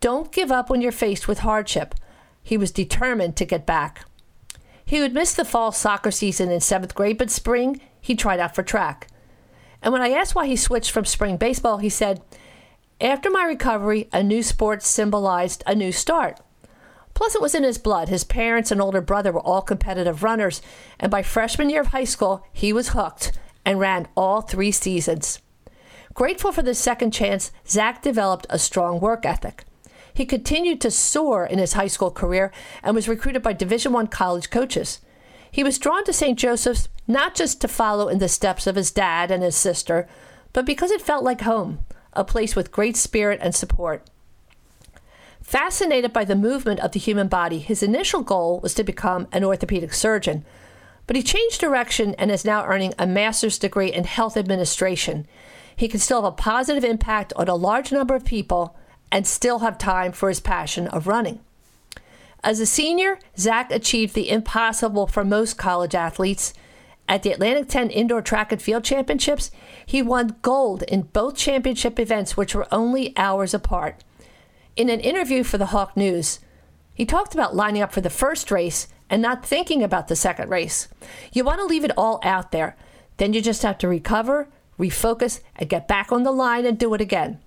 don't 0.00 0.30
give 0.30 0.52
up 0.52 0.68
when 0.68 0.82
you're 0.82 0.92
faced 0.92 1.26
with 1.26 1.38
hardship. 1.38 1.94
He 2.42 2.56
was 2.56 2.70
determined 2.70 3.34
to 3.36 3.44
get 3.44 3.66
back. 3.66 4.04
He 4.84 5.00
would 5.00 5.14
miss 5.14 5.34
the 5.34 5.44
fall 5.44 5.72
soccer 5.72 6.10
season 6.10 6.50
in 6.50 6.60
seventh 6.60 6.94
grade, 6.94 7.18
but 7.18 7.30
spring, 7.30 7.80
he 8.00 8.14
tried 8.14 8.38
out 8.38 8.54
for 8.54 8.62
track. 8.62 9.08
And 9.82 9.92
when 9.92 10.02
I 10.02 10.10
asked 10.10 10.34
why 10.34 10.46
he 10.46 10.54
switched 10.54 10.90
from 10.90 11.06
spring 11.06 11.38
baseball, 11.38 11.78
he 11.78 11.88
said, 11.88 12.22
After 13.00 13.28
my 13.28 13.44
recovery, 13.44 14.08
a 14.10 14.22
new 14.22 14.42
sport 14.42 14.82
symbolized 14.82 15.62
a 15.66 15.74
new 15.74 15.92
start. 15.92 16.40
Plus, 17.12 17.34
it 17.34 17.42
was 17.42 17.54
in 17.54 17.62
his 17.62 17.76
blood. 17.76 18.08
His 18.08 18.24
parents 18.24 18.70
and 18.70 18.80
older 18.80 19.02
brother 19.02 19.32
were 19.32 19.40
all 19.40 19.60
competitive 19.60 20.22
runners, 20.22 20.62
and 20.98 21.10
by 21.10 21.22
freshman 21.22 21.68
year 21.68 21.82
of 21.82 21.88
high 21.88 22.04
school, 22.04 22.46
he 22.54 22.72
was 22.72 22.90
hooked 22.90 23.32
and 23.66 23.78
ran 23.78 24.08
all 24.16 24.40
three 24.40 24.72
seasons. 24.72 25.40
Grateful 26.14 26.52
for 26.52 26.62
this 26.62 26.78
second 26.78 27.10
chance, 27.10 27.52
Zach 27.68 28.00
developed 28.00 28.46
a 28.48 28.58
strong 28.58 28.98
work 28.98 29.26
ethic. 29.26 29.64
He 30.14 30.24
continued 30.24 30.80
to 30.80 30.90
soar 30.90 31.44
in 31.44 31.58
his 31.58 31.74
high 31.74 31.88
school 31.88 32.10
career 32.10 32.50
and 32.82 32.94
was 32.94 33.08
recruited 33.08 33.42
by 33.42 33.52
Division 33.52 33.94
I 33.94 34.06
college 34.06 34.48
coaches. 34.48 35.00
He 35.50 35.62
was 35.62 35.78
drawn 35.78 36.04
to 36.04 36.14
St. 36.14 36.38
Joseph's 36.38 36.88
not 37.06 37.34
just 37.34 37.60
to 37.60 37.68
follow 37.68 38.08
in 38.08 38.18
the 38.18 38.28
steps 38.28 38.66
of 38.66 38.76
his 38.76 38.90
dad 38.90 39.30
and 39.30 39.42
his 39.42 39.56
sister, 39.56 40.08
but 40.54 40.64
because 40.64 40.90
it 40.90 41.02
felt 41.02 41.22
like 41.22 41.42
home, 41.42 41.80
a 42.16 42.24
place 42.24 42.56
with 42.56 42.72
great 42.72 42.96
spirit 42.96 43.38
and 43.42 43.54
support. 43.54 44.08
Fascinated 45.42 46.12
by 46.12 46.24
the 46.24 46.34
movement 46.34 46.80
of 46.80 46.90
the 46.90 46.98
human 46.98 47.28
body, 47.28 47.60
his 47.60 47.82
initial 47.82 48.22
goal 48.22 48.58
was 48.60 48.74
to 48.74 48.82
become 48.82 49.28
an 49.30 49.44
orthopedic 49.44 49.94
surgeon. 49.94 50.44
But 51.06 51.14
he 51.14 51.22
changed 51.22 51.60
direction 51.60 52.14
and 52.18 52.32
is 52.32 52.44
now 52.44 52.64
earning 52.64 52.94
a 52.98 53.06
master's 53.06 53.58
degree 53.58 53.92
in 53.92 54.04
health 54.04 54.36
administration. 54.36 55.26
He 55.76 55.86
can 55.86 56.00
still 56.00 56.22
have 56.22 56.32
a 56.32 56.36
positive 56.36 56.82
impact 56.82 57.32
on 57.36 57.46
a 57.46 57.54
large 57.54 57.92
number 57.92 58.16
of 58.16 58.24
people 58.24 58.76
and 59.12 59.24
still 59.24 59.60
have 59.60 59.78
time 59.78 60.10
for 60.10 60.28
his 60.28 60.40
passion 60.40 60.88
of 60.88 61.06
running. 61.06 61.38
As 62.42 62.60
a 62.60 62.66
senior, 62.66 63.18
Zach 63.38 63.70
achieved 63.70 64.14
the 64.14 64.30
impossible 64.30 65.06
for 65.06 65.24
most 65.24 65.56
college 65.56 65.94
athletes. 65.94 66.54
At 67.08 67.22
the 67.22 67.32
Atlantic 67.32 67.68
10 67.68 67.90
Indoor 67.90 68.20
Track 68.20 68.50
and 68.50 68.60
Field 68.60 68.84
Championships, 68.84 69.50
he 69.84 70.02
won 70.02 70.36
gold 70.42 70.82
in 70.84 71.02
both 71.02 71.36
championship 71.36 72.00
events, 72.00 72.36
which 72.36 72.54
were 72.54 72.66
only 72.72 73.16
hours 73.16 73.54
apart. 73.54 74.02
In 74.74 74.90
an 74.90 75.00
interview 75.00 75.44
for 75.44 75.56
the 75.56 75.66
Hawk 75.66 75.96
News, 75.96 76.40
he 76.92 77.06
talked 77.06 77.34
about 77.34 77.54
lining 77.54 77.82
up 77.82 77.92
for 77.92 78.00
the 78.00 78.10
first 78.10 78.50
race 78.50 78.88
and 79.08 79.22
not 79.22 79.46
thinking 79.46 79.82
about 79.82 80.08
the 80.08 80.16
second 80.16 80.50
race. 80.50 80.88
You 81.32 81.44
want 81.44 81.60
to 81.60 81.66
leave 81.66 81.84
it 81.84 81.96
all 81.96 82.18
out 82.22 82.50
there. 82.50 82.76
Then 83.18 83.32
you 83.32 83.40
just 83.40 83.62
have 83.62 83.78
to 83.78 83.88
recover, 83.88 84.48
refocus, 84.78 85.40
and 85.54 85.68
get 85.68 85.86
back 85.86 86.10
on 86.10 86.24
the 86.24 86.32
line 86.32 86.66
and 86.66 86.78
do 86.78 86.92
it 86.94 87.00
again. 87.00 87.38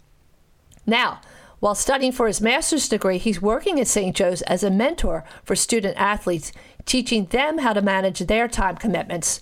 Now, 0.85 1.19
while 1.59 1.75
studying 1.75 2.11
for 2.11 2.27
his 2.27 2.39
master's 2.41 2.87
degree, 2.87 3.17
he's 3.17 3.41
working 3.41 3.79
at 3.79 3.87
St. 3.87 4.15
Joe's 4.15 4.41
as 4.43 4.63
a 4.63 4.71
mentor 4.71 5.25
for 5.43 5.55
student 5.55 5.97
athletes, 5.97 6.53
teaching 6.85 7.25
them 7.25 7.59
how 7.59 7.73
to 7.73 7.81
manage 7.81 8.19
their 8.19 8.47
time 8.47 8.77
commitments. 8.77 9.41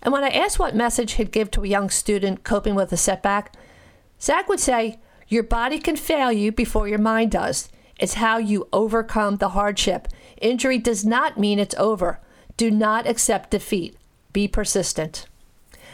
And 0.00 0.12
when 0.12 0.22
I 0.22 0.28
asked 0.28 0.58
what 0.58 0.76
message 0.76 1.12
he'd 1.14 1.32
give 1.32 1.50
to 1.52 1.64
a 1.64 1.68
young 1.68 1.90
student 1.90 2.44
coping 2.44 2.76
with 2.76 2.92
a 2.92 2.96
setback, 2.96 3.54
Zach 4.20 4.48
would 4.48 4.60
say, 4.60 5.00
Your 5.26 5.42
body 5.42 5.80
can 5.80 5.96
fail 5.96 6.30
you 6.30 6.52
before 6.52 6.86
your 6.86 6.98
mind 6.98 7.32
does. 7.32 7.68
It's 7.98 8.14
how 8.14 8.38
you 8.38 8.68
overcome 8.72 9.36
the 9.36 9.50
hardship. 9.50 10.06
Injury 10.40 10.78
does 10.78 11.04
not 11.04 11.38
mean 11.38 11.58
it's 11.58 11.74
over. 11.76 12.20
Do 12.56 12.70
not 12.70 13.06
accept 13.08 13.50
defeat. 13.50 13.96
Be 14.32 14.46
persistent. 14.46 15.26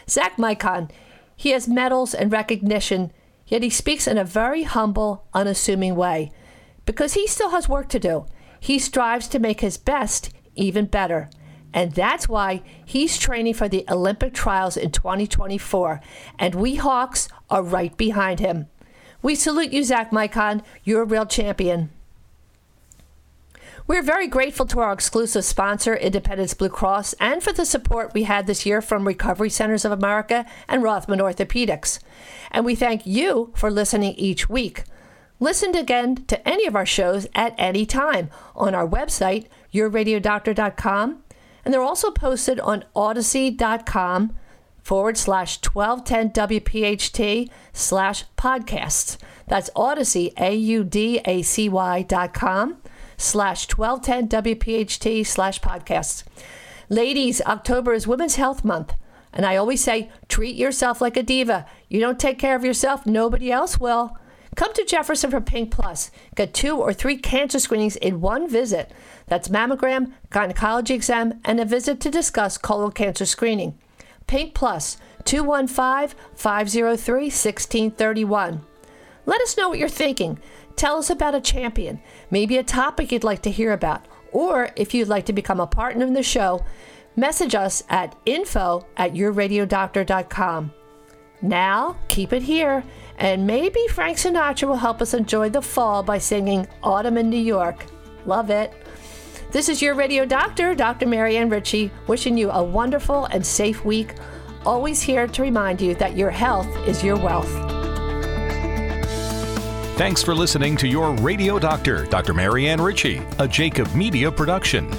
Zach 0.07 0.37
Micon, 0.37 0.91
he 1.35 1.51
has 1.51 1.67
medals 1.67 2.13
and 2.13 2.31
recognition 2.31 3.11
Yet 3.45 3.63
he 3.63 3.69
speaks 3.69 4.07
in 4.07 4.17
a 4.17 4.23
very 4.23 4.63
humble, 4.63 5.25
unassuming 5.33 5.95
way. 5.95 6.31
Because 6.85 7.13
he 7.13 7.27
still 7.27 7.51
has 7.51 7.69
work 7.69 7.89
to 7.89 7.99
do, 7.99 8.25
he 8.59 8.79
strives 8.79 9.27
to 9.29 9.39
make 9.39 9.61
his 9.61 9.77
best 9.77 10.33
even 10.55 10.85
better. 10.85 11.29
And 11.73 11.93
that's 11.93 12.29
why 12.29 12.61
he's 12.85 13.17
training 13.17 13.55
for 13.55 13.67
the 13.67 13.85
Olympic 13.89 14.33
trials 14.33 14.77
in 14.77 14.91
2024. 14.91 16.01
And 16.37 16.55
we 16.55 16.75
Hawks 16.75 17.27
are 17.49 17.63
right 17.63 17.95
behind 17.97 18.39
him. 18.39 18.67
We 19.21 19.35
salute 19.35 19.71
you, 19.73 19.83
Zach 19.83 20.11
Micon. 20.11 20.61
You're 20.83 21.01
a 21.01 21.05
real 21.05 21.25
champion. 21.25 21.89
We're 23.85 24.01
very 24.01 24.27
grateful 24.27 24.65
to 24.67 24.79
our 24.79 24.93
exclusive 24.93 25.43
sponsor, 25.43 25.93
Independence 25.93 26.53
Blue 26.53 26.69
Cross, 26.69 27.15
and 27.19 27.43
for 27.43 27.51
the 27.51 27.65
support 27.65 28.13
we 28.13 28.23
had 28.23 28.47
this 28.47 28.65
year 28.65 28.81
from 28.81 29.05
Recovery 29.05 29.49
Centers 29.49 29.83
of 29.83 29.91
America 29.91 30.45
and 30.69 30.81
Rothman 30.81 31.19
Orthopedics. 31.19 31.99
And 32.49 32.63
we 32.63 32.75
thank 32.75 33.05
you 33.05 33.51
for 33.55 33.69
listening 33.69 34.13
each 34.13 34.47
week. 34.47 34.85
Listen 35.41 35.75
again 35.75 36.15
to 36.27 36.47
any 36.47 36.65
of 36.65 36.77
our 36.77 36.85
shows 36.85 37.27
at 37.35 37.55
any 37.57 37.85
time 37.85 38.29
on 38.55 38.73
our 38.73 38.87
website, 38.87 39.47
yourradiodoctor.com, 39.73 41.21
and 41.65 41.73
they're 41.73 41.81
also 41.81 42.09
posted 42.09 42.61
on 42.61 42.85
audacy.com 42.95 44.33
forward 44.81 45.17
slash 45.17 45.59
1210 45.61 46.47
WPHT 46.47 47.49
slash 47.73 48.23
podcasts. 48.37 49.17
That's 49.47 49.69
Audacy, 49.71 50.31
A 50.39 50.55
U 50.55 50.85
D 50.85 51.19
A 51.25 51.41
C 51.41 51.67
Y 51.67 52.03
dot 52.03 52.33
com 52.33 52.77
slash 53.17 53.67
1210 53.67 54.43
WPHT 54.43 55.25
slash 55.25 55.61
podcasts. 55.61 56.23
Ladies, 56.89 57.41
October 57.41 57.93
is 57.93 58.07
Women's 58.07 58.35
Health 58.35 58.63
Month. 58.63 58.93
And 59.31 59.45
I 59.45 59.55
always 59.55 59.83
say, 59.83 60.11
treat 60.27 60.55
yourself 60.55 61.01
like 61.01 61.17
a 61.17 61.23
diva. 61.23 61.65
You 61.89 61.99
don't 61.99 62.19
take 62.19 62.37
care 62.37 62.55
of 62.55 62.63
yourself, 62.63 63.05
nobody 63.05 63.51
else 63.51 63.79
will. 63.79 64.15
Come 64.55 64.73
to 64.73 64.85
Jefferson 64.85 65.31
for 65.31 65.41
Pink 65.41 65.71
Plus. 65.71 66.11
Get 66.35 66.53
two 66.53 66.77
or 66.77 66.93
three 66.93 67.17
cancer 67.17 67.57
screenings 67.57 67.95
in 67.95 68.21
one 68.21 68.47
visit. 68.47 68.91
That's 69.25 69.49
mammogram, 69.49 70.13
gynecology 70.29 70.93
exam, 70.93 71.39
and 71.43 71.59
a 71.59 71.65
visit 71.65 71.99
to 72.01 72.11
discuss 72.11 72.59
colon 72.59 72.91
cancer 72.91 73.25
screening. 73.25 73.77
Pink 74.27 74.53
Plus, 74.53 74.97
215 75.25 76.15
503 76.35 77.23
1631. 77.23 78.61
Let 79.25 79.41
us 79.41 79.57
know 79.57 79.69
what 79.69 79.79
you're 79.79 79.89
thinking. 79.89 80.39
Tell 80.75 80.97
us 80.97 81.09
about 81.09 81.35
a 81.35 81.41
champion, 81.41 82.01
maybe 82.31 82.57
a 82.57 82.63
topic 82.63 83.11
you'd 83.11 83.23
like 83.23 83.41
to 83.43 83.51
hear 83.51 83.73
about, 83.73 84.05
or 84.31 84.69
if 84.75 84.93
you'd 84.93 85.07
like 85.07 85.25
to 85.27 85.33
become 85.33 85.59
a 85.59 85.67
partner 85.67 86.05
in 86.05 86.13
the 86.13 86.23
show, 86.23 86.65
message 87.15 87.55
us 87.55 87.83
at 87.89 88.15
info 88.25 88.85
at 88.97 89.13
yourradiodoctor.com. 89.13 90.73
Now, 91.41 91.97
keep 92.07 92.33
it 92.33 92.41
here, 92.41 92.83
and 93.17 93.45
maybe 93.45 93.85
Frank 93.89 94.17
Sinatra 94.17 94.67
will 94.67 94.77
help 94.77 95.01
us 95.01 95.13
enjoy 95.13 95.49
the 95.49 95.61
fall 95.61 96.01
by 96.01 96.17
singing 96.17 96.67
Autumn 96.81 97.17
in 97.17 97.29
New 97.29 97.37
York. 97.37 97.85
Love 98.25 98.49
it. 98.49 98.73
This 99.51 99.69
is 99.69 99.81
your 99.81 99.93
radio 99.93 100.25
doctor, 100.25 100.73
Dr. 100.73 101.05
Marianne 101.05 101.49
Ritchie, 101.49 101.91
wishing 102.07 102.37
you 102.37 102.49
a 102.49 102.63
wonderful 102.63 103.25
and 103.25 103.45
safe 103.45 103.85
week. 103.85 104.15
Always 104.65 105.01
here 105.01 105.27
to 105.27 105.41
remind 105.41 105.81
you 105.81 105.93
that 105.95 106.17
your 106.17 106.31
health 106.31 106.67
is 106.87 107.03
your 107.03 107.17
wealth. 107.17 107.92
Thanks 109.95 110.23
for 110.23 110.33
listening 110.33 110.75
to 110.77 110.87
your 110.87 111.13
radio 111.17 111.59
doctor, 111.59 112.07
Dr. 112.07 112.33
Marianne 112.33 112.81
Ritchie, 112.81 113.21
a 113.37 113.47
Jacob 113.47 113.93
Media 113.93 114.31
production. 114.31 114.89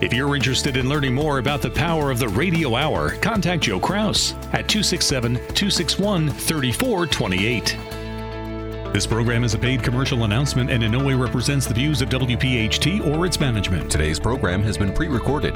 If 0.00 0.12
you're 0.12 0.34
interested 0.34 0.76
in 0.76 0.88
learning 0.88 1.14
more 1.14 1.38
about 1.38 1.62
the 1.62 1.70
power 1.70 2.10
of 2.10 2.18
the 2.18 2.28
radio 2.28 2.74
hour, 2.74 3.10
contact 3.18 3.62
Joe 3.62 3.78
Kraus 3.78 4.32
at 4.52 4.66
267 4.66 5.36
261 5.36 6.30
3428. 6.30 8.92
This 8.92 9.06
program 9.06 9.44
is 9.44 9.54
a 9.54 9.58
paid 9.58 9.84
commercial 9.84 10.24
announcement 10.24 10.68
and 10.68 10.82
in 10.82 10.90
no 10.90 11.04
way 11.04 11.14
represents 11.14 11.66
the 11.66 11.74
views 11.74 12.02
of 12.02 12.08
WPHT 12.08 13.06
or 13.06 13.26
its 13.26 13.38
management. 13.38 13.88
Today's 13.88 14.18
program 14.18 14.64
has 14.64 14.76
been 14.76 14.92
pre 14.92 15.06
recorded. 15.06 15.54